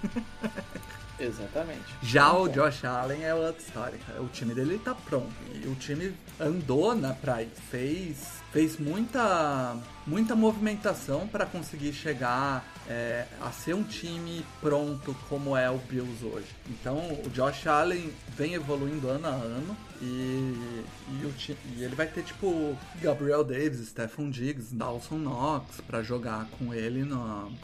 Exatamente. 1.20 1.86
Já 2.02 2.34
o 2.34 2.50
Josh 2.50 2.84
Allen 2.84 3.24
é 3.24 3.34
outra 3.34 3.62
história. 3.62 4.00
O 4.20 4.28
time 4.28 4.56
dele 4.56 4.80
tá 4.84 4.96
pronto. 4.96 5.32
E 5.54 5.68
o 5.68 5.76
time 5.76 6.16
andou 6.40 6.96
na 6.96 7.14
praia, 7.14 7.48
fez 7.70 8.42
fez 8.52 8.78
muita 8.78 9.78
muita 10.06 10.36
movimentação 10.36 11.28
para 11.28 11.46
conseguir 11.46 11.94
chegar 11.94 12.66
é, 12.92 13.26
a 13.40 13.52
ser 13.52 13.74
um 13.74 13.84
time 13.84 14.46
pronto 14.60 15.16
como 15.30 15.56
é 15.56 15.70
o 15.70 15.78
Bills 15.78 16.26
hoje. 16.26 16.48
Então 16.70 16.98
o 17.26 17.30
Josh 17.30 17.66
Allen 17.68 18.12
vem 18.36 18.54
evoluindo 18.54 19.08
ano 19.08 19.28
a 19.28 19.32
ano 19.32 19.78
e, 20.02 20.06
e, 20.06 21.26
o, 21.26 21.34
e 21.78 21.84
ele 21.84 21.96
vai 21.96 22.08
ter 22.08 22.24
tipo 22.24 22.78
Gabriel 23.02 23.44
Davis, 23.44 23.88
Stephen 23.88 24.30
Diggs, 24.30 24.76
Dawson 24.76 25.20
Knox 25.20 25.80
para 25.82 26.04
jogar 26.04 26.48
com 26.58 26.74
ele 26.74 27.08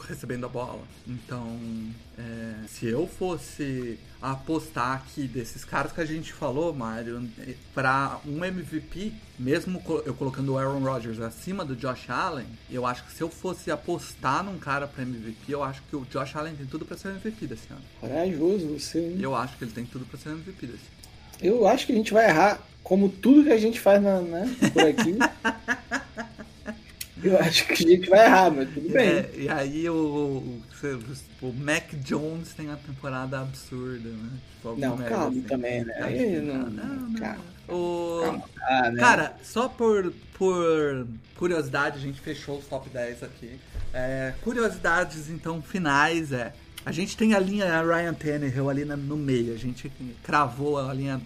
recebendo 0.07 0.45
a 0.45 0.49
bola. 0.49 0.83
Então 1.05 1.59
é, 2.17 2.67
se 2.67 2.87
eu 2.87 3.05
fosse 3.07 3.99
apostar 4.21 4.93
aqui 4.93 5.27
desses 5.27 5.63
caras 5.63 5.91
que 5.91 6.01
a 6.01 6.05
gente 6.05 6.33
falou, 6.33 6.73
Mário, 6.73 7.29
para 7.73 8.19
um 8.25 8.43
MVP, 8.43 9.13
mesmo 9.37 9.81
eu 10.05 10.13
colocando 10.13 10.53
o 10.53 10.57
Aaron 10.57 10.79
Rodgers 10.79 11.19
acima 11.19 11.63
do 11.63 11.75
Josh 11.75 12.09
Allen, 12.09 12.47
eu 12.69 12.85
acho 12.85 13.03
que 13.05 13.11
se 13.11 13.21
eu 13.21 13.29
fosse 13.29 13.69
apostar 13.69 14.43
num 14.43 14.57
cara 14.57 14.87
para 14.87 15.03
MVP, 15.03 15.16
eu 15.47 15.63
acho 15.63 15.81
que 15.83 15.95
o 15.95 16.05
Josh 16.05 16.35
Allen 16.35 16.55
tem 16.55 16.65
tudo 16.65 16.85
para 16.85 16.97
ser 16.97 17.09
MVP 17.09 17.47
desse 17.47 17.67
ano. 17.71 17.81
Corajoso 17.99 18.67
você. 18.67 18.99
Hein? 18.99 19.17
Eu 19.19 19.35
acho 19.35 19.57
que 19.57 19.63
ele 19.63 19.71
tem 19.71 19.85
tudo 19.85 20.05
para 20.05 20.19
ser 20.19 20.29
MVP 20.29 20.67
desse. 20.67 20.97
Eu 21.41 21.67
acho 21.67 21.85
que 21.85 21.91
a 21.91 21.95
gente 21.95 22.13
vai 22.13 22.29
errar 22.29 22.59
como 22.83 23.09
tudo 23.09 23.43
que 23.43 23.51
a 23.51 23.57
gente 23.57 23.79
faz 23.79 24.01
na, 24.01 24.21
né, 24.21 24.55
por 24.73 24.83
aqui. 24.83 25.17
Eu 27.23 27.37
acho 27.39 27.65
que 27.65 27.73
a 27.73 27.75
gente 27.75 28.09
vai 28.09 28.25
errar, 28.25 28.51
mas 28.51 28.69
tudo 28.69 28.89
bem. 28.89 29.07
É, 29.07 29.31
e 29.35 29.49
aí 29.49 29.89
o, 29.89 29.93
o, 29.95 30.61
o, 31.41 31.53
Mac 31.53 31.93
Jones 32.03 32.53
tem 32.53 32.69
a 32.69 32.75
temporada 32.75 33.39
absurda, 33.41 34.09
né? 34.09 34.29
Tipo, 34.55 34.75
não, 34.79 34.97
calma 34.97 35.29
assim. 35.29 35.41
também, 35.41 35.83
né? 35.83 35.95
Aí, 36.01 36.39
não, 36.39 36.69
não, 36.69 36.85
não, 36.85 37.19
calma. 37.19 37.43
O... 37.67 38.21
Calma. 38.23 38.43
Ah, 38.61 38.91
né? 38.91 38.99
Cara, 38.99 39.35
só 39.43 39.67
por, 39.67 40.13
por 40.37 41.07
curiosidade, 41.35 41.97
a 41.97 42.01
gente 42.01 42.21
fechou 42.21 42.59
os 42.59 42.67
top 42.67 42.87
10 42.89 43.23
aqui. 43.23 43.59
É, 43.97 44.33
curiosidades, 44.43 45.27
então, 45.27 45.59
finais 45.59 46.31
é... 46.31 46.53
A 46.85 46.91
gente 46.93 47.17
tem 47.17 47.33
a 47.33 47.39
linha 47.39 47.81
Ryan 47.81 48.13
Tannehill 48.13 48.69
ali 48.69 48.85
no 48.85 49.17
meio. 49.17 49.53
A 49.53 49.57
gente 49.57 49.91
cravou 50.23 50.77
a 50.77 50.93
linha 50.93 51.19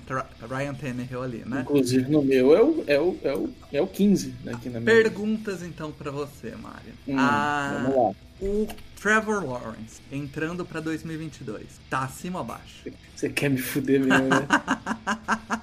Ryan 0.49 0.73
Tannehill 0.73 1.21
ali, 1.21 1.43
né? 1.45 1.61
Inclusive 1.61 2.09
no 2.09 2.23
meu 2.23 2.55
é 2.55 2.63
o, 2.63 2.83
é 2.87 2.99
o, 2.99 3.17
é 3.21 3.35
o, 3.35 3.49
é 3.73 3.81
o 3.81 3.85
15 3.85 4.33
aqui 4.47 4.69
na 4.69 4.79
minha. 4.79 4.91
Perguntas 4.91 5.61
então 5.61 5.91
para 5.91 6.09
você, 6.09 6.55
Mário. 6.55 6.93
Hum, 7.07 7.15
ah, 7.15 7.83
vamos 7.83 7.95
lá. 7.95 8.11
O 8.41 8.67
Trevor 8.99 9.45
Lawrence 9.45 10.01
entrando 10.11 10.65
para 10.65 10.79
2022, 10.79 11.67
tá 11.91 12.05
acima 12.05 12.39
ou 12.39 12.45
abaixo? 12.45 12.89
Você 13.15 13.29
quer 13.29 13.51
me 13.51 13.59
fuder 13.59 13.99
mesmo, 13.99 14.29
né? 14.29 14.47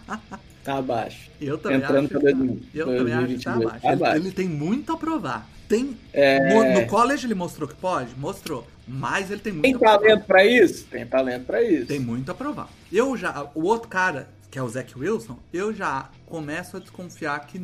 Tá 0.68 0.76
abaixo. 0.76 1.30
Eu 1.40 1.56
também 1.56 1.78
Entrando 1.78 1.98
acho 2.00 2.08
pra 2.08 2.20
que 2.20 2.26
tá. 2.26 2.32
2000, 2.32 2.60
Eu 2.74 2.86
também 2.98 3.14
acho 3.14 3.26
que 3.26 3.42
tá 3.42 3.52
2022. 3.52 3.64
abaixo. 3.64 3.80
Tá 3.80 3.88
Ele, 3.88 4.02
abaixo. 4.02 4.16
ele 4.22 4.32
tem 4.32 4.48
muito 4.48 4.92
a 4.92 4.96
provar. 4.98 5.48
Tem. 5.66 5.96
É. 6.12 6.52
No, 6.52 6.80
no 6.80 6.86
college 6.86 7.26
ele 7.26 7.34
mostrou 7.34 7.66
que 7.66 7.74
pode? 7.74 8.10
Mostrou. 8.18 8.66
Mas 8.86 9.30
ele 9.30 9.40
tem 9.40 9.52
muito 9.54 9.62
Tem 9.62 9.78
talento 9.78 10.24
pra 10.26 10.44
isso? 10.44 10.84
Tem 10.90 11.06
talento 11.06 11.46
pra 11.46 11.62
isso. 11.62 11.86
Tem 11.86 11.98
muito 11.98 12.30
a 12.30 12.34
provar. 12.34 12.68
Eu 12.92 13.16
já. 13.16 13.48
O 13.54 13.62
outro 13.64 13.88
cara, 13.88 14.28
que 14.50 14.58
é 14.58 14.62
o 14.62 14.68
Zach 14.68 14.98
Wilson, 14.98 15.38
eu 15.52 15.74
já 15.74 16.10
começo 16.26 16.76
a 16.76 16.80
desconfiar 16.80 17.46
que 17.46 17.58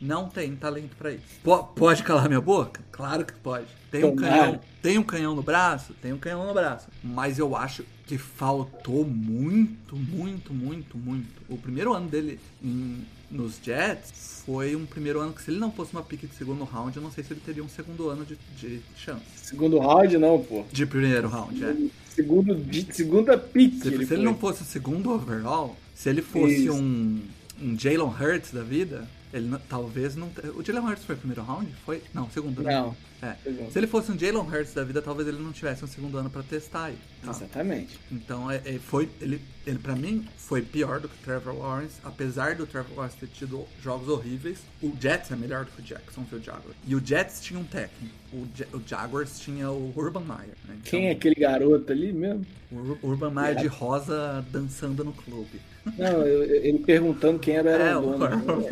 não 0.00 0.28
tem 0.28 0.54
talento 0.56 0.96
pra 0.96 1.12
isso. 1.12 1.22
Po- 1.42 1.64
pode 1.64 2.02
calar 2.02 2.26
minha 2.28 2.40
boca? 2.40 2.80
Claro 2.90 3.24
que 3.24 3.32
pode. 3.34 3.66
Tem 3.90 4.04
um 4.04 4.16
canhão. 4.16 4.60
Tem 4.82 4.98
um 4.98 5.02
canhão 5.02 5.34
no 5.36 5.42
braço? 5.42 5.94
Tem 6.02 6.12
um 6.12 6.18
canhão 6.18 6.46
no 6.46 6.52
braço. 6.54 6.88
Mas 7.02 7.38
eu 7.38 7.54
acho 7.56 7.84
que 8.06 8.18
faltou 8.18 9.04
muito, 9.04 9.94
muito, 9.96 10.52
muito, 10.52 10.96
muito. 10.98 11.28
O 11.48 11.56
primeiro 11.56 11.92
ano 11.92 12.08
dele 12.08 12.40
em- 12.62 13.04
nos 13.30 13.60
Jets 13.62 14.42
foi 14.44 14.74
um 14.74 14.84
primeiro 14.84 15.20
ano 15.20 15.32
que 15.32 15.40
se 15.40 15.50
ele 15.52 15.60
não 15.60 15.70
fosse 15.70 15.92
uma 15.92 16.02
pique 16.02 16.26
de 16.26 16.34
segundo 16.34 16.64
round, 16.64 16.96
eu 16.96 17.02
não 17.02 17.12
sei 17.12 17.22
se 17.22 17.32
ele 17.32 17.40
teria 17.40 17.62
um 17.62 17.68
segundo 17.68 18.08
ano 18.08 18.24
de, 18.24 18.36
de 18.58 18.80
chance. 18.96 19.22
Segundo 19.36 19.78
round, 19.78 20.18
não, 20.18 20.42
pô. 20.42 20.64
De 20.72 20.84
primeiro 20.84 21.28
round, 21.28 21.64
é. 21.64 21.76
Segundo, 22.08 22.56
de 22.56 22.92
segunda 22.92 23.38
pick. 23.38 23.80
Se, 23.82 23.88
ele 23.88 24.04
se 24.06 24.14
ele 24.14 24.24
não 24.24 24.34
fosse 24.34 24.62
o 24.62 24.64
segundo 24.64 25.10
overall, 25.12 25.76
se 26.00 26.08
ele 26.08 26.22
fosse 26.22 26.64
Isso. 26.64 26.72
um, 26.74 27.20
um 27.60 27.78
Jalen 27.78 28.08
Hurts 28.08 28.52
da 28.52 28.62
vida, 28.62 29.06
ele 29.34 29.48
não- 29.48 29.58
talvez 29.68 30.16
não. 30.16 30.30
O 30.56 30.64
Jalen 30.64 30.82
Hurts 30.82 31.04
foi 31.04 31.14
o 31.14 31.18
primeiro 31.18 31.42
round? 31.42 31.70
Foi? 31.84 32.02
Não, 32.14 32.30
segundo. 32.30 32.62
né? 32.62 32.72
Não. 32.72 32.96
É. 33.22 33.34
Se 33.70 33.78
ele 33.78 33.86
fosse 33.86 34.10
um 34.10 34.18
Jalen 34.18 34.40
Hurts 34.40 34.72
da 34.72 34.82
vida, 34.82 35.02
talvez 35.02 35.28
ele 35.28 35.36
não 35.38 35.52
tivesse 35.52 35.84
um 35.84 35.88
segundo 35.88 36.16
ano 36.16 36.30
pra 36.30 36.42
testar. 36.42 36.90
Tá? 37.22 37.30
Exatamente. 37.30 37.98
Então, 38.10 38.50
é, 38.50 38.62
é- 38.64 38.78
foi, 38.78 39.10
ele, 39.20 39.42
ele 39.66 39.78
para 39.78 39.94
mim 39.94 40.26
foi 40.36 40.62
pior 40.62 41.00
do 41.00 41.08
que 41.08 41.14
o 41.14 41.24
Trevor 41.24 41.56
Lawrence, 41.58 41.94
apesar 42.04 42.54
do 42.54 42.66
Trevor 42.66 42.96
Lawrence 42.96 43.16
ter 43.16 43.28
tido 43.28 43.64
jogos 43.82 44.08
horríveis. 44.08 44.58
O 44.82 44.92
Jets 45.00 45.30
é 45.30 45.36
melhor 45.36 45.64
do 45.64 45.70
que 45.72 45.80
o 45.80 45.84
Jacksonville 45.84 46.42
Jaguars. 46.42 46.76
E 46.86 46.94
o 46.94 47.04
Jets 47.04 47.40
tinha 47.42 47.58
um 47.60 47.64
técnico. 47.64 48.14
O, 48.32 48.46
Ja- 48.56 48.66
o 48.72 48.80
Jaguars 48.86 49.38
tinha 49.40 49.70
o 49.70 49.92
Urban 49.96 50.20
Meyer. 50.24 50.54
né? 50.66 50.76
Então, 50.76 50.76
Quem 50.84 51.08
é 51.08 51.12
aquele 51.12 51.34
garoto 51.34 51.92
ali 51.92 52.12
mesmo? 52.12 52.46
O 52.70 52.76
Ur- 52.76 52.98
Urban 53.02 53.30
Meyer 53.30 53.56
de 53.56 53.66
rosa 53.66 54.44
dançando 54.50 55.04
no 55.04 55.12
clube. 55.12 55.60
Não, 55.98 56.26
ele 56.26 56.78
perguntando 56.78 57.38
quem 57.38 57.56
era 57.56 57.70
o 57.70 57.82
É, 57.82 57.96
o 57.96 58.02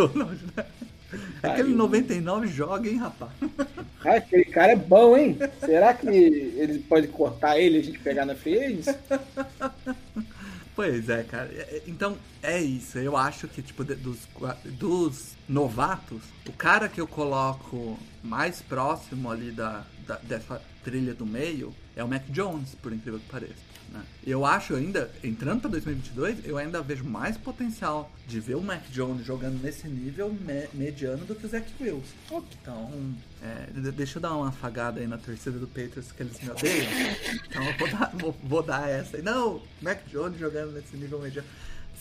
Donald, 0.08 0.40
né? 0.56 0.64
Aquele 1.42 1.68
Aí. 1.70 1.74
99 1.74 2.48
joga, 2.48 2.86
hein, 2.86 2.96
rapaz? 2.98 3.30
Ah, 4.04 4.16
aquele 4.16 4.44
cara 4.44 4.72
é 4.72 4.76
bom, 4.76 5.16
hein? 5.16 5.38
Será 5.60 5.94
que 5.94 6.06
ele 6.06 6.80
pode 6.80 7.08
cortar 7.08 7.58
ele 7.58 7.78
e 7.78 7.80
a 7.80 7.84
gente 7.84 7.98
pegar 7.98 8.26
na 8.26 8.34
agency? 8.34 8.94
Pois 10.78 11.08
é, 11.08 11.24
cara. 11.24 11.50
É- 11.52 11.78
é- 11.78 11.82
Então, 11.88 12.16
é 12.40 12.60
isso. 12.62 12.98
Eu 12.98 13.16
acho 13.16 13.48
que, 13.48 13.60
tipo, 13.60 13.82
dos, 13.82 14.18
dos 14.64 15.32
novatos, 15.48 16.22
o 16.46 16.52
cara 16.52 16.88
que 16.88 17.00
eu 17.00 17.06
coloco 17.08 17.98
mais 18.22 18.62
próximo 18.62 19.28
ali 19.28 19.50
da, 19.50 19.84
da- 20.06 20.18
dessa 20.18 20.62
trilha 20.84 21.14
do 21.14 21.26
meio 21.26 21.74
é 21.96 22.04
o 22.04 22.06
Mac 22.06 22.22
Jones, 22.28 22.76
por 22.80 22.92
incrível 22.92 23.18
que 23.18 23.26
pareça. 23.28 23.67
Né? 23.92 24.02
Eu 24.26 24.44
acho 24.44 24.74
ainda, 24.74 25.10
entrando 25.24 25.60
pra 25.62 25.70
2022, 25.70 26.44
eu 26.44 26.58
ainda 26.58 26.82
vejo 26.82 27.04
mais 27.04 27.36
potencial 27.36 28.10
de 28.26 28.38
ver 28.40 28.56
o 28.56 28.60
Mac 28.62 28.82
Jones 28.90 29.24
jogando 29.24 29.62
nesse 29.62 29.88
nível 29.88 30.30
me- 30.32 30.68
mediano 30.74 31.24
do 31.24 31.34
que 31.34 31.46
o 31.46 31.48
Zach 31.48 31.66
Wilson. 31.80 32.44
Então, 32.60 33.14
é, 33.42 33.70
de- 33.72 33.92
deixa 33.92 34.18
eu 34.18 34.22
dar 34.22 34.34
uma 34.34 34.48
afagada 34.48 35.00
aí 35.00 35.06
na 35.06 35.16
torcida 35.18 35.58
do 35.58 35.66
Patriots 35.66 36.12
que 36.12 36.22
eles 36.22 36.38
me 36.40 36.50
odeiam. 36.50 36.86
Então 37.48 37.64
eu 37.64 37.78
vou 37.78 37.88
dar, 37.90 38.10
vou, 38.14 38.36
vou 38.42 38.62
dar 38.62 38.88
essa 38.88 39.16
aí. 39.16 39.22
Não, 39.22 39.62
Mac 39.80 40.00
Jones 40.10 40.38
jogando 40.38 40.72
nesse 40.72 40.96
nível 40.96 41.18
mediano. 41.20 41.48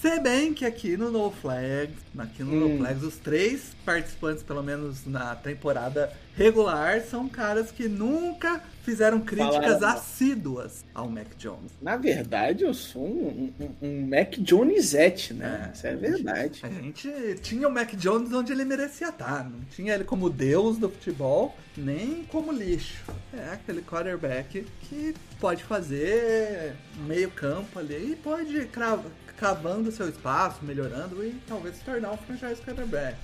Se 0.01 0.19
bem 0.19 0.53
que 0.53 0.63
aqui 0.63 0.95
no 0.95 1.09
No 1.11 1.31
Flags, 1.31 1.95
aqui 2.17 2.43
no 2.43 2.53
Hum. 2.53 2.69
No 2.73 2.77
Flags, 2.77 3.03
os 3.03 3.17
três 3.17 3.75
participantes, 3.83 4.43
pelo 4.43 4.61
menos 4.61 5.05
na 5.07 5.35
temporada 5.35 6.11
regular, 6.35 7.01
são 7.01 7.27
caras 7.27 7.71
que 7.71 7.87
nunca 7.87 8.61
fizeram 8.83 9.19
críticas 9.19 9.79
Falaram 9.79 9.97
assíduas 9.97 10.85
ao 10.93 11.09
Mac 11.09 11.29
Jones. 11.37 11.71
Na 11.81 11.97
verdade, 11.97 12.63
eu 12.63 12.75
sou 12.75 13.03
um, 13.07 13.51
um, 13.59 13.69
um 13.81 14.07
Mac 14.07 14.35
Jonesette, 14.45 15.33
né? 15.33 15.69
É, 15.71 15.75
Isso 15.75 15.87
é 15.87 15.95
verdade. 15.95 16.59
A 16.63 16.69
gente 16.69 17.09
tinha 17.41 17.67
o 17.67 17.71
Mac 17.71 17.91
Jones 17.95 18.31
onde 18.31 18.51
ele 18.51 18.65
merecia 18.65 19.09
estar. 19.09 19.43
Não 19.49 19.61
tinha 19.71 19.95
ele 19.95 20.03
como 20.03 20.29
deus 20.29 20.77
do 20.77 20.89
futebol, 20.89 21.57
nem 21.75 22.23
como 22.25 22.51
lixo. 22.51 23.03
É 23.33 23.53
aquele 23.53 23.81
quarterback 23.81 24.63
que 24.81 25.15
pode 25.39 25.63
fazer 25.63 26.75
meio 27.07 27.31
campo 27.31 27.79
ali 27.79 28.11
e 28.11 28.15
pode 28.15 28.65
cra- 28.67 28.99
cavando 29.37 29.91
seu 29.91 30.09
espaço, 30.09 30.57
melhorando 30.63 31.23
e 31.23 31.39
talvez 31.47 31.77
se 31.77 31.83
tornar 31.83 32.11
um 32.11 32.17
franchise 32.17 32.61
quarterback. 32.61 33.15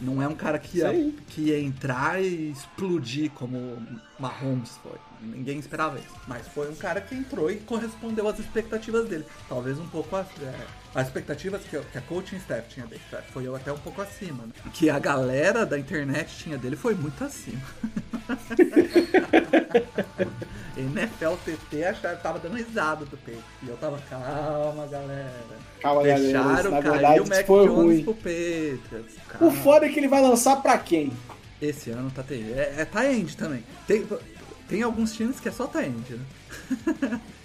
Não 0.00 0.22
é 0.22 0.28
um 0.28 0.34
cara 0.34 0.60
que 0.60 0.78
ia, 0.78 0.92
que 1.26 1.40
ia 1.42 1.60
entrar 1.60 2.22
e 2.22 2.52
explodir 2.52 3.30
como 3.32 3.84
Mahomes 4.18 4.78
foi. 4.80 4.96
Ninguém 5.20 5.58
esperava 5.58 5.98
isso. 5.98 6.14
Mas 6.28 6.46
foi 6.46 6.70
um 6.70 6.74
cara 6.76 7.00
que 7.00 7.16
entrou 7.16 7.50
e 7.50 7.56
correspondeu 7.56 8.28
às 8.28 8.38
expectativas 8.38 9.08
dele. 9.08 9.26
Talvez 9.48 9.76
um 9.76 9.88
pouco 9.88 10.16
é, 10.16 10.24
as 10.94 11.08
expectativas 11.08 11.64
que, 11.64 11.76
que 11.76 11.98
a 11.98 12.00
coaching 12.02 12.36
staff 12.36 12.68
tinha 12.68 12.86
dele. 12.86 13.02
tá? 13.10 13.20
Foi 13.32 13.44
eu 13.44 13.56
até 13.56 13.72
um 13.72 13.78
pouco 13.78 14.00
acima. 14.00 14.46
Né? 14.46 14.52
Que 14.72 14.88
a 14.88 15.00
galera 15.00 15.66
da 15.66 15.76
internet 15.76 16.32
tinha 16.36 16.56
dele 16.56 16.76
foi 16.76 16.94
muito 16.94 17.24
acima. 17.24 17.60
NFL 20.78 21.34
TT 21.44 21.84
achava, 21.84 22.16
tava 22.16 22.38
dando 22.38 22.56
risada 22.56 23.04
do 23.04 23.16
peito. 23.16 23.42
E 23.62 23.68
eu 23.68 23.76
tava, 23.76 23.98
calma, 24.08 24.86
galera. 24.86 25.32
Calma, 25.80 26.02
galera. 26.02 26.20
Deixaram 26.20 26.82
cair 26.82 27.20
o 27.20 27.28
Mac 27.28 27.46
foi 27.46 27.66
Jones 27.66 27.76
ruim. 27.76 28.04
pro 28.04 28.14
Patriots. 28.14 29.16
O 29.40 29.50
foda 29.50 29.86
é 29.86 29.88
que 29.88 29.98
ele 29.98 30.08
vai 30.08 30.22
lançar 30.22 30.56
pra 30.62 30.78
quem? 30.78 31.12
Esse 31.60 31.90
ano 31.90 32.10
tá 32.10 32.22
terrível. 32.22 32.56
É, 32.56 32.82
é 32.82 32.84
tie-end 32.84 33.36
também. 33.36 33.64
Tem, 33.86 34.06
tem 34.68 34.82
alguns 34.82 35.12
times 35.12 35.40
que 35.40 35.48
é 35.48 35.52
só 35.52 35.66
tie-end, 35.66 36.14
né? 36.14 36.20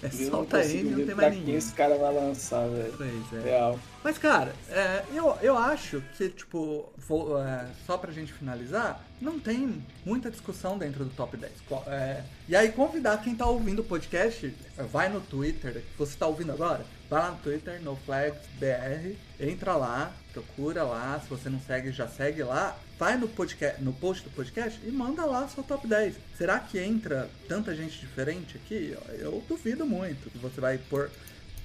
É 0.02 0.06
Eu 0.06 0.10
só 0.30 0.36
não 0.38 0.46
tie-end, 0.46 0.72
consigo 0.84 0.90
não 0.98 1.06
tem 1.06 1.14
mais 1.14 1.28
quem 1.32 1.38
ninguém. 1.40 1.54
esse 1.56 1.72
cara 1.72 1.96
vai 1.96 2.14
lançar, 2.14 2.66
velho. 2.68 2.94
Pois 2.96 3.44
é. 3.44 3.50
Real. 3.50 3.78
Mas, 4.02 4.18
cara, 4.18 4.52
é, 4.68 5.02
eu, 5.14 5.36
eu 5.40 5.56
acho 5.56 6.02
que, 6.16 6.28
tipo, 6.28 6.92
vou, 7.08 7.42
é, 7.42 7.66
só 7.86 7.96
pra 7.96 8.12
gente 8.12 8.32
finalizar, 8.32 9.02
não 9.20 9.38
tem 9.40 9.82
muita 10.04 10.30
discussão 10.30 10.76
dentro 10.76 11.04
do 11.04 11.10
top 11.10 11.36
10. 11.36 11.52
Qual- 11.66 11.84
é, 11.86 12.22
e 12.48 12.54
aí, 12.54 12.70
convidar 12.72 13.16
quem 13.22 13.34
tá 13.34 13.46
ouvindo 13.46 13.78
o 13.80 13.84
podcast, 13.84 14.54
vai 14.92 15.08
no 15.08 15.20
Twitter, 15.20 15.82
você 15.96 16.16
tá 16.18 16.26
ouvindo 16.26 16.52
agora, 16.52 16.84
vai 17.08 17.22
lá 17.22 17.30
no 17.30 17.38
Twitter, 17.38 17.80
NoFlagsBR, 17.82 19.16
entra 19.40 19.74
lá, 19.76 20.12
procura 20.32 20.82
lá, 20.82 21.18
se 21.22 21.28
você 21.28 21.48
não 21.48 21.60
segue, 21.60 21.90
já 21.90 22.06
segue 22.06 22.42
lá, 22.42 22.76
vai 22.98 23.16
no, 23.16 23.28
podcast, 23.28 23.82
no 23.82 23.92
post 23.92 24.24
do 24.24 24.30
podcast 24.30 24.80
e 24.84 24.90
manda 24.90 25.24
lá 25.24 25.48
seu 25.48 25.62
top 25.62 25.86
10. 25.86 26.14
Será 26.36 26.58
que 26.60 26.78
entra 26.78 27.28
tanta 27.48 27.74
gente 27.74 27.98
diferente 27.98 28.56
aqui? 28.56 28.96
Eu 29.18 29.42
duvido 29.48 29.84
muito 29.84 30.30
que 30.30 30.38
você 30.38 30.60
vai 30.60 30.78
pôr 30.78 31.10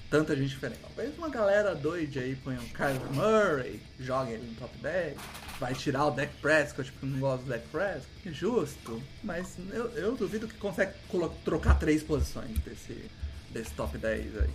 tanta 0.10 0.36
gente 0.36 0.50
diferente. 0.50 0.80
Talvez 0.82 1.16
uma 1.18 1.30
galera 1.30 1.76
doida 1.76 2.20
aí 2.20 2.36
ponha 2.36 2.60
o 2.60 2.70
Kyler 2.70 3.14
Murray, 3.14 3.80
joga 4.00 4.32
ele 4.32 4.48
no 4.48 4.56
top 4.56 4.76
10, 4.80 5.16
vai 5.60 5.74
tirar 5.74 6.06
o 6.08 6.12
Dak 6.12 6.34
Prescott 6.42 6.92
porque 6.92 7.06
não 7.06 7.20
gosta 7.20 7.44
do 7.46 7.50
Dak 7.50 7.68
Prescott. 7.68 8.08
Justo, 8.26 9.02
mas 9.24 9.56
eu, 9.72 9.90
eu 9.92 10.16
duvido 10.16 10.48
que 10.48 10.56
consegue 10.56 10.94
trocar 11.46 11.78
três 11.78 12.02
posições 12.02 12.58
desse, 12.60 13.06
desse 13.52 13.72
top 13.74 13.98
10 13.98 14.38
aí. 14.38 14.50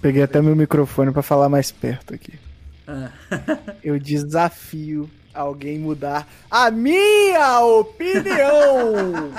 Peguei 0.00 0.22
até 0.22 0.40
meu 0.40 0.56
microfone 0.56 1.12
pra 1.12 1.22
falar 1.22 1.48
mais 1.48 1.70
perto 1.70 2.14
aqui. 2.14 2.38
Ah, 2.86 3.12
Eu 3.82 3.98
desafio 3.98 5.10
alguém 5.34 5.78
mudar 5.78 6.28
a 6.50 6.70
minha 6.70 7.60
opinião. 7.60 9.32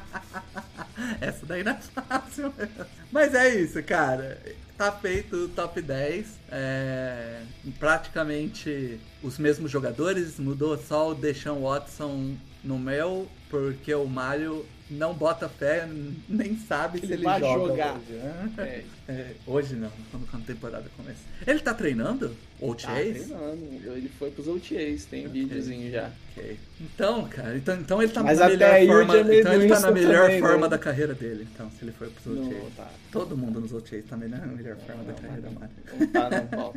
essa 1.20 1.46
daí 1.46 1.62
não 1.62 1.72
é 1.72 1.78
fácil 1.80 2.52
mesmo. 2.56 2.86
Mas 3.10 3.34
é 3.34 3.54
isso, 3.54 3.82
cara. 3.82 4.40
Tá 4.76 4.92
feito 4.92 5.34
o 5.36 5.48
top 5.48 5.80
10. 5.82 6.26
É, 6.50 7.42
praticamente 7.78 9.00
os 9.22 9.38
mesmos 9.38 9.70
jogadores. 9.70 10.38
Mudou 10.38 10.76
só 10.78 11.10
o 11.10 11.14
Deshaun 11.14 11.62
Watson 11.62 12.36
no 12.64 12.78
meu, 12.78 13.28
porque 13.50 13.94
o 13.94 14.06
Mario 14.06 14.64
não 14.90 15.12
bota 15.12 15.48
fé, 15.50 15.86
nem 16.28 16.56
sabe 16.56 16.98
se 17.00 17.04
Ele 17.06 17.14
ele 17.14 17.24
vai 17.24 17.40
joga 17.40 17.66
jogar. 17.68 17.94
hoje. 17.96 18.12
né? 18.12 18.50
É, 18.58 18.84
É, 19.08 19.32
hoje 19.46 19.74
não, 19.74 19.90
quando, 20.10 20.28
a 20.34 20.46
temporada 20.46 20.84
começa. 20.94 21.20
Ele 21.46 21.60
tá 21.60 21.72
treinando? 21.72 22.36
Ou 22.60 22.74
tá 22.74 22.92
treinando. 22.94 23.64
Ele 23.96 24.06
foi 24.18 24.30
pros 24.30 24.46
OTAs, 24.46 25.06
tem 25.06 25.26
videozinho 25.26 25.90
já. 25.90 26.10
Ok. 26.36 26.58
Então, 26.78 27.26
cara, 27.26 27.56
então, 27.56 27.74
então 27.80 28.02
ele 28.02 28.12
tá 28.12 28.22
Mas 28.22 28.38
na 28.38 28.48
melhor 28.50 28.86
forma. 28.86 29.16
Então 29.18 29.30
ele 29.32 29.42
tá 29.42 29.50
na 29.50 29.58
Winston 29.90 29.92
melhor 29.92 30.22
também, 30.26 30.40
forma 30.40 30.60
né? 30.66 30.68
da 30.68 30.78
carreira 30.78 31.14
dele. 31.14 31.48
Então, 31.54 31.70
se 31.70 31.82
ele 31.84 31.92
foi 31.92 32.10
pros 32.10 32.36
Não, 32.36 32.48
OTAs. 32.48 32.74
tá. 32.76 32.90
Todo 33.10 33.34
mundo 33.34 33.60
nos 33.62 33.72
OTAs 33.72 34.04
também 34.04 34.28
na 34.28 34.38
melhor 34.46 34.76
forma 34.76 35.02
da 35.04 35.12
Não, 35.12 35.18
carreira, 35.18 35.42
não, 35.50 35.52
Mário. 35.52 35.74
Não 35.98 36.06
tá, 36.08 36.30
não, 36.30 36.46
Paulo. 36.52 36.74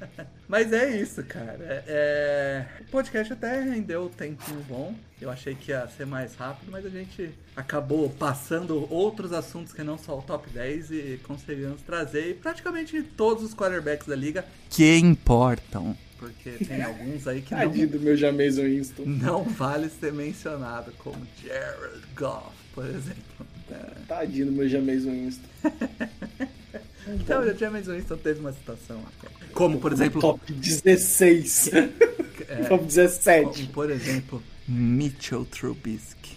Mas 0.48 0.72
é 0.72 0.96
isso, 1.00 1.22
cara. 1.24 1.84
É... 1.86 2.64
O 2.80 2.90
podcast 2.90 3.32
até 3.32 3.60
rendeu 3.60 4.04
um 4.04 4.08
tempinho 4.08 4.60
bom. 4.68 4.94
Eu 5.20 5.30
achei 5.30 5.54
que 5.54 5.70
ia 5.70 5.88
ser 5.88 6.04
mais 6.04 6.34
rápido, 6.34 6.70
mas 6.70 6.84
a 6.84 6.90
gente 6.90 7.30
acabou 7.56 8.10
passando 8.10 8.86
outros 8.92 9.32
assuntos 9.32 9.72
que 9.72 9.82
não 9.82 9.96
só 9.96 10.18
o 10.18 10.22
top 10.22 10.50
10 10.50 10.90
e 10.90 11.20
conseguimos 11.22 11.80
trazer 11.80 12.38
praticamente 12.42 13.02
todos 13.02 13.42
os 13.42 13.54
quarterbacks 13.54 14.06
da 14.06 14.14
liga 14.14 14.44
que 14.68 14.98
importam. 14.98 15.96
Porque 16.18 16.50
tem 16.50 16.82
alguns 16.84 17.26
aí 17.26 17.40
que 17.40 17.54
não, 17.54 17.70
do 17.70 18.00
meu 18.00 18.16
Jameson 18.16 18.62
Winston. 18.62 19.04
não 19.06 19.44
vale 19.44 19.88
ser 19.88 20.12
mencionado, 20.12 20.92
como 20.98 21.26
Jared 21.42 22.04
Goff, 22.14 22.54
por 22.74 22.84
exemplo. 22.84 23.46
É. 23.70 23.90
Tadinho 24.06 24.46
do 24.46 24.52
meu 24.52 24.68
Jameson 24.68 25.10
Winston. 25.10 25.48
Então, 27.06 27.42
o 27.42 27.54
James 27.56 27.86
Winston 27.86 28.16
teve 28.16 28.40
uma 28.40 28.52
situação 28.52 29.02
até. 29.18 29.28
Como, 29.52 29.78
por 29.78 29.92
exemplo, 29.92 30.20
Top 30.20 30.52
16. 30.52 31.70
é, 32.48 32.64
Top 32.68 32.84
17. 32.84 33.44
como, 33.44 33.68
por 33.68 33.90
exemplo, 33.90 34.42
Mitchell 34.66 35.44
Trubisky. 35.44 36.34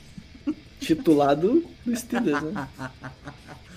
Titulado 0.80 1.64
do 1.86 1.96
Steelers, 1.96 2.44
né? 2.44 2.68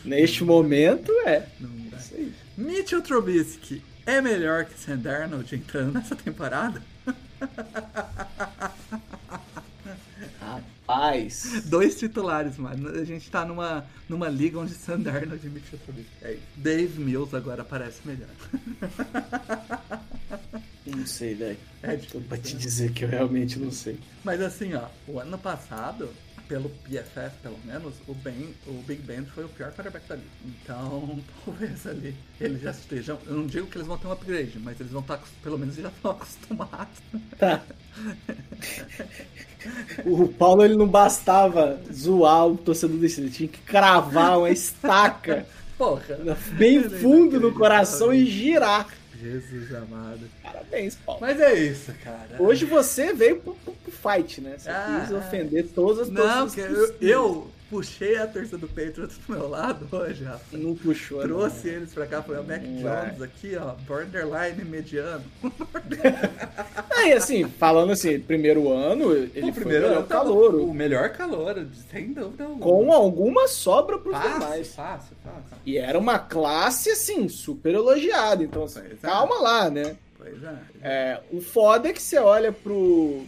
Neste 0.05 0.45
momento, 0.45 1.11
é. 1.25 1.47
Não 1.59 1.71
dá. 1.91 1.97
Isso 1.97 2.15
aí. 2.15 2.33
Mitchell 2.57 3.03
Trubisky 3.03 3.83
é 4.05 4.21
melhor 4.21 4.65
que 4.65 4.79
Sam 4.79 4.99
Darnold 4.99 5.55
entrando 5.55 5.93
nessa 5.95 6.15
temporada? 6.17 6.83
Rapaz. 10.91 11.63
Dois 11.67 11.97
titulares, 11.97 12.59
mano. 12.59 12.89
A 12.89 13.05
gente 13.05 13.31
tá 13.31 13.45
numa, 13.45 13.87
numa 14.09 14.29
liga 14.29 14.59
onde 14.59 14.75
Sam 14.75 15.01
Darnold 15.01 15.47
e 15.47 15.51
Mitchell. 15.51 15.79
É 16.21 16.33
isso. 16.33 16.43
Dave 16.57 17.01
Mills 17.01 17.35
agora 17.35 17.65
parece 17.65 18.01
melhor. 18.05 18.29
Não 20.85 21.07
sei, 21.07 21.35
velho. 21.35 21.57
É 21.83 21.97
Tô 21.97 22.21
pra 22.21 22.37
te 22.37 22.57
dizer 22.57 22.93
que 22.93 23.05
eu 23.05 23.09
realmente 23.09 23.59
não 23.59 23.71
sei. 23.71 24.01
Mas 24.25 24.41
assim, 24.41 24.75
ó, 24.75 24.87
o 25.07 25.21
ano 25.21 25.39
passado, 25.39 26.09
pelo 26.51 26.69
PFF 26.69 27.31
pelo 27.45 27.57
menos, 27.65 27.95
o, 28.09 28.13
ben, 28.13 28.53
o 28.67 28.73
Big 28.83 29.01
Ben 29.03 29.25
foi 29.25 29.45
o 29.45 29.49
pior 29.49 29.71
quarterback 29.71 30.09
da 30.09 30.17
liga. 30.17 30.29
Então, 30.45 31.21
talvez 31.47 31.87
ali 31.87 32.13
eles 32.41 32.61
já 32.61 32.73
estejam. 32.73 33.17
Eu 33.25 33.35
não 33.35 33.47
digo 33.47 33.69
que 33.69 33.79
eles 33.79 33.87
vão 33.87 33.97
ter 33.97 34.09
um 34.09 34.13
upgrade, 34.13 34.59
mas 34.59 34.81
eles 34.81 34.91
vão 34.91 35.01
estar, 35.01 35.21
pelo 35.45 35.57
menos, 35.57 35.77
já 35.77 35.89
estão 35.89 36.11
acostumados. 36.11 36.99
Tá. 37.39 37.63
O 40.05 40.27
Paulo 40.27 40.65
ele 40.65 40.75
não 40.75 40.89
bastava 40.89 41.81
zoar 41.93 42.49
o 42.49 42.57
torcedor 42.57 42.97
desse, 42.97 43.21
ele 43.21 43.31
tinha 43.31 43.49
que 43.49 43.61
cravar 43.61 44.39
uma 44.39 44.51
estaca 44.51 45.47
Porra! 45.79 46.19
bem 46.59 46.83
fundo 46.83 47.39
no 47.39 47.55
coração 47.55 48.13
e 48.13 48.27
girar. 48.27 48.89
Jesus 49.21 49.75
amado. 49.75 50.21
Parabéns, 50.43 50.97
Paulo. 50.97 51.21
Mas 51.21 51.41
é 51.41 51.55
isso, 51.55 51.93
cara. 52.03 52.37
Hoje 52.39 52.65
você 52.65 53.13
veio 53.13 53.37
pro, 53.41 53.55
pro- 53.55 53.73
pro 53.75 53.93
fight, 53.93 54.41
né? 54.41 54.55
Você 54.59 54.71
Ah, 54.71 55.01
quis 55.03 55.15
ah. 55.15 55.19
ofender 55.19 55.69
todas 55.75 56.01
as 56.01 56.09
Não, 56.09 56.23
torcidas 56.49 56.91
que 56.93 57.05
eu, 57.05 57.09
eu 57.09 57.51
puxei 57.71 58.17
a 58.17 58.27
torcida 58.27 58.59
do 58.59 58.67
Patriots 58.69 59.17
pro 59.25 59.39
meu 59.39 59.49
lado 59.49 59.87
hoje, 59.93 60.25
rapaz. 60.25 60.43
Não 60.53 60.75
puxou, 60.75 61.23
Trouxe 61.23 61.69
não. 61.69 61.75
eles 61.77 61.95
pra 61.95 62.07
cá, 62.07 62.21
foi 62.23 62.37
o 62.39 62.43
Mac 62.45 62.61
Vai. 62.83 63.07
Jones 63.11 63.23
aqui, 63.23 63.57
ó, 63.57 63.75
borderline 63.87 64.65
mediano. 64.65 65.23
Aí, 66.97 67.13
assim, 67.13 67.45
falando 67.49 67.93
assim, 67.93 68.19
primeiro 68.19 68.71
ano, 68.71 69.13
ele 69.15 69.53
foi 69.53 69.65
o 69.65 69.69
melhor 69.69 69.93
ano 69.93 70.03
tava 70.07 70.25
calouro. 70.25 70.65
O 70.65 70.75
melhor 70.75 71.11
calor, 71.11 71.67
sem 71.91 72.13
dúvida 72.13 72.45
alguma. 72.45 72.61
Com 72.61 72.93
alguma 72.93 73.49
sobra 73.49 73.99
pros 73.99 74.13
fácil, 74.17 74.33
demais. 74.33 74.75
fácil, 74.75 75.17
fácil. 75.25 75.57
E 75.65 75.79
era 75.79 75.99
uma 75.99 76.19
classe, 76.19 76.91
assim, 76.91 77.29
super 77.29 77.75
elogiada. 77.75 78.43
Então, 78.43 78.65
assim, 78.65 78.81
Pois 78.81 78.93
é. 78.93 78.97
calma 78.97 79.41
lá, 79.41 79.71
né? 79.71 79.97
Pois 80.19 80.43
é. 80.43 80.55
É, 80.83 81.21
o 81.33 81.41
foda 81.41 81.89
é 81.89 81.93
que 81.93 82.03
você 82.03 82.19
olha 82.19 82.53
pro. 82.53 83.23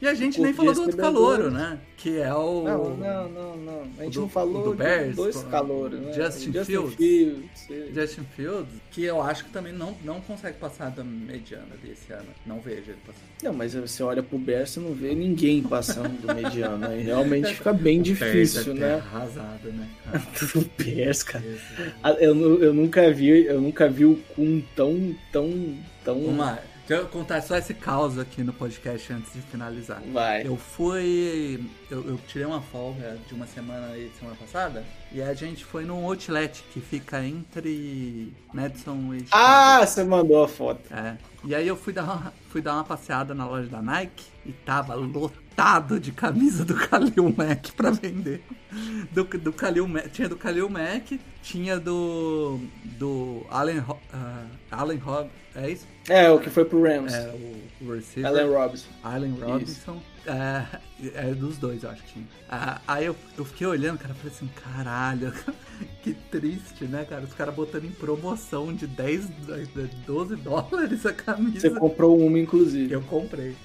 E 0.00 0.06
a 0.06 0.12
gente 0.12 0.38
nem 0.42 0.52
falou 0.52 0.74
do 0.74 0.82
outro 0.82 0.96
calouro, 0.98 1.50
né? 1.50 1.78
Que 1.96 2.18
é 2.18 2.32
o... 2.34 2.64
Não, 2.64 2.96
não, 2.96 3.28
não, 3.30 3.56
não. 3.56 3.82
A 3.98 4.04
gente 4.04 4.14
do- 4.14 4.20
não 4.20 4.28
falou 4.28 4.62
do 4.64 4.70
de 4.72 4.76
Bears, 4.76 5.16
dois 5.16 5.42
calouros, 5.44 5.98
né? 5.98 6.12
Justin 6.12 6.52
Fields. 6.52 6.94
Fields. 6.96 7.94
Justin 7.94 8.24
Fields, 8.36 8.68
que 8.90 9.04
eu 9.04 9.22
acho 9.22 9.44
que 9.46 9.50
também 9.50 9.72
não, 9.72 9.94
não 10.04 10.20
consegue 10.20 10.58
passar 10.58 10.90
da 10.90 11.02
mediana 11.02 11.74
desse 11.82 12.12
ano. 12.12 12.26
Não 12.44 12.60
vejo 12.60 12.82
ele 12.90 12.98
passando. 13.06 13.24
Não, 13.42 13.54
mas 13.54 13.72
você 13.72 14.02
olha 14.02 14.22
pro 14.22 14.36
Bears, 14.38 14.70
você 14.70 14.80
não 14.80 14.92
vê 14.92 15.14
ninguém 15.14 15.62
passando 15.62 16.20
do 16.20 16.34
mediano. 16.34 16.86
Aí 16.86 17.02
realmente 17.02 17.52
fica 17.56 17.72
bem 17.72 18.02
difícil, 18.02 18.64
Perde 18.74 18.80
né? 18.80 18.94
Arrasado, 18.96 19.72
né? 19.72 19.88
cara? 20.04 20.22
O 20.56 20.64
Bears, 20.82 21.22
cara. 21.24 21.44
Ah, 22.02 22.10
Eu, 22.20 22.62
eu 22.62 22.74
nunca 22.74 23.10
vi, 23.10 23.46
eu 23.46 23.62
nunca 23.62 23.88
vi 23.88 24.04
o 24.04 24.16
Kun 24.34 24.62
tão, 24.76 25.14
tão, 25.32 25.74
tão. 26.04 26.18
Uma, 26.18 26.58
deixa 26.86 27.02
eu 27.02 27.08
contar 27.08 27.42
só 27.42 27.56
esse 27.56 27.74
caos 27.74 28.18
aqui 28.18 28.42
no 28.42 28.52
podcast 28.52 29.12
antes 29.12 29.32
de 29.32 29.40
finalizar. 29.42 30.00
Vai. 30.12 30.46
Eu 30.46 30.56
fui. 30.56 31.64
Eu, 31.90 32.08
eu 32.08 32.20
tirei 32.26 32.46
uma 32.46 32.60
folga 32.60 33.18
de 33.26 33.34
uma 33.34 33.46
semana 33.46 33.88
aí, 33.88 34.10
semana 34.18 34.36
passada. 34.36 34.84
E 35.12 35.20
a 35.20 35.34
gente 35.34 35.64
foi 35.64 35.84
num 35.84 36.04
outlet 36.04 36.64
que 36.72 36.80
fica 36.80 37.24
entre 37.24 38.32
Madison 38.52 39.14
e. 39.14 39.20
Chicago. 39.20 39.30
Ah, 39.32 39.86
você 39.86 40.04
mandou 40.04 40.44
a 40.44 40.48
foto. 40.48 40.92
É. 40.92 41.16
E 41.44 41.54
aí 41.54 41.66
eu 41.66 41.76
fui 41.76 41.92
dar, 41.92 42.04
uma, 42.04 42.32
fui 42.50 42.60
dar 42.60 42.74
uma 42.74 42.84
passeada 42.84 43.34
na 43.34 43.46
loja 43.46 43.68
da 43.68 43.82
Nike 43.82 44.35
e 44.46 44.52
tava 44.64 44.94
lotado 44.94 45.98
de 45.98 46.12
camisa 46.12 46.64
do 46.64 46.74
Kalil 46.74 47.34
Mac 47.36 47.70
pra 47.76 47.90
vender. 47.90 48.42
Do, 49.10 49.24
do 49.24 49.52
Kalil 49.52 49.88
Mac, 49.88 50.06
tinha 50.12 50.28
do 50.28 50.36
Kalil 50.36 50.68
Mac, 50.68 51.12
tinha 51.42 51.78
do 51.78 52.60
do 52.84 53.44
Allen 53.50 53.82
ah, 54.12 54.44
Allen 54.70 54.98
Rob, 54.98 55.28
é 55.54 55.70
isso? 55.70 55.86
É, 56.08 56.30
o 56.30 56.38
que 56.38 56.50
foi 56.50 56.64
pro 56.64 56.82
Rams. 56.82 57.12
É 57.12 57.28
o, 57.28 57.86
o 57.86 57.94
receiver. 57.94 58.30
Allen 58.30 58.48
Robinson. 58.52 58.88
Allen 59.02 59.34
Robinson. 59.40 60.02
É, 60.26 60.64
é 61.14 61.34
dos 61.34 61.56
dois, 61.56 61.82
eu 61.82 61.90
acho 61.90 62.02
que 62.02 62.14
tinha. 62.14 62.26
Ah, 62.48 62.80
aí 62.86 63.06
eu, 63.06 63.16
eu 63.38 63.44
fiquei 63.44 63.66
olhando, 63.66 63.98
cara, 63.98 64.12
falei 64.14 64.32
assim, 64.34 64.48
caralho, 64.48 65.32
que 66.02 66.12
triste, 66.12 66.84
né, 66.84 67.06
cara? 67.08 67.24
Os 67.24 67.32
caras 67.32 67.54
botando 67.54 67.84
em 67.84 67.90
promoção 67.90 68.74
de 68.74 68.86
10, 68.86 69.28
de 69.28 69.86
12 70.06 70.36
dólares 70.36 71.06
a 71.06 71.12
camisa. 71.12 71.60
Você 71.60 71.70
comprou 71.70 72.18
uma, 72.18 72.38
inclusive. 72.38 72.92
Eu 72.92 73.02
comprei. 73.02 73.56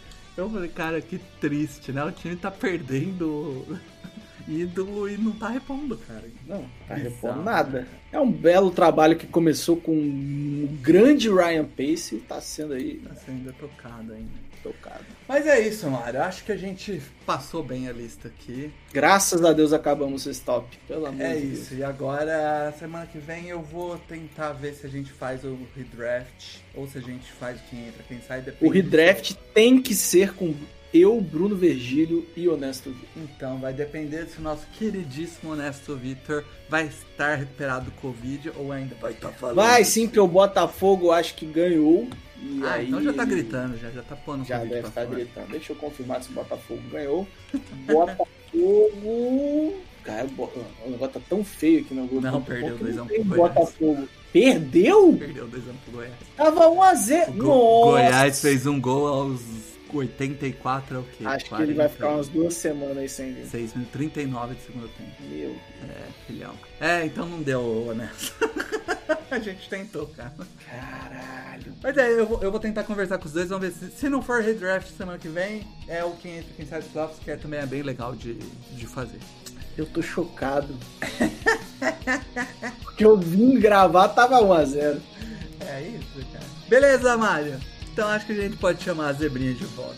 Eu 0.41 0.49
falei, 0.49 0.69
cara, 0.69 1.01
que 1.01 1.19
triste, 1.39 1.91
né? 1.91 2.03
O 2.03 2.11
time 2.11 2.35
tá 2.35 2.49
perdendo 2.49 3.65
ídolo 4.47 5.07
e 5.09 5.17
não 5.17 5.31
tá 5.33 5.49
repondo, 5.49 5.97
cara. 5.97 6.23
Não, 6.47 6.65
tá 6.87 6.95
Bizarro, 6.95 7.15
repondo 7.15 7.43
nada. 7.43 7.87
É 8.11 8.19
um 8.19 8.31
belo 8.31 8.71
trabalho 8.71 9.15
que 9.15 9.27
começou 9.27 9.77
com 9.77 9.91
um 9.93 10.77
grande 10.81 11.29
Ryan 11.29 11.65
Pace 11.65 12.15
e 12.15 12.19
tá 12.19 12.41
sendo 12.41 12.73
aí 12.73 12.97
Tá 12.97 13.15
sendo 13.15 13.53
tocado 13.53 14.13
ainda. 14.13 14.50
Tocado. 14.63 15.05
Mas 15.27 15.47
é 15.47 15.59
isso, 15.59 15.89
Mário. 15.89 16.21
Acho 16.21 16.43
que 16.43 16.51
a 16.51 16.57
gente 16.57 17.01
passou 17.25 17.63
bem 17.63 17.87
a 17.87 17.91
lista 17.91 18.27
aqui. 18.27 18.71
Graças 18.93 19.43
a 19.43 19.53
Deus 19.53 19.73
acabamos 19.73 20.25
esse 20.25 20.41
top. 20.41 20.77
Pelo 20.87 21.05
amor 21.05 21.21
É 21.21 21.35
de 21.35 21.41
Deus. 21.47 21.59
isso, 21.59 21.75
e 21.75 21.83
agora, 21.83 22.73
semana 22.77 23.05
que 23.05 23.17
vem, 23.17 23.47
eu 23.47 23.61
vou 23.61 23.97
tentar 23.97 24.53
ver 24.53 24.73
se 24.73 24.85
a 24.85 24.89
gente 24.89 25.11
faz 25.11 25.43
o 25.43 25.57
redraft 25.75 26.59
ou 26.75 26.87
se 26.87 26.97
a 26.97 27.01
gente 27.01 27.31
faz 27.31 27.59
quem 27.69 27.87
entra, 27.87 28.03
quem 28.07 28.19
sai. 28.21 28.41
Depende 28.41 28.65
O 28.65 28.69
redraft 28.73 29.33
tem 29.53 29.81
que 29.81 29.93
ser 29.95 30.33
com 30.33 30.53
eu, 30.93 31.21
Bruno 31.21 31.55
Virgílio 31.55 32.27
e 32.35 32.49
Honesto 32.49 32.91
Vitor. 32.91 33.07
Então, 33.15 33.59
vai 33.59 33.71
depender 33.71 34.25
se 34.25 34.39
o 34.39 34.41
nosso 34.41 34.65
queridíssimo 34.77 35.53
Honesto 35.53 35.95
Vitor 35.95 36.43
vai 36.67 36.87
estar 36.87 37.35
recuperado 37.35 37.85
do 37.85 37.91
Covid 37.91 38.51
ou 38.57 38.73
ainda 38.73 38.93
vai 38.95 39.13
estar 39.13 39.29
falando. 39.29 39.55
Vai 39.55 39.85
sim, 39.85 40.05
que 40.07 40.19
o 40.19 40.27
Botafogo 40.27 41.11
acho 41.11 41.35
que 41.35 41.45
ganhou. 41.45 42.09
E 42.43 42.59
Ah, 42.63 42.73
aí 42.73 42.87
então 42.87 43.01
já 43.03 43.13
tá 43.13 43.23
gritando, 43.25 43.77
já, 43.77 43.89
já 43.91 44.01
tá 44.01 44.15
pondo 44.15 44.41
o 44.41 44.45
Já 44.45 44.57
deve 44.59 44.79
estar 44.87 44.91
fora. 45.05 45.05
gritando. 45.15 45.47
Deixa 45.51 45.71
eu 45.73 45.75
confirmar 45.75 46.23
se 46.23 46.29
o 46.29 46.33
Botafogo 46.33 46.81
ganhou. 46.91 47.27
Botafogo. 47.85 49.73
Cara, 50.03 50.27
o 50.85 50.89
negócio 50.89 51.13
tá 51.13 51.21
tão 51.29 51.43
feio 51.43 51.81
aqui 51.81 51.93
no 51.93 52.07
Globo. 52.07 52.25
Não, 52.25 52.41
perdeu 52.41 52.75
que 52.77 52.83
2 52.83 52.95
a 52.95 52.97
não 52.97 53.05
1 53.05 53.07
tem 53.07 53.23
pro 53.23 53.35
Goiás. 53.37 53.53
Botafogo. 53.53 54.07
Perdeu? 54.33 55.15
Perdeu 55.19 55.47
2 55.47 55.63
anos 55.67 55.81
pro 55.83 55.93
Goiás. 55.93 56.13
Tava 56.35 56.65
1x0. 56.71 57.29
O 57.29 57.33
Go- 57.33 57.43
Nossa. 57.47 57.91
Goiás 57.91 58.41
fez 58.41 58.65
um 58.65 58.81
gol 58.81 59.07
aos 59.07 59.41
84, 59.97 60.95
é 60.95 60.99
o 60.99 61.03
quê? 61.03 61.25
Acho 61.25 61.45
que 61.45 61.61
ele 61.61 61.73
vai 61.73 61.89
ficar 61.89 62.09
umas 62.09 62.27
duas 62.27 62.53
semanas 62.53 62.97
aí 62.97 63.09
sem 63.09 63.33
vir. 63.33 63.45
6 63.45 63.73
minutos, 63.73 63.93
39 63.93 64.55
de 64.55 64.61
segundo 64.61 64.87
tempo. 64.89 65.11
Meu. 65.29 65.55
É, 65.83 66.07
filhão. 66.27 66.53
É, 66.79 67.05
então 67.05 67.25
não 67.25 67.41
deu, 67.41 67.87
honesto. 67.87 68.49
a 69.29 69.39
gente 69.39 69.69
tentou, 69.69 70.07
cara. 70.07 70.33
Caralho. 70.69 71.73
Mas 71.81 71.97
é, 71.97 72.11
eu 72.11 72.25
vou, 72.25 72.41
eu 72.41 72.51
vou 72.51 72.59
tentar 72.59 72.83
conversar 72.83 73.17
com 73.17 73.25
os 73.25 73.33
dois, 73.33 73.49
vamos 73.49 73.67
ver 73.67 73.73
se, 73.73 73.91
se 73.91 74.09
não 74.09 74.21
for 74.21 74.41
redraft 74.41 74.89
semana 74.91 75.17
que 75.17 75.27
vem, 75.27 75.65
é 75.87 76.03
o 76.03 76.11
quem 76.11 76.37
entra, 76.39 76.53
quem 76.55 76.65
sai 76.65 76.81
dos 76.81 76.91
playoffs, 76.91 77.19
que 77.23 77.31
é, 77.31 77.35
também 77.35 77.59
é 77.59 77.65
bem 77.65 77.81
legal 77.81 78.15
de, 78.15 78.33
de 78.33 78.85
fazer. 78.85 79.19
Eu 79.77 79.85
tô 79.85 80.01
chocado. 80.01 80.75
Porque 82.83 83.05
eu 83.05 83.17
vim 83.17 83.59
gravar, 83.59 84.09
tava 84.09 84.39
1x0. 84.39 84.99
É 85.61 85.81
isso, 85.81 86.27
cara. 86.31 86.45
Beleza, 86.67 87.17
Mário. 87.17 87.70
Então 87.91 88.07
acho 88.07 88.25
que 88.25 88.31
a 88.31 88.35
gente 88.35 88.57
pode 88.57 88.83
chamar 88.83 89.09
a 89.09 89.13
zebrinha 89.13 89.53
de 89.53 89.65
volta. 89.65 89.97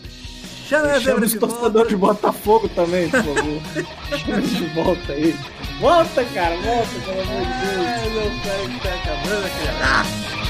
Chama 0.68 0.92
a 0.92 0.98
zebra 0.98 1.26
de 1.26 1.38
volta. 1.38 1.84
de 1.84 1.96
Botafogo 1.96 2.68
também, 2.70 3.08
por 3.10 3.22
favor. 3.22 3.62
Chama 4.18 4.40
de 4.42 4.66
volta 4.74 5.12
aí. 5.12 5.36
Volta, 5.80 6.24
cara, 6.24 6.56
volta, 6.56 6.90
pelo 7.04 7.20
amor 7.20 7.40
de 7.40 7.52
Deus. 7.52 7.86
Ah, 7.86 8.08
meu 8.10 8.30
pai 8.42 8.74
que 8.74 8.80
tá 8.82 8.94
acabando 8.94 9.46
aqui. 9.46 9.68
Ah! 9.82 10.43